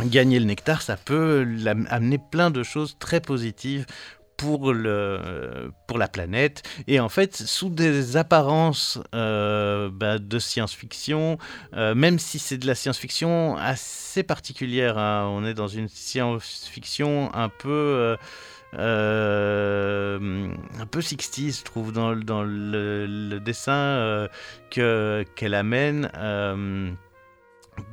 [0.00, 1.46] gagner le nectar, ça peut
[1.88, 3.86] amener plein de choses très positives
[4.36, 6.62] pour, le, pour la planète.
[6.88, 11.38] Et en fait, sous des apparences euh, bah, de science-fiction,
[11.74, 17.32] euh, même si c'est de la science-fiction assez particulière, hein, on est dans une science-fiction
[17.34, 18.16] un peu...
[18.78, 20.48] euh,
[20.80, 24.28] un peu 60 je trouve, dans, le- dessin
[24.70, 26.10] que- qu'elle amène.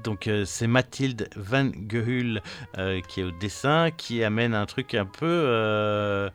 [0.03, 2.41] Donc euh, c'est Mathilde Van Gehul
[2.77, 5.25] euh, qui est au dessin, qui amène un truc un peu...
[5.25, 6.29] euh,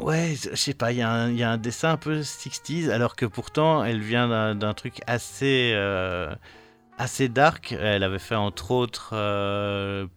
[0.00, 3.84] Ouais, je sais pas, il y, a un- dessin un peu 60s, alors que pourtant
[3.84, 5.72] elle vient d'un truc assez,
[6.98, 7.72] assez dark.
[7.78, 9.10] Elle avait fait entre autres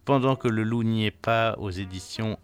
[0.04, 2.38] Pendant que le loup n'y est pas aux éditions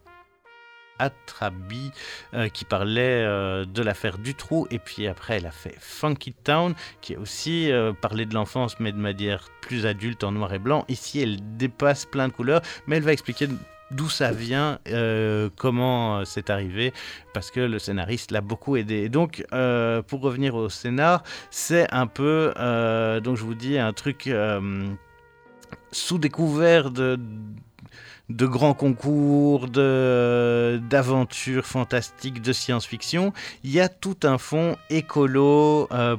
[1.04, 1.92] Atrabi
[2.32, 6.74] euh, qui parlait euh, de l'affaire Dutroux et puis après elle a fait Funky Town
[7.00, 10.58] qui a aussi euh, parlé de l'enfance mais de manière plus adulte en noir et
[10.58, 10.84] blanc.
[10.88, 13.48] Ici elle dépasse plein de couleurs mais elle va expliquer
[13.90, 16.92] d'où ça vient, euh, comment c'est arrivé
[17.32, 19.08] parce que le scénariste l'a beaucoup aidé.
[19.08, 22.52] Donc pour revenir au scénar, c'est un peu
[23.22, 24.30] donc je vous dis un truc
[25.92, 27.18] sous découvert de
[28.30, 36.16] de grands concours, d'aventures fantastiques, de science-fiction, il y a tout un fond écolo, euh,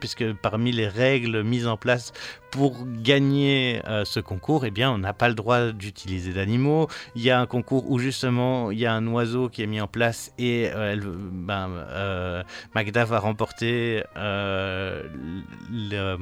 [0.00, 2.12] puisque parmi les règles mises en place
[2.50, 6.88] pour gagner euh, ce concours, eh bien, on n'a pas le droit d'utiliser d'animaux.
[7.14, 9.80] Il y a un concours où justement il y a un oiseau qui est mis
[9.80, 10.96] en place et euh,
[11.32, 12.42] ben, euh,
[12.74, 16.16] Magda va remporter le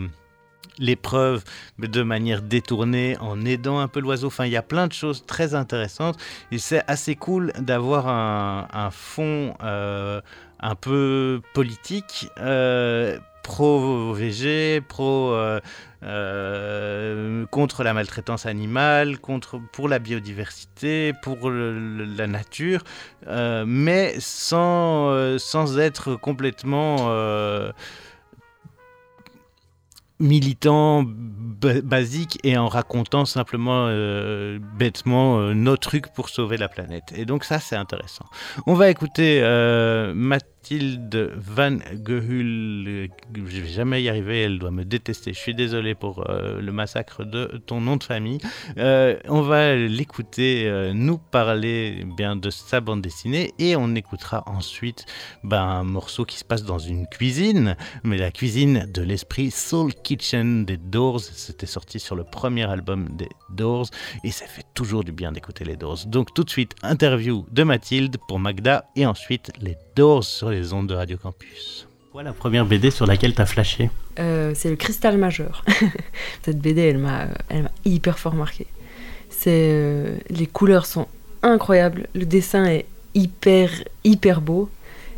[0.78, 1.44] l'épreuve
[1.78, 4.28] de manière détournée en aidant un peu l'oiseau.
[4.28, 6.18] Enfin, il y a plein de choses très intéressantes
[6.52, 10.20] et c'est assez cool d'avoir un, un fond euh,
[10.60, 12.28] un peu politique.
[12.38, 15.60] euh, pro-VG, pro euh,
[17.82, 22.84] la maltraitance animale, contre pour la biodiversité, pour la nature,
[23.26, 27.08] mais sans sans être complètement
[30.20, 36.68] militant ba- basique et en racontant simplement euh, bêtement euh, nos trucs pour sauver la
[36.68, 37.12] planète.
[37.16, 38.26] Et donc ça c'est intéressant.
[38.66, 40.12] On va écouter euh,
[40.58, 42.84] Mathilde Van Gehul.
[42.88, 45.32] euh, Je vais jamais y arriver, elle doit me détester.
[45.32, 48.38] Je suis désolé pour euh, le massacre de ton nom de famille.
[48.76, 55.06] Euh, on va l'écouter nous parler bien de sa bande dessinée et on écoutera ensuite
[55.44, 59.94] ben, un morceau qui se passe dans une cuisine, mais la cuisine de l'esprit Soul
[59.94, 61.20] Kitchen des Doors.
[61.20, 63.88] C'était sorti sur le premier album des Doors
[64.24, 66.00] et ça fait toujours du bien d'écouter les Doors.
[66.06, 70.86] Donc tout de suite, interview de Mathilde pour Magda et ensuite les Doors les ondes
[70.88, 71.86] de Radio Campus.
[72.12, 73.90] Voilà la première BD sur laquelle tu as flashé.
[74.18, 75.64] Euh, c'est le cristal majeur.
[76.42, 78.66] Cette BD, elle m'a, elle m'a hyper fort marqué.
[79.30, 81.06] C'est, euh, les couleurs sont
[81.42, 83.70] incroyables, le dessin est hyper,
[84.04, 84.68] hyper beau.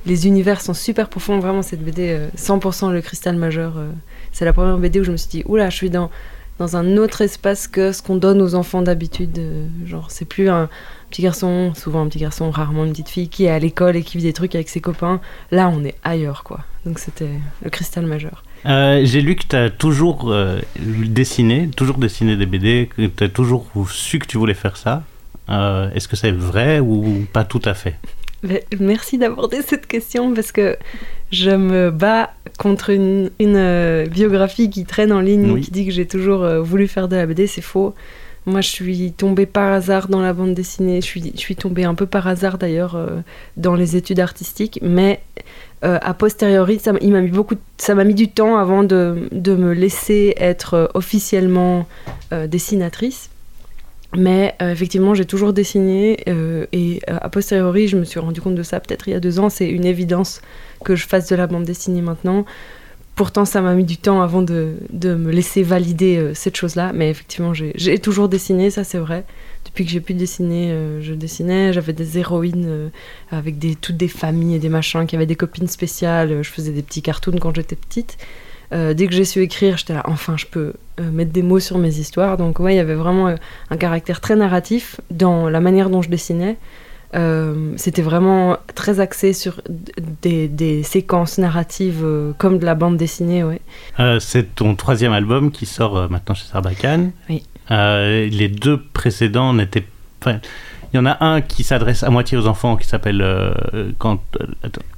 [0.07, 1.39] les univers sont super profonds.
[1.39, 3.75] Vraiment, cette BD, euh, 100% le cristal majeur.
[3.79, 3.91] euh,
[4.33, 6.11] c'est la première BD où je me suis dit, oula, je suis dans,
[6.59, 9.39] dans un autre espace que ce qu'on donne aux enfants d'habitude.
[9.39, 10.69] euh, genre, c'est plus un
[11.11, 14.03] petit garçon, souvent un petit garçon, rarement une petite fille, qui est à l'école et
[14.03, 15.21] qui vit des trucs avec ses copains.
[15.51, 16.61] Là, on est ailleurs, quoi.
[16.87, 17.29] Donc, c'était
[17.63, 18.43] le cristal majeur.
[18.67, 23.25] Euh, J'ai lu que tu as toujours euh, dessiné, toujours dessiné des BD, que tu
[23.25, 25.03] as toujours su que tu voulais faire ça.
[25.49, 27.97] Euh, Est-ce que c'est vrai ou pas tout à fait?
[28.43, 30.77] Mais Merci d'aborder cette question parce que
[31.33, 35.61] je me bats contre une, une, biographie qui traîne en ligne Oui.
[35.61, 37.47] qui dit que j'ai toujours voulu faire de la BD.
[37.47, 37.95] C'est faux.
[38.51, 41.01] Moi, je suis tombée par hasard dans la bande dessinée.
[41.01, 43.21] Je suis, tombée un peu par hasard d'ailleurs euh,
[43.57, 44.81] dans les études artistiques.
[44.83, 45.21] Mais
[45.85, 49.73] euh, a posteriori, ça, m'a- mis beaucoup, ça m'a mis du temps avant de, me
[49.73, 51.87] laisser être euh, officiellement
[52.33, 53.31] euh, dessinatrice.
[54.17, 56.25] Mais effectivement, j'ai toujours dessiné
[56.73, 59.39] et a posteriori, je me suis rendu compte de ça peut-être il y a deux
[59.39, 59.51] ans.
[59.51, 60.43] C'est une évidence
[60.85, 62.45] que je fasse de la bande dessinée maintenant.
[63.21, 66.93] Pourtant, ça m'a mis du temps avant de, de me laisser valider euh, cette chose-là.
[66.95, 69.27] Mais effectivement, j'ai toujours dessiné, ça c'est vrai.
[69.67, 71.75] Depuis que j'ai pu dessiner, euh, je dessinais.
[71.75, 72.89] J'avais des héroïnes euh,
[73.31, 76.43] avec toutes des familles et des machins qui avaient des copines spéciales.
[76.43, 78.17] Je faisais des petits cartoons quand j'étais petite.
[78.73, 81.99] Dès que j'ai su écrire, j'étais là, enfin, je peux mettre des mots sur mes
[81.99, 82.39] histoires.
[82.39, 83.35] Donc, ouais, il y avait vraiment
[83.69, 86.57] un caractère très narratif dans la manière dont je dessinais.
[87.15, 89.61] Euh, C'était vraiment très axé sur
[90.23, 93.61] des, des séquences narratives euh, comme de la bande dessinée, ouais.
[93.99, 97.13] Euh, C'est ton troisième album qui sort maintenant chez Sarbacane.
[97.29, 97.43] Oui.
[97.71, 99.85] Les deux précédents n'étaient
[100.21, 100.39] enfin,
[100.93, 103.25] il y en a un qui s'adresse à moitié aux enfants qui s'appelle
[103.99, 104.21] quand.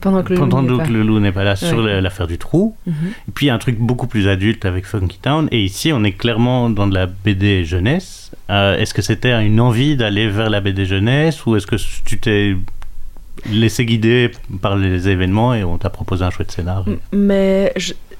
[0.00, 0.86] Pendant que le loup Pendant n'est pas.
[0.88, 2.74] loup n'est pas là sur l'affaire du trou.
[2.86, 2.94] Mhm.
[3.28, 5.48] Et puis il y a un truc beaucoup plus adulte avec Funky Town.
[5.50, 8.22] Et ici, on est clairement dans de la BD jeunesse.
[8.53, 12.18] Euh, est-ce que c'était une envie d'aller vers la BD jeunesse ou est-ce que tu
[12.20, 12.55] t'es
[13.50, 14.30] laissé guider
[14.61, 17.72] par les événements et on t'a proposé un chouette scénar M- Mais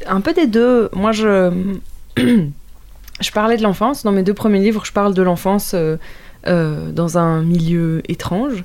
[0.07, 0.89] un peu des deux.
[0.95, 1.53] Moi, je,
[2.17, 4.05] je parlais de l'enfance.
[4.05, 5.97] Dans mes deux premiers livres, je parle de l'enfance euh,
[6.47, 8.65] euh, dans un milieu étrange.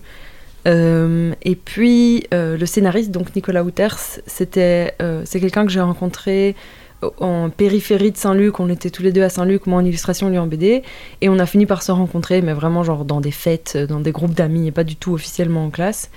[0.66, 4.94] Et puis, le scénariste, donc Nicolas Houters, c'était,
[5.24, 6.58] c'est quelqu'un que j'ai rencontré
[7.20, 8.60] en périphérie de Saint-Luc.
[8.60, 10.84] On était tous les deux à Saint-Luc, moi en illustration, lui en BD.
[11.22, 14.12] Et on a fini par se rencontrer, mais vraiment genre dans des fêtes, dans des
[14.12, 16.10] groupes d'amis, et pas du tout officiellement en classe.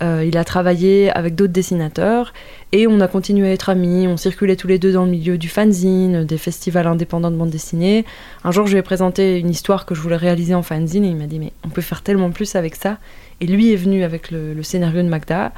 [0.00, 2.32] Euh, il a travaillé avec d'autres dessinateurs
[2.70, 4.06] et on a continué à être amis.
[4.06, 7.50] On circulait tous les deux dans le milieu du fanzine, des festivals indépendants de bande
[7.50, 8.04] dessinée.
[8.44, 11.08] Un jour, je lui ai présenté une histoire que je voulais réaliser en fanzine et
[11.08, 12.98] il m'a dit Mais on peut faire tellement plus avec ça.
[13.40, 15.52] Et lui est venu avec le, scénario de Magda.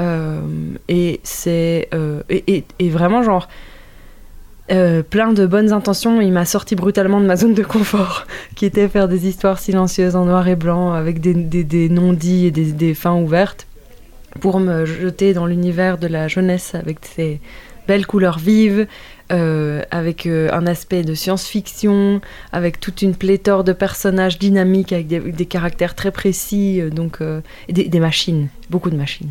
[0.00, 0.40] Euh,
[0.88, 1.88] et c'est.
[1.92, 3.48] euh, et vraiment, genre.
[4.70, 8.64] Euh, plein de bonnes intentions, il m'a sorti brutalement de ma zone de confort, qui
[8.64, 12.94] était faire des histoires silencieuses en noir et blanc, avec des, non-dits et des, des
[12.94, 13.66] fins ouvertes,
[14.40, 17.40] pour me jeter dans l'univers de la jeunesse avec ses
[17.86, 18.86] belles couleurs vives,
[19.32, 22.20] euh, avec euh, un aspect de science-fiction,
[22.52, 27.18] avec toute une pléthore de personnages dynamiques, avec des, des caractères très précis, euh, donc,
[27.68, 29.30] des, des machines, beaucoup de machines.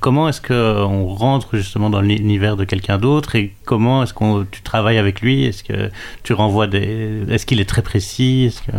[0.00, 4.62] Comment est-ce qu'on rentre justement dans l'univers de quelqu'un d'autre et comment est-ce que tu
[4.62, 5.90] travailles avec lui Est-ce que
[6.22, 7.22] tu renvoies des...
[7.28, 8.72] Est-ce qu'il est très précis que...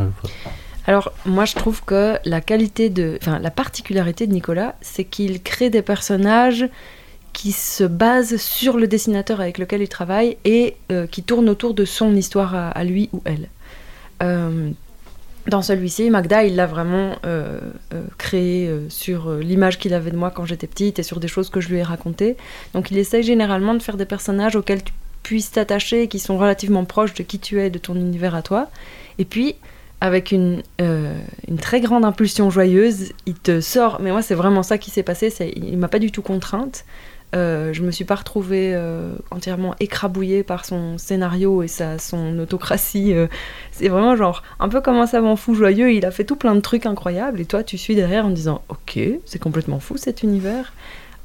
[0.87, 3.17] Alors, moi, je trouve que la qualité de.
[3.21, 6.65] Enfin, la particularité de Nicolas, c'est qu'il crée des personnages
[7.33, 11.73] qui se basent sur le dessinateur avec lequel il travaille et euh, qui tournent autour
[11.73, 13.49] de son histoire à, lui ou elle.
[14.21, 14.69] Euh,
[15.47, 17.59] dans celui-ci, Magda, il l'a vraiment euh,
[18.17, 21.61] créé sur l'image qu'il avait de moi quand j'étais petite et sur des choses que
[21.61, 22.37] je lui ai racontées.
[22.73, 26.85] Donc il essaye généralement de faire des personnages auxquels tu puisses t'attacher, qui sont relativement
[26.85, 28.69] proches de qui tu es, de ton univers à toi.
[29.17, 29.55] Et puis,
[29.99, 33.99] avec une, une très grande impulsion joyeuse, il te sort.
[34.01, 35.33] Mais moi, c'est vraiment ça qui s'est passé.
[35.55, 36.85] Il m'a pas du tout contrainte.
[37.33, 42.37] Euh, je me suis pas retrouvée euh, entièrement écrabouillée par son scénario et sa, son
[42.39, 43.13] autocratie.
[43.13, 43.27] euh.
[43.71, 45.93] c'est vraiment genre un peu comme un savant fou joyeux.
[45.93, 48.61] Il a fait tout plein de trucs incroyables et toi, tu suis derrière en disant
[48.69, 50.73] Ok, c'est complètement fou cet univers.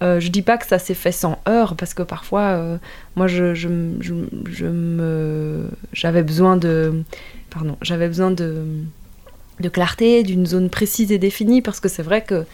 [0.02, 2.78] Je dis pas que ça s'est fait sans heurts parce que parfois,
[3.16, 3.54] moi, je,
[5.92, 7.02] j'avais besoin de,
[7.50, 8.62] pardon, j'avais besoin de,
[9.61, 12.44] de clarté, d'une zone précise et définie parce que c'est vrai que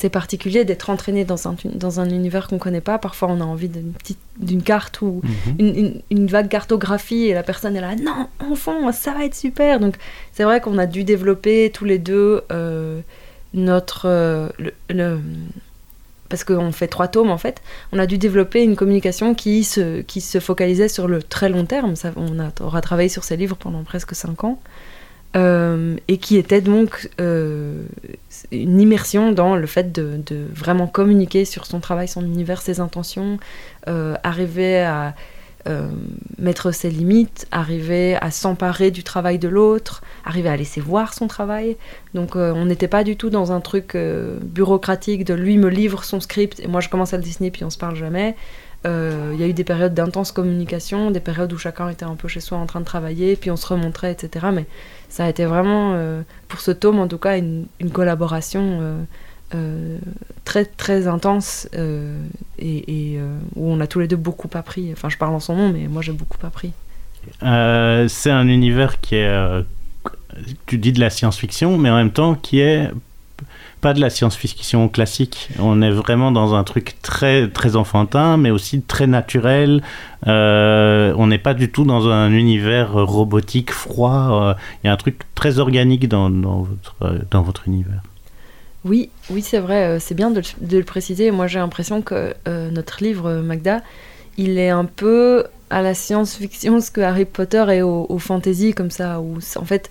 [0.00, 2.96] c'est particulier d'être entraîné dans un, dans un univers qu'on connaît pas.
[2.98, 5.54] Parfois, on a envie d'une petite, d'une carte ou Mhm.
[5.58, 9.34] une, une- une vague cartographie et la personne est là, non, enfant, ça va être
[9.34, 9.78] super.
[9.78, 9.96] Donc,
[10.32, 13.00] c'est vrai qu'on a dû développer tous les deux euh,
[13.52, 15.20] notre, euh, le- le-
[16.30, 17.60] parce qu'on fait trois tomes en fait,
[17.92, 21.66] on a dû développer une communication qui se, qui se focalisait sur le très long
[21.66, 21.94] terme.
[21.96, 24.60] Ça, on a- aura travaillé sur ces livres pendant presque cinq ans.
[25.36, 27.84] Euh, et qui était donc euh,
[28.50, 30.20] une immersion dans le fait de,
[30.52, 33.38] vraiment communiquer sur son travail, son univers, ses intentions,
[33.88, 35.14] euh, arriver à
[36.38, 41.28] mettre ses limites, arriver à s'emparer du travail de l'autre, arriver à laisser voir son
[41.28, 41.76] travail.
[42.14, 46.18] Donc on n'était pas du tout dans un truc bureaucratique de lui me livre son
[46.18, 48.36] script et moi je commence à le dessiner puis on se parle jamais.
[48.84, 52.28] Il y a eu des périodes d'intense communication, des périodes où chacun était un peu
[52.28, 54.46] chez soi en train de travailler, puis on se remontrait, etc.
[54.52, 54.64] Mais
[55.08, 55.96] ça a été vraiment,
[56.48, 59.06] pour ce tome en tout cas, une, collaboration
[59.52, 59.98] euh,
[60.44, 62.22] très très intense euh,
[62.60, 64.90] et, euh, où on a tous les deux beaucoup appris.
[64.92, 66.72] Enfin, je parle en son nom, mais moi j'ai beaucoup appris.
[67.40, 69.64] c'est un univers qui est,
[70.66, 72.90] tu dis de la science-fiction, mais en même temps qui est
[73.80, 75.48] pas de la science-fiction classique.
[75.58, 79.82] On est vraiment dans un truc très très enfantin, mais aussi très naturel.
[80.26, 84.56] on n'est pas du tout dans un univers robotique froid.
[84.82, 88.02] Il y a un truc très organique dans, dans votre, votre univers.
[88.84, 91.30] Oui, oui, c'est vrai, euh, c'est bien de, le préciser.
[91.30, 93.82] Moi, j'ai l'impression que euh, notre livre, euh, Magda,
[94.38, 98.72] il est un peu à la science-fiction ce que Harry Potter est au, au fantasy,
[98.72, 99.90] comme ça, où en fait,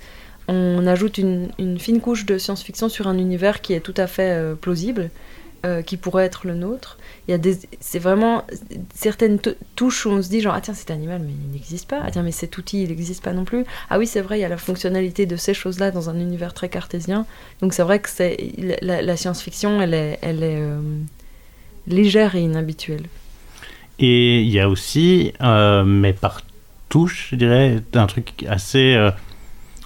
[0.50, 4.32] on ajoute une, fine couche de science-fiction sur un univers qui est tout à fait
[4.32, 5.12] euh, plausible,
[5.64, 6.97] euh, qui pourrait être le nôtre.
[7.28, 8.43] Il y a des, c'est vraiment
[8.95, 9.38] certaines
[9.76, 12.10] touches où on se dit genre ah tiens cet animal mais il n'existe pas, ah
[12.10, 13.64] tiens mais cet outil il n'existe pas non plus.
[13.91, 16.20] Ah oui c'est vrai il y a la fonctionnalité de ces choses là dans un
[16.20, 17.28] univers très cartésien.
[17.62, 18.38] Donc c'est vrai que c'est
[18.82, 20.80] la, science-fiction elle est, euh,
[21.86, 23.06] légère et inhabituelle.
[24.00, 25.34] Et il y a aussi
[25.86, 26.41] mais par
[26.88, 28.97] touche je dirais un truc assez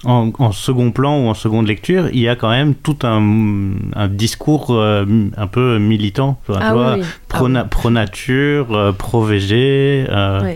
[0.04, 3.72] en, en, second plan ou en seconde lecture, il y a quand même tout un,
[3.94, 5.04] un discours euh,
[5.36, 7.06] un peu militant, tu ah, vois, oui, oui.
[7.28, 7.68] pro, ah, oui.
[7.70, 10.06] pro, nature, euh, pro VG.
[10.08, 10.54] Euh...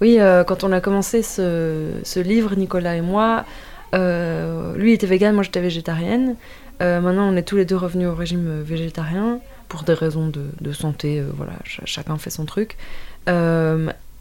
[0.00, 0.18] Oui,
[0.48, 3.44] quand on a commencé ce, ce, livre, Nicolas et moi,
[3.92, 6.34] lui était vegan, moi j'étais végétarienne.
[6.80, 10.72] maintenant, on est tous les deux revenus au régime végétarien pour des raisons de, de
[10.72, 11.22] santé.
[11.36, 12.76] voilà, ch chacun fait son truc.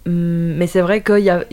[0.05, 1.43] Mais c'est vrai que y a,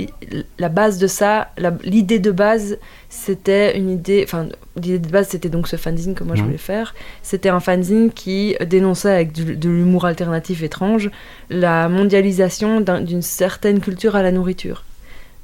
[0.59, 1.49] la base de ça,
[1.85, 2.79] l'idée de base,
[3.11, 4.23] c'était une idée.
[4.25, 6.95] Enfin, l'idée de base, c'était donc ce fanzine que moi je voulais faire.
[7.23, 11.11] C'était un fanzine qui dénonçait avec du, de l'humour alternatif étrange
[11.51, 14.85] la mondialisation d'une un, certaine culture à la nourriture.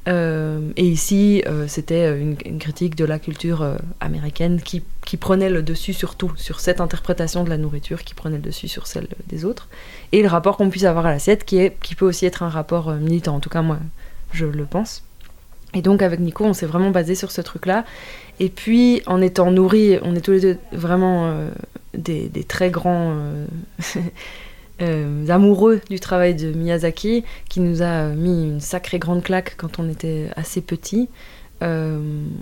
[0.06, 5.16] Euh, et ici, euh, c'était une, une, critique de la culture euh, américaine qui, qui,
[5.16, 8.68] prenait le dessus sur tout, sur cette interprétation de la nourriture qui prenait le dessus
[8.68, 9.68] sur celle des autres.
[10.14, 12.88] Et le rapport qu'on puisse avoir à l'assiette, qui, qui peut aussi être un rapport
[12.88, 13.78] euh, militant, en tout cas moi,
[14.30, 15.02] je le pense.
[15.74, 17.84] Et donc avec Nico, on s'est vraiment basé sur ce truc-là.
[18.38, 21.50] Et puis, en étant nourris, on est tous les deux vraiment euh,
[21.94, 23.16] des, des, très grands...
[24.80, 29.80] euh, amoureux du travail de Miyazaki, qui nous a mis une sacrée grande claque quand
[29.80, 31.08] on était assez petits.
[31.64, 31.98] Euh,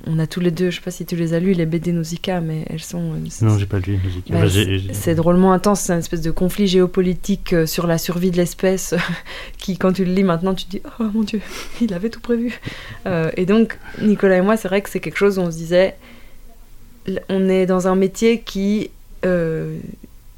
[0.07, 1.93] on a tous les deux, je sais pas si tu les as lus, les BD
[1.93, 3.15] Nausicaa, mais elles sont.
[3.41, 4.35] Non, j'ai pas lu Nausicaa.
[4.35, 4.49] Bah,
[4.93, 8.95] c'est drôlement intense, c'est une espèce de conflit géopolitique euh, sur la survie de l'espèce
[9.59, 11.41] qui, quand tu le lis maintenant, tu te dis Oh mon dieu,
[11.81, 12.59] il avait tout prévu.
[13.07, 15.57] Euh, et donc, Nicolas et moi, c'est vrai que c'est quelque chose où on se
[15.57, 15.95] disait
[17.29, 18.91] on est dans un métier qui
[19.25, 19.77] euh,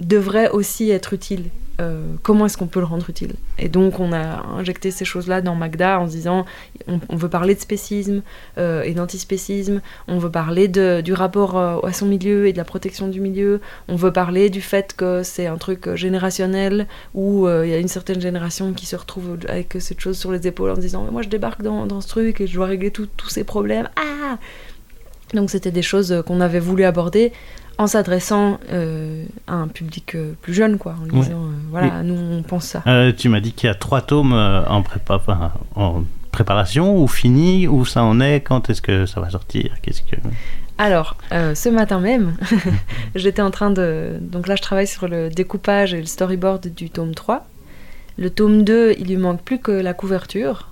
[0.01, 1.45] devrait aussi être utile
[1.80, 3.32] euh, comment est-ce qu'on peut le rendre utile.
[3.58, 6.44] Et donc on a injecté ces choses-là dans Magda en se disant
[6.86, 8.22] on, veut parler de spécisme
[8.58, 12.64] euh, et d'antispécisme, on veut parler du rapport euh, à son milieu et de la
[12.64, 17.68] protection du milieu, on veut parler du fait que c'est un truc générationnel où il
[17.68, 20.76] y a une certaine génération qui se retrouve avec cette chose sur les épaules en
[20.76, 23.44] se disant moi je débarque dans, dans ce truc et je dois régler tous ces
[23.44, 23.88] problèmes.
[23.96, 24.38] Ah!
[25.32, 27.32] Donc c'était des choses qu'on avait voulu aborder
[27.78, 31.26] en s'adressant euh, à un public euh, plus jeune, quoi, en disant, oui.
[31.30, 32.06] euh, voilà, oui.
[32.06, 32.82] nous on pense ça.
[33.16, 37.66] Tu m'as dit qu'il y a trois tomes en, prépa enfin, en préparation ou fini,
[37.66, 40.16] où ça en est, quand est-ce que ça va sortir Qu'est-ce que...
[40.76, 42.36] Alors, ce matin même,
[43.14, 44.16] j'étais en train de...
[44.20, 47.46] Donc là, je travaille sur le découpage et le storyboard du tome 3.
[48.18, 50.70] Le tome 2, il lui manque plus que la couverture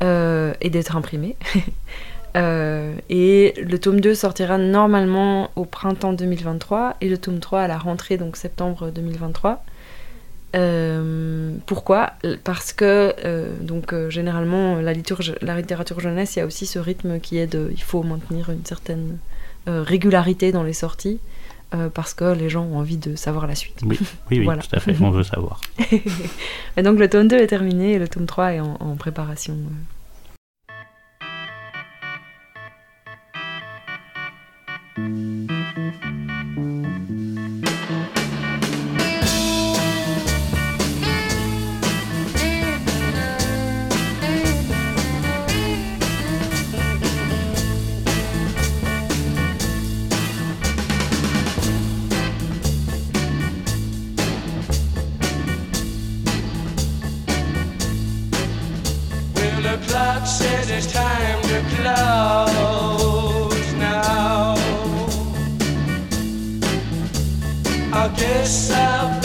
[0.00, 1.36] et d'être imprimé.
[2.36, 7.68] Euh, et le tome 2 sortira normalement au printemps 2023 et le tome 3 à
[7.68, 9.64] la rentrée, donc septembre 2023.
[10.54, 12.12] Euh, pourquoi?
[12.44, 14.92] Parce que euh, donc généralement la,
[15.42, 18.50] la, littérature jeunesse, il y a aussi ce rythme qui est de, il faut maintenir
[18.50, 19.18] une certaine
[19.66, 21.20] régularité dans les sorties.
[21.94, 23.80] Parce que les gens ont envie de savoir la suite.
[23.86, 23.98] Oui,
[24.30, 24.60] oui, oui voilà.
[24.60, 25.58] tout à fait, on veut savoir.
[26.76, 29.56] et donc le tome 2 est terminé et le tome 3 est en, en préparation.
[34.94, 35.00] The
[59.86, 62.91] clock says it's time to close.
[67.94, 69.21] I guess I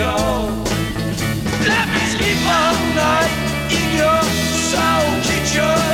[0.00, 0.14] go.
[1.72, 3.34] Let me sleep all night
[3.78, 4.22] in your
[4.70, 5.89] soul kitchen.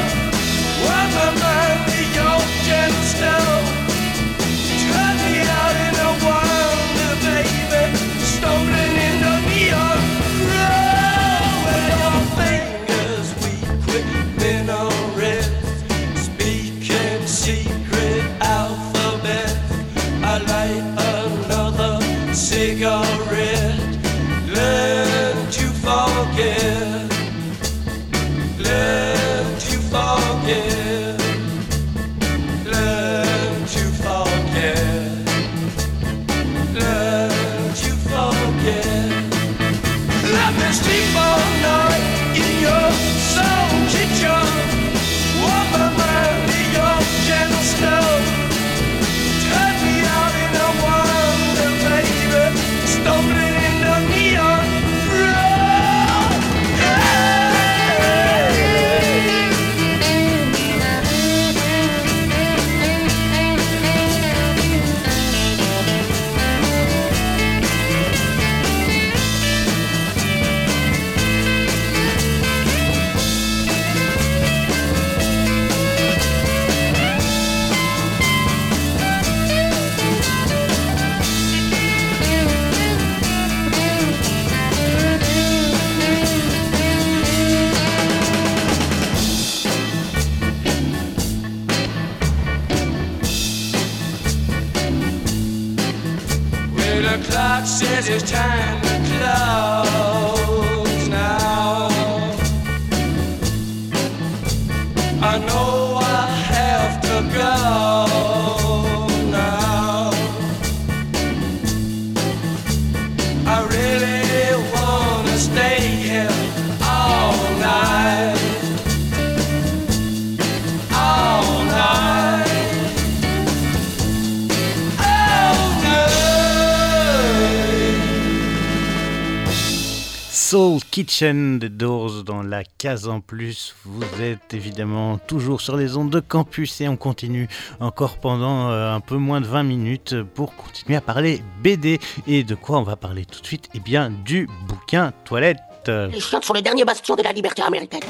[131.17, 133.75] Kitchen des Doors dans la case en plus.
[133.87, 137.49] Vous êtes évidemment toujours sur les ondes de campus et on continue
[137.81, 142.01] encore pendant euh, un peu moins de 20 minutes pour continuer à parler BD.
[142.27, 143.71] Et de quoi on va parler tout de suite?
[143.73, 145.57] Eh bien, du bouquin toilette.
[145.87, 148.03] Les chiottes sont le dernier bastion de la liberté américaine.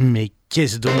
[0.00, 0.92] Mais qu'est-ce donc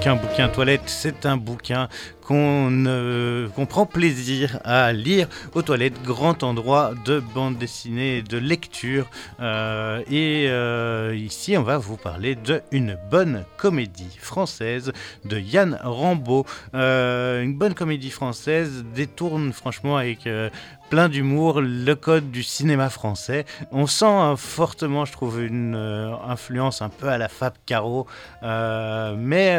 [0.00, 0.84] qu'un bouquin toilette?
[0.86, 1.88] C'est un bouquin
[2.28, 9.08] qu'on prend plaisir à lire aux toilettes, grand endroit de bande dessinée, de lecture.
[9.40, 14.92] Euh, et euh, ici, on va vous parler de une bonne comédie française
[15.24, 16.44] de Yann Rambaud.
[16.74, 20.28] Euh, une bonne comédie française détourne franchement avec
[20.90, 23.46] plein d'humour, le code du cinéma français.
[23.72, 25.76] On sent fortement, je trouve, une
[26.26, 28.06] influence un peu à la Fab Caro,
[28.42, 29.58] mais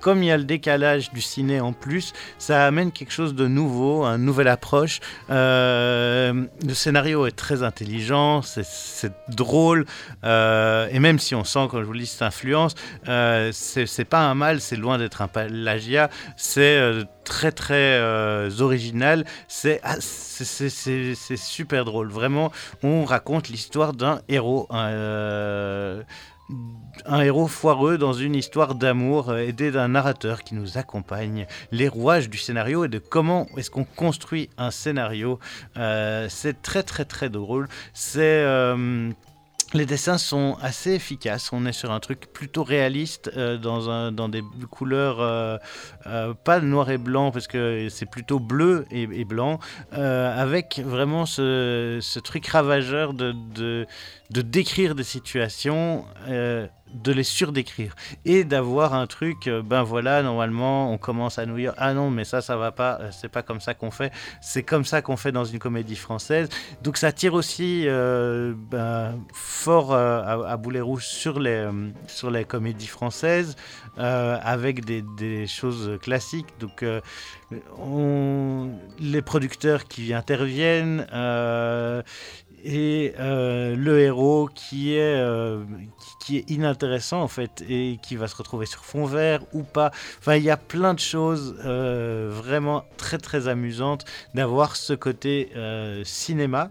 [0.00, 3.46] comme il y a le décalage du ciné en plus, ça amène quelque chose de
[3.46, 5.00] nouveau, une nouvelle approche.
[5.28, 6.32] Euh,
[6.66, 9.84] le scénario est très intelligent, c'est- drôle,
[10.24, 12.74] euh, et même si on sent, quand je vous le cette influence,
[13.08, 16.80] euh, c'est pas un mal, c'est loin d'être un plagiat, c'est
[17.24, 18.00] très très
[18.60, 19.24] original,
[19.82, 22.08] ah, c'est super drôle.
[22.08, 22.50] Vraiment,
[22.82, 24.66] on raconte l'histoire d'un héros.
[27.06, 31.88] Un héros foireux dans une histoire d'amour euh, aidé d'un narrateur qui nous accompagne les
[31.88, 35.38] rouages du scénario et de comment est-ce qu'on construit un scénario.
[35.76, 37.68] Euh, c'est très très très drôle.
[37.94, 39.10] C'est euh,
[39.74, 41.52] les dessins sont assez efficaces.
[41.52, 45.58] On est sur un truc plutôt réaliste euh, dans, des couleurs euh,
[46.06, 49.58] euh, pas noir et blanc parce que c'est plutôt bleu et, blanc,
[49.92, 53.86] avec vraiment ce, truc ravageur de
[54.30, 56.04] décrire des situations.
[56.94, 57.94] De les surdécrire
[58.24, 62.08] et d'avoir un truc, euh, ben voilà, normalement on commence à New York, ah non
[62.10, 65.02] mais ça ça va pas, euh, c'est pas comme ça qu'on fait, c'est comme ça
[65.02, 66.48] qu'on fait dans une comédie française.
[66.82, 71.68] Donc ça tire aussi euh, ben, fort à, à boulet rouge sur les,
[72.06, 73.56] sur les comédies françaises
[73.96, 76.48] avec des, des choses classiques.
[76.60, 76.84] Donc
[77.78, 81.06] on- les producteurs qui interviennent
[82.64, 85.62] et euh, le héros qui est, euh,
[86.20, 89.92] qui, est inintéressant en fait et qui va se retrouver sur fond vert ou pas.
[90.18, 94.04] Enfin, il y a plein de choses euh, vraiment très très amusantes
[94.34, 95.50] d'avoir ce côté
[96.04, 96.70] cinéma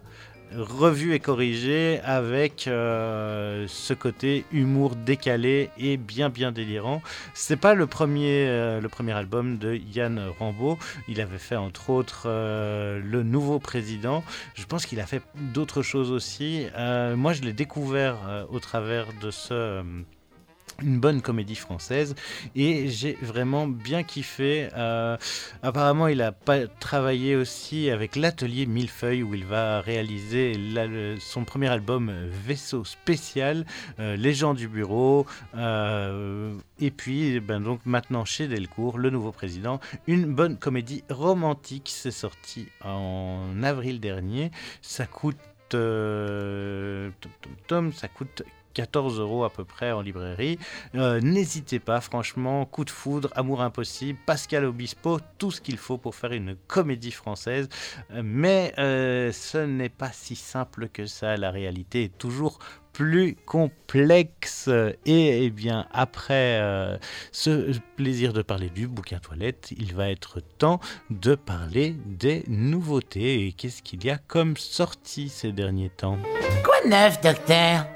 [0.56, 7.02] revu et corrigé avec euh, ce côté humour décalé et bien bien délirant.
[7.34, 10.78] C'est pas le premier euh, le premier album de Yann Rambaud.
[11.08, 14.24] Il avait fait entre autres euh, le nouveau président.
[14.54, 15.22] Je pense qu'il a fait
[15.52, 16.66] d'autres choses aussi.
[17.16, 19.82] Moi, je l'ai découvert au travers de ce
[20.82, 22.14] une bonne comédie française
[22.54, 24.68] et j'ai vraiment bien kiffé.
[24.76, 25.16] Euh,
[25.62, 30.52] apparemment, il a pas travaillé aussi avec l'atelier Millefeuille où il va réaliser
[31.20, 32.12] son premier album
[32.46, 33.64] Vaisseau spécial,
[33.98, 35.26] euh, Les gens du bureau.
[35.56, 41.90] euh, et puis, ben donc maintenant chez Delcourt, le nouveau président, une bonne comédie romantique.
[41.92, 44.50] C'est sorti en avril dernier.
[44.82, 45.38] Ça coûte
[45.68, 48.42] tom, tom, tom, ça coûte
[48.74, 50.58] 14 euros à peu près en librairie.
[50.94, 55.96] Euh, N'hésitez pas, franchement, coup de foudre, amour impossible, Pascal Obispo, tout ce qu'il faut
[55.96, 57.68] pour faire une comédie française.
[58.10, 61.36] Euh, mais euh, ce n'est pas si simple que ça.
[61.36, 62.58] La réalité est toujours
[62.92, 64.68] plus complexe.
[65.04, 66.98] Et eh bien, après
[67.32, 70.78] ce plaisir de parler du bouquin toilette, il va être temps
[71.10, 73.46] de parler des nouveautés.
[73.46, 76.18] Et qu'est-ce qu'il y a comme sortie ces derniers temps?
[76.62, 77.93] Quoi de neuf, docteur?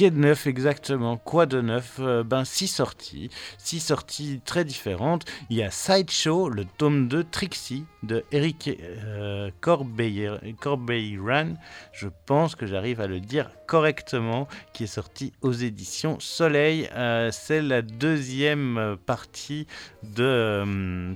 [0.00, 1.96] Qu'est de neuf exactement Quoi de neuf?
[2.00, 3.28] Euh, Ben, six sorties.
[3.58, 5.26] Six sorties très différentes.
[5.50, 11.52] Il y a Sideshow, le tome 2 Trixie de Eric euh, Corbeil- Corbeil-Ran.
[11.92, 16.88] Je pense que j'arrive à le dire correctement, qui est sorti aux éditions Soleil.
[16.94, 19.66] Euh, C'est la deuxième partie
[20.02, 21.12] de, euh,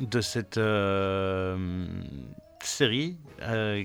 [0.00, 0.58] de cette
[2.60, 3.18] série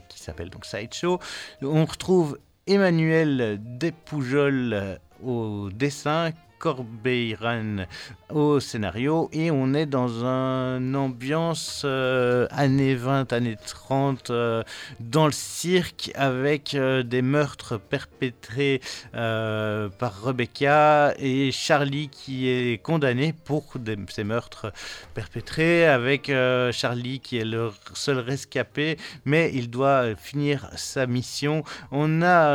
[0.10, 1.20] qui s'appelle donc Sideshow.
[1.62, 7.86] On retrouve Emmanuel Despoujols euh, au dessin, Corbeil-Ran
[8.34, 14.64] au scénario et on est dans une ambiance euh, années 20, années 30 euh,
[15.00, 18.82] dans le cirque avec euh, des meurtres perpétrés
[19.16, 23.74] euh, par Rebecca et Charlie qui est condamné pour
[24.10, 24.72] ces meurtres
[25.14, 26.32] perpétrés avec
[26.72, 31.64] Charlie qui est le seul rescapé mais il doit finir sa mission.
[31.92, 32.50] On a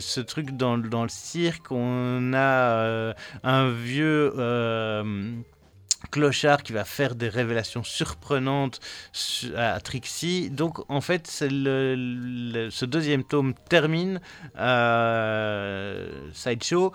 [0.00, 4.32] ce truc dans, dans le cirque, on a un vieux
[6.10, 8.80] clochard qui va faire des révélations surprenantes
[9.12, 10.50] su- à Trixie.
[10.50, 14.20] Donc en fait, ce deuxième tome termine
[14.58, 16.92] euh, Sideshow.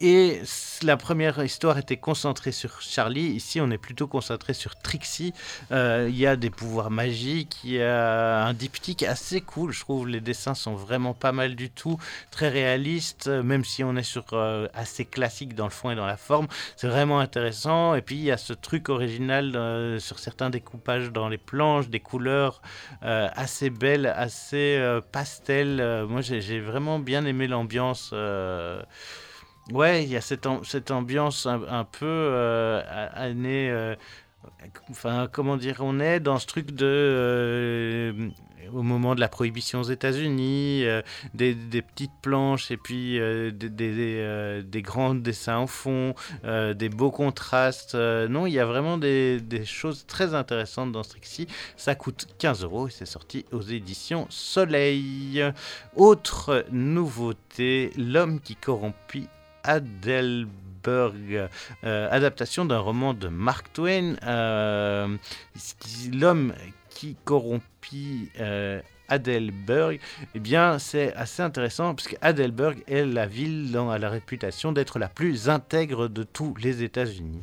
[0.00, 0.42] Et
[0.84, 3.30] la première histoire était concentrée sur Charlie.
[3.30, 5.34] Ici, on est plutôt concentré sur Trixie.
[5.72, 9.72] Euh, Il y a des pouvoirs magiques, il y a un diptyque assez cool.
[9.72, 11.98] Je trouve les dessins sont vraiment pas mal du tout,
[12.30, 15.96] très réalistes, euh, même si on est sur euh, assez classique dans le fond et
[15.96, 16.46] dans la forme.
[16.76, 17.96] C'est vraiment intéressant.
[17.96, 22.00] Et puis il y a ce truc original sur certains découpages dans les planches, des
[22.00, 22.62] couleurs
[23.02, 24.80] assez belles, assez
[25.12, 26.06] pastel.
[26.08, 28.14] Moi, j'ai vraiment bien aimé l'ambiance.
[29.72, 32.82] Ouais, il y a cette, am- cette ambiance un, peu euh,
[33.14, 33.70] année.
[33.70, 33.94] euh,
[34.90, 36.86] Enfin, comment dire, on est dans ce truc de.
[36.86, 38.28] euh,
[38.72, 41.02] au moment de la prohibition aux États-Unis, euh,
[41.34, 46.14] des, petites planches et puis des, grands dessins au fond,
[46.44, 47.94] des beaux contrastes.
[47.94, 51.46] non, il y a vraiment des, choses très intéressantes dans Strixie.
[51.76, 55.42] Ça coûte 15 euros et c'est sorti aux éditions Soleil.
[55.96, 59.28] Autre nouveauté, L'homme qui corrompit
[59.68, 61.50] Adelberg,
[61.84, 64.16] euh, adaptation d'un roman de Mark Twain.
[64.22, 65.14] euh,
[66.12, 66.54] L'homme
[66.88, 68.80] qui corrompit euh,
[69.10, 70.00] Adelberg,
[70.34, 74.98] eh bien, c'est assez intéressant parce qu'Adelberg est la ville dont a la réputation d'être
[74.98, 77.42] la plus intègre de tous les États-Unis.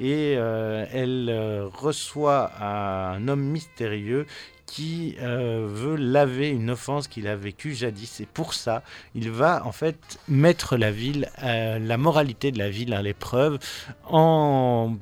[0.00, 1.30] Et elle
[1.74, 4.26] reçoit un homme mystérieux
[4.66, 8.20] qui euh, veut laver une offense qu'il a vécue jadis.
[8.20, 8.82] Et pour ça,
[9.14, 13.58] il va en fait mettre la ville, euh, la moralité de la ville à l'épreuve
[14.04, 14.96] en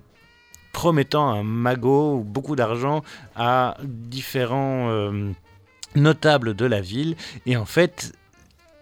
[0.72, 3.02] promettant un magot ou beaucoup d'argent
[3.36, 5.30] à différents euh,
[5.94, 7.16] notables de la ville.
[7.46, 8.12] Et en fait,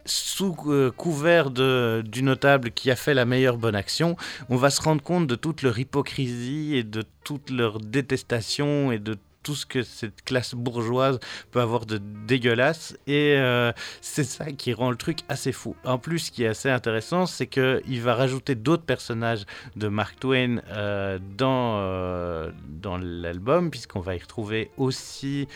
[0.04, 0.52] sous
[0.96, 4.16] couvert du notable qui a fait la meilleure bonne action,
[4.48, 8.98] on va se rendre compte de toute leur hypocrisie et de toute leur détestation et
[8.98, 11.18] de tout ce que cette classe bourgeoise
[11.50, 12.96] peut avoir de dégueulasse.
[13.06, 15.76] Et euh, c'est ça qui rend le truc assez fou.
[15.84, 19.44] En plus, ce qui est assez intéressant, c'est qu'il va rajouter d'autres personnages
[19.76, 25.48] de Mark Twain euh, dans, euh, dans l'album, puisqu'on va y retrouver aussi...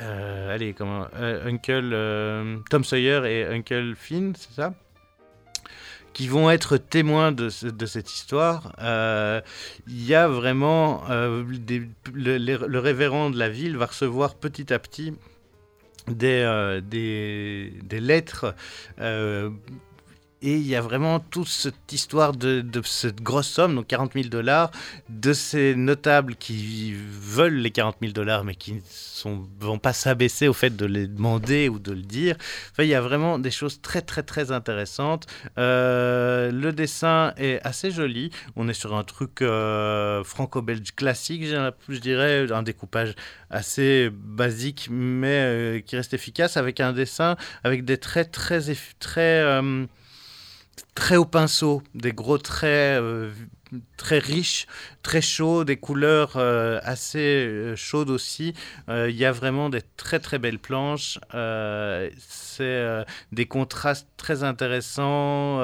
[0.00, 4.72] allez, comment Uncle Tom Sawyer et Uncle Finn, c'est ça?
[6.12, 8.72] Qui vont être témoins de, ce- de cette histoire.
[8.80, 9.40] Euh,
[9.86, 11.44] Il y a vraiment euh,
[12.14, 15.14] le, révérend de la ville va recevoir petit à petit
[16.08, 18.54] des, euh, des lettres.
[20.40, 24.28] Et il y a vraiment toute cette histoire de, cette grosse somme, donc 40 000
[24.28, 24.70] dollars,
[25.08, 28.80] de ces notables qui veulent les 40 000 dollars, mais qui ne
[29.60, 32.36] vont pas s'abaisser au fait de les demander ou de le dire.
[32.70, 35.26] Enfin, il y a vraiment des choses très, très, très intéressantes.
[35.58, 38.30] Euh, le dessin est assez joli.
[38.54, 43.14] On est sur un truc euh, franco-belge classique, je dirais, un découpage
[43.50, 48.70] assez basique, mais euh, qui reste efficace, avec un dessin avec des traits très,
[50.94, 53.30] très au pinceau, des gros traits euh,
[53.96, 54.66] très riches,
[55.02, 58.54] très chauds, des couleurs euh, assez euh, chaudes aussi.
[58.88, 61.18] Il y a vraiment des très très belles planches.
[62.18, 65.58] C'est des contrastes très intéressants,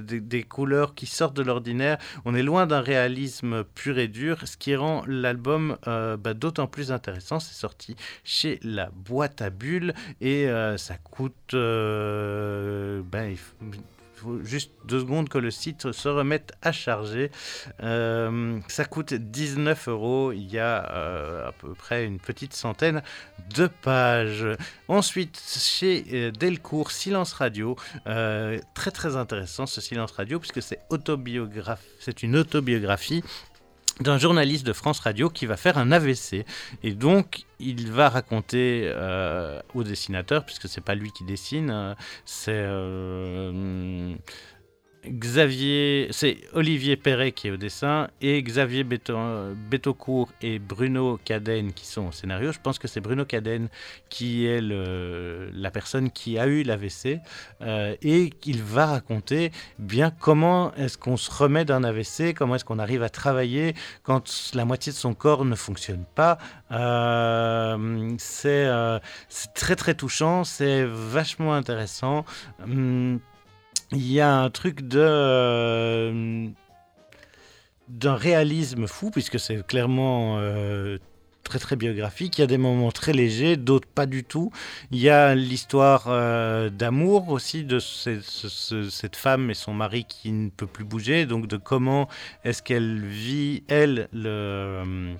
[0.00, 1.98] des, couleurs qui sortent de l'ordinaire.
[2.24, 6.90] On est loin d'un réalisme pur et dur, ce qui rend l'album bah, d'autant plus
[6.92, 7.38] intéressant.
[7.38, 11.52] C'est sorti chez la boîte à bulles et ça coûte...
[11.52, 13.02] il
[14.20, 17.30] faut- juste deux secondes que le site se remette à charger.
[17.82, 20.32] Euh, ça coûte 19 euros.
[20.32, 23.02] Il y a euh, à peu près une petite centaine
[23.54, 24.46] de pages.
[24.88, 27.76] Ensuite, chez euh, Delcourt, Silence Radio.
[28.04, 30.80] Très très intéressant ce Silence Radio puisque c'est
[32.00, 33.22] c'est une autobiographie
[34.00, 36.44] d'un journaliste de France Radio qui va faire un AVC
[36.82, 41.94] et donc il va raconter euh, au dessinateur puisque c'est pas lui qui dessine euh,
[42.24, 44.14] c'est euh,
[45.06, 51.86] Xavier, c'est Olivier Perret qui est au dessin et Xavier Betaucourt et Bruno Cadenne qui
[51.86, 52.52] sont au scénario.
[52.52, 53.68] Je pense que c'est Bruno Cadenne
[54.10, 57.20] qui est la personne qui a eu l'AVC
[57.62, 62.64] euh, et qu'il va raconter bien comment est-ce qu'on se remet d'un AVC, comment est-ce
[62.66, 66.36] qu'on arrive à travailler quand la moitié de son corps ne fonctionne pas.
[66.72, 68.98] Euh, c'est euh,
[69.28, 72.24] c'est très très touchant, c'est vachement intéressant.
[72.62, 73.20] Hum,
[73.92, 76.46] il y a un truc de euh,
[77.88, 80.98] d'un réalisme fou puisque c'est clairement euh,
[81.42, 82.38] très très biographique.
[82.38, 84.52] Il y a des moments très légers, d'autres pas du tout.
[84.92, 89.74] Il y a l'histoire euh, d'amour aussi de ce- ce- ce- cette femme et son
[89.74, 92.08] mari qui ne peut plus bouger, donc de comment
[92.44, 95.16] est-ce qu'elle vit elle le le- le-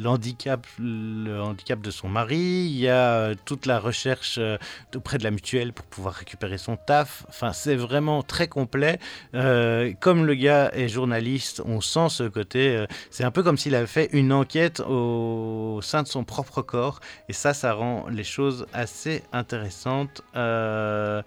[0.00, 4.56] l'handicap le handicap de son mari, il y a euh, toute la recherche euh,
[4.94, 7.24] auprès de la mutuelle pour pouvoir récupérer son taf.
[7.28, 8.98] Enfin, c'est vraiment très complet.
[9.34, 12.86] Euh, comme le gars est journaliste, on sent ce côté.
[13.10, 17.00] c'est un peu comme s'il avait fait une enquête au, sein de son propre corps.
[17.28, 20.22] Et ça, ça rend les choses assez intéressantes.
[20.34, 21.22] Le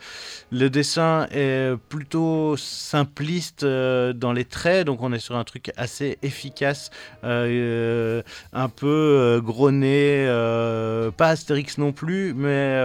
[0.52, 6.91] dessin est plutôt simpliste dans les traits, donc on est sur un truc assez efficace,
[7.24, 8.22] euh, euh,
[8.54, 12.80] un peu euh, gros nez, euh, pas Astérix non plus, mais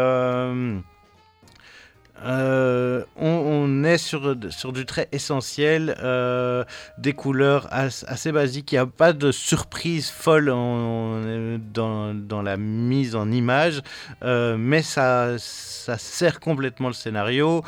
[2.24, 6.64] euh, on, est sur, du trait essentiel, euh,
[6.98, 8.72] des couleurs as- assez basiques.
[8.72, 13.82] Il n'y a pas de surprise folle dans, la mise en image,
[14.22, 17.62] euh, mais ça, ça sert complètement le scénario.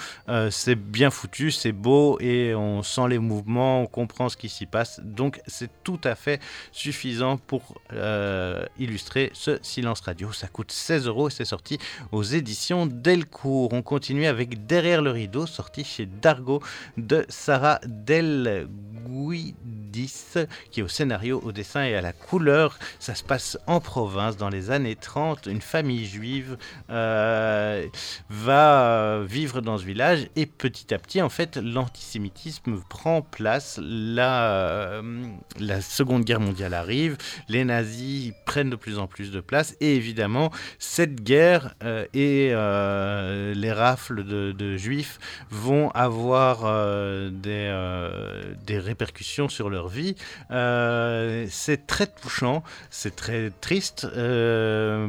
[0.51, 4.67] C'est bien foutu, c'est beau et on sent les mouvements, on comprend ce qui s'y
[4.67, 5.01] passe.
[5.03, 6.41] Donc c'est tout à fait
[6.73, 7.81] suffisant pour
[8.79, 10.33] illustrer ce silence radio.
[10.33, 11.79] Ça coûte 16 euros et c'est sorti
[12.13, 13.73] aux éditions Delcourt.
[13.73, 16.63] On continue avec Derrière le rideau, sorti chez Dargo
[16.97, 18.69] de Sarah Del
[19.09, 20.35] Guidis,
[20.71, 22.79] qui est au scénario, au dessin et à la couleur.
[22.99, 25.47] Ça se passe en province dans les années 30.
[25.47, 26.57] Une famille juive
[26.91, 27.87] euh,
[28.29, 33.81] va euh, vivre dans ce village et petit à petit, en fait, l'antisémitisme prend place.
[33.83, 35.03] La, euh,
[35.59, 37.17] la Seconde Guerre mondiale arrive,
[37.49, 41.75] les nazis prennent de plus en plus de place et évidemment, cette guerre
[42.15, 45.19] et les rafles de, juifs
[45.51, 50.15] vont avoir euh, des, euh, des répercussions sur leur vie.
[50.51, 54.07] Euh, c'est très touchant, c'est très triste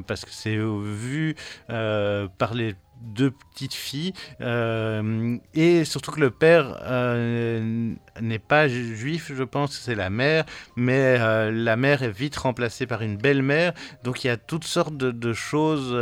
[0.07, 1.35] parce que c'est vu
[1.67, 8.95] par les deux petites filles euh, et surtout que le père euh, n'est pas ju-
[8.95, 10.45] juif je pense que c'est la mère
[10.75, 13.73] mais euh, la mère est vite remplacée par une belle-mère
[14.03, 15.95] donc il y a toutes sortes de, choses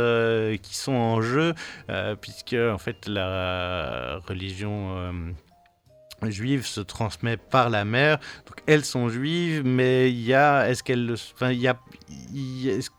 [0.62, 1.54] qui sont en jeu
[2.20, 5.34] puisque en fait la religion
[6.26, 8.18] juive se transmet par la mère.
[8.46, 11.78] Donc elles sont juives, mais il y a, est-ce qu'elle, le- enfin il y a-
[12.66, 12.90] est-ce-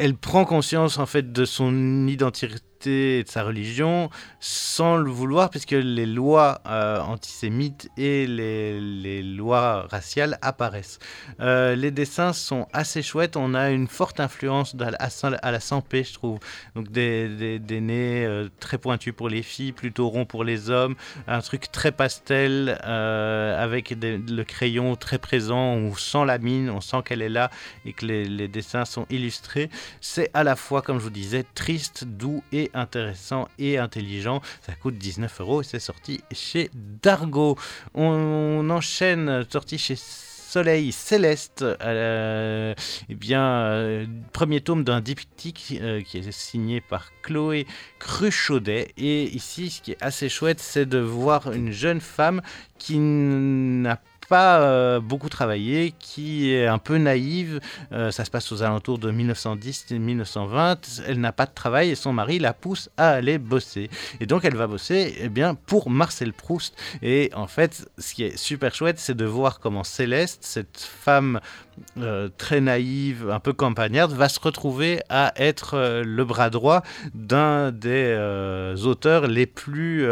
[0.00, 2.54] elle prend conscience en fait de son identité
[2.88, 10.38] de sa religion sans le vouloir puisque les lois euh, antisémites et les, lois raciales
[10.42, 10.98] apparaissent.
[11.40, 16.14] Euh, les dessins sont assez chouettes, on a une forte influence à, la Sampé je
[16.14, 16.38] trouve.
[16.74, 20.94] Donc des, des, nez euh, très pointus pour les filles, plutôt ronds pour les hommes,
[21.26, 26.98] un truc très pastel avec le crayon très présent, on sent la mine, on sent
[27.04, 27.50] qu'elle est là
[27.84, 29.70] et que les dessins sont illustrés.
[30.00, 34.40] C'est à la fois, comme je vous disais, triste, doux et intéressant et intelligent.
[34.62, 37.56] Ça coûte 19 euros et c'est sorti chez Dargo.
[37.94, 39.96] On, enchaîne, sorti chez
[40.50, 42.74] Soleil Céleste, euh,
[43.08, 47.68] eh bien, euh, premier tome d'un diptyque euh, qui est signé par Chloé
[48.00, 48.92] Cruchaudet.
[48.96, 52.42] Et ici, ce qui est assez chouette, c'est de voir une jeune femme
[52.78, 57.58] qui n'a pas euh, beaucoup travaillé, qui est un peu naïve.
[57.92, 61.02] Euh, ça se passe aux alentours de 1910-1920.
[61.08, 63.90] Elle n'a pas de travail et son mari la pousse à aller bosser.
[64.20, 66.76] Et donc elle va bosser eh bien, pour Marcel Proust.
[67.02, 71.40] Et en fait, ce qui est super chouette, c'est de voir comment Céleste, cette femme
[71.98, 76.84] euh, très naïve, un peu campagnarde, va se retrouver à être le bras droit
[77.14, 78.16] d'un des
[78.84, 80.06] auteurs les plus...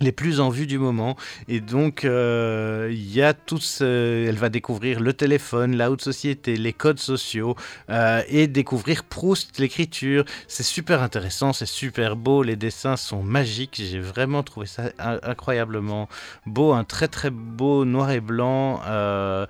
[0.00, 1.16] euh, les plus en vue du moment.
[1.48, 4.26] Et donc, euh, il y a tout ce...
[4.28, 7.56] Elle va découvrir le téléphone, la haute société, les codes sociaux,
[7.90, 10.24] euh, et découvrir Proust, l'écriture.
[10.48, 13.80] C'est super intéressant, c'est super beau, les dessins sont magiques.
[13.84, 16.08] J'ai vraiment trouvé ça in- incroyablement
[16.46, 18.80] beau, un très très beau noir et blanc.
[18.86, 19.46] euh,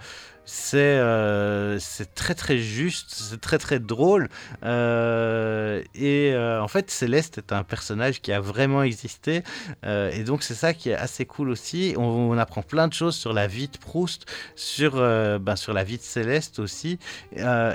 [0.46, 4.28] c'est euh, c'est très très juste, c'est très très drôle.
[4.62, 9.42] Euh, et euh, en fait, Céleste est un personnage qui a vraiment existé.
[9.84, 11.94] Et donc, c'est ça qui est assez cool aussi.
[11.96, 14.26] On, apprend plein de choses sur la vie de Proust,
[14.56, 16.98] sur, ben, la vie de Céleste aussi.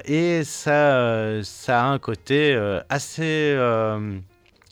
[0.05, 2.55] Et ça, a un côté
[2.89, 3.55] assez.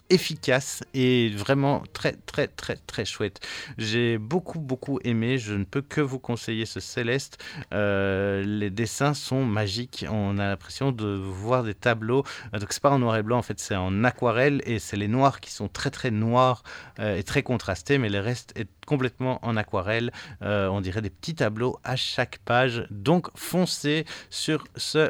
[0.10, 3.40] Efficace et vraiment très très très très chouette.
[3.78, 7.44] J'ai beaucoup beaucoup aimé, je ne peux que vous conseiller ce Céleste.
[7.74, 12.24] Euh, les dessins sont magiques, on a l'impression de voir des tableaux.
[12.54, 14.98] Euh, donc c'est pas en noir et blanc, en fait c'est en aquarelle et c'est
[14.98, 16.64] les noirs qui sont très très noirs
[17.00, 20.12] euh, et très contrastés, mais le reste est complètement en aquarelle.
[20.42, 22.88] On dirait des petits tableaux à chaque page.
[22.90, 25.10] Donc foncez sur ce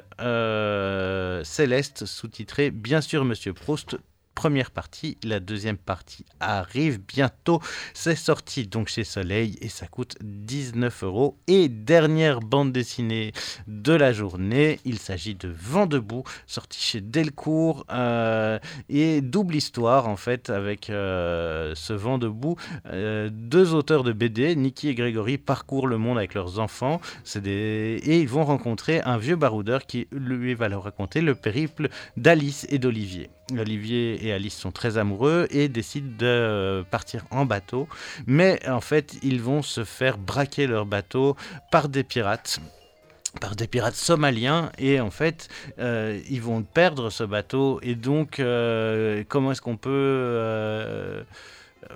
[1.43, 3.97] Céleste sous-titré bien sûr Monsieur Proust
[4.37, 5.17] première partie.
[5.23, 7.59] La deuxième partie arrive bientôt.
[7.95, 11.39] C'est sorti donc chez Soleil et ça coûte 19 euros.
[11.47, 13.31] Et dernière bande dessinée
[13.65, 17.83] de la journée, il s'agit de Vent debout, sorti chez Delcourt.
[17.91, 18.59] euh,
[18.89, 22.57] et double histoire en fait avec euh, ce Vent debout.
[22.85, 27.01] Euh, deux auteurs de BD, Niki et Grégory, parcourent le monde avec leurs enfants.
[27.43, 32.67] Et ils vont rencontrer un vieux baroudeur qui lui va leur raconter le périple d'Alice
[32.69, 33.31] et d'Olivier.
[33.57, 37.87] Olivier Alice sont très amoureux et décident de euh, partir en bateau.
[38.25, 41.35] Mais en fait, ils vont se faire braquer leur bateau
[41.71, 42.59] par des pirates
[43.41, 45.47] par des pirates somaliens et en fait
[45.77, 51.23] euh, ils vont perdre ce bateau et donc euh, comment est-ce qu'on peut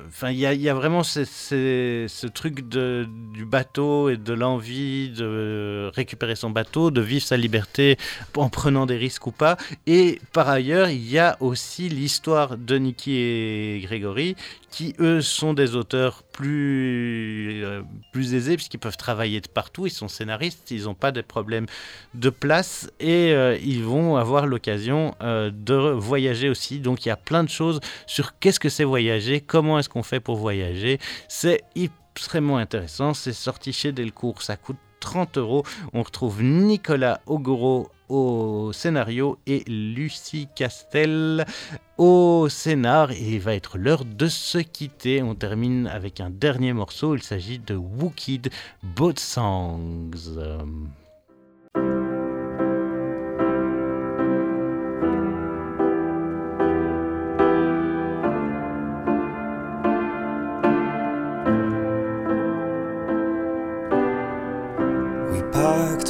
[0.08, 6.50] Enfin, il y, a- vraiment ce, truc du bateau et de l'envie de récupérer son
[6.50, 7.98] bateau, de vivre sa liberté
[8.36, 9.58] en prenant des risques ou pas.
[9.88, 14.36] Et par ailleurs, il y a aussi l'histoire de Nicky et Grégory,
[14.72, 19.92] qui eux sont des auteurs plus, euh, plus aisés, puisqu'ils peuvent travailler de partout, ils
[19.92, 21.66] sont scénaristes, ils n'ont pas de problème
[22.14, 26.80] de place, et euh, ils vont avoir l'occasion euh, de voyager aussi.
[26.80, 30.04] Donc il y a plein de choses sur qu'est-ce que c'est voyager, comment est-ce qu'on
[30.04, 31.00] fait pour voyager.
[31.28, 35.64] C'est extrêmement intéressant, c'est sorti chez Delcourt, ça coûte 30 euros.
[35.94, 41.46] On retrouve Nicolas Ogoro au scénario et Lucie Castel
[41.98, 43.12] au scénar.
[43.12, 45.24] Et il va être l'heure de se quitter.
[45.24, 47.16] On termine avec un dernier morceau.
[47.16, 48.50] Il s'agit de Wookid
[48.84, 50.28] Boat Songs.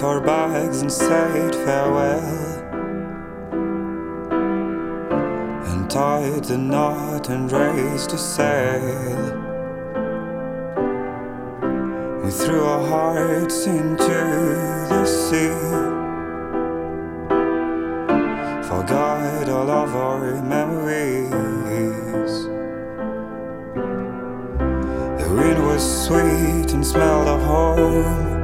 [0.04, 2.62] Our bags and said farewell.
[5.70, 9.38] And tied the knot and raised a sail.
[12.24, 14.20] We threw our hearts into
[14.90, 15.50] the sea.
[18.68, 21.30] Forgot all of our memories.
[25.22, 28.41] The wind was sweet and smelled of home.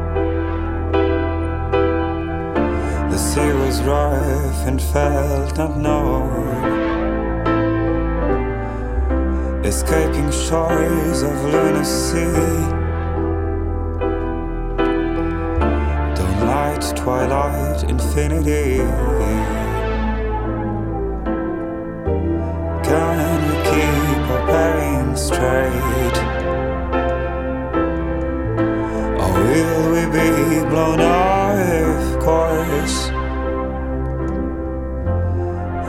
[3.38, 6.28] Sea was rough and felt unknown.
[9.64, 12.32] Escaping shores of lunacy.
[16.18, 18.78] Don't light, twilight, infinity.
[22.88, 26.18] Can we keep our bearings straight?
[29.24, 31.37] Or will we be blown off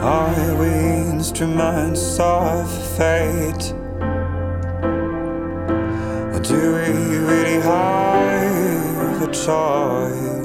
[0.01, 0.69] Are we
[1.11, 3.73] instruments of fate?
[6.33, 10.38] Or do we really have a choice?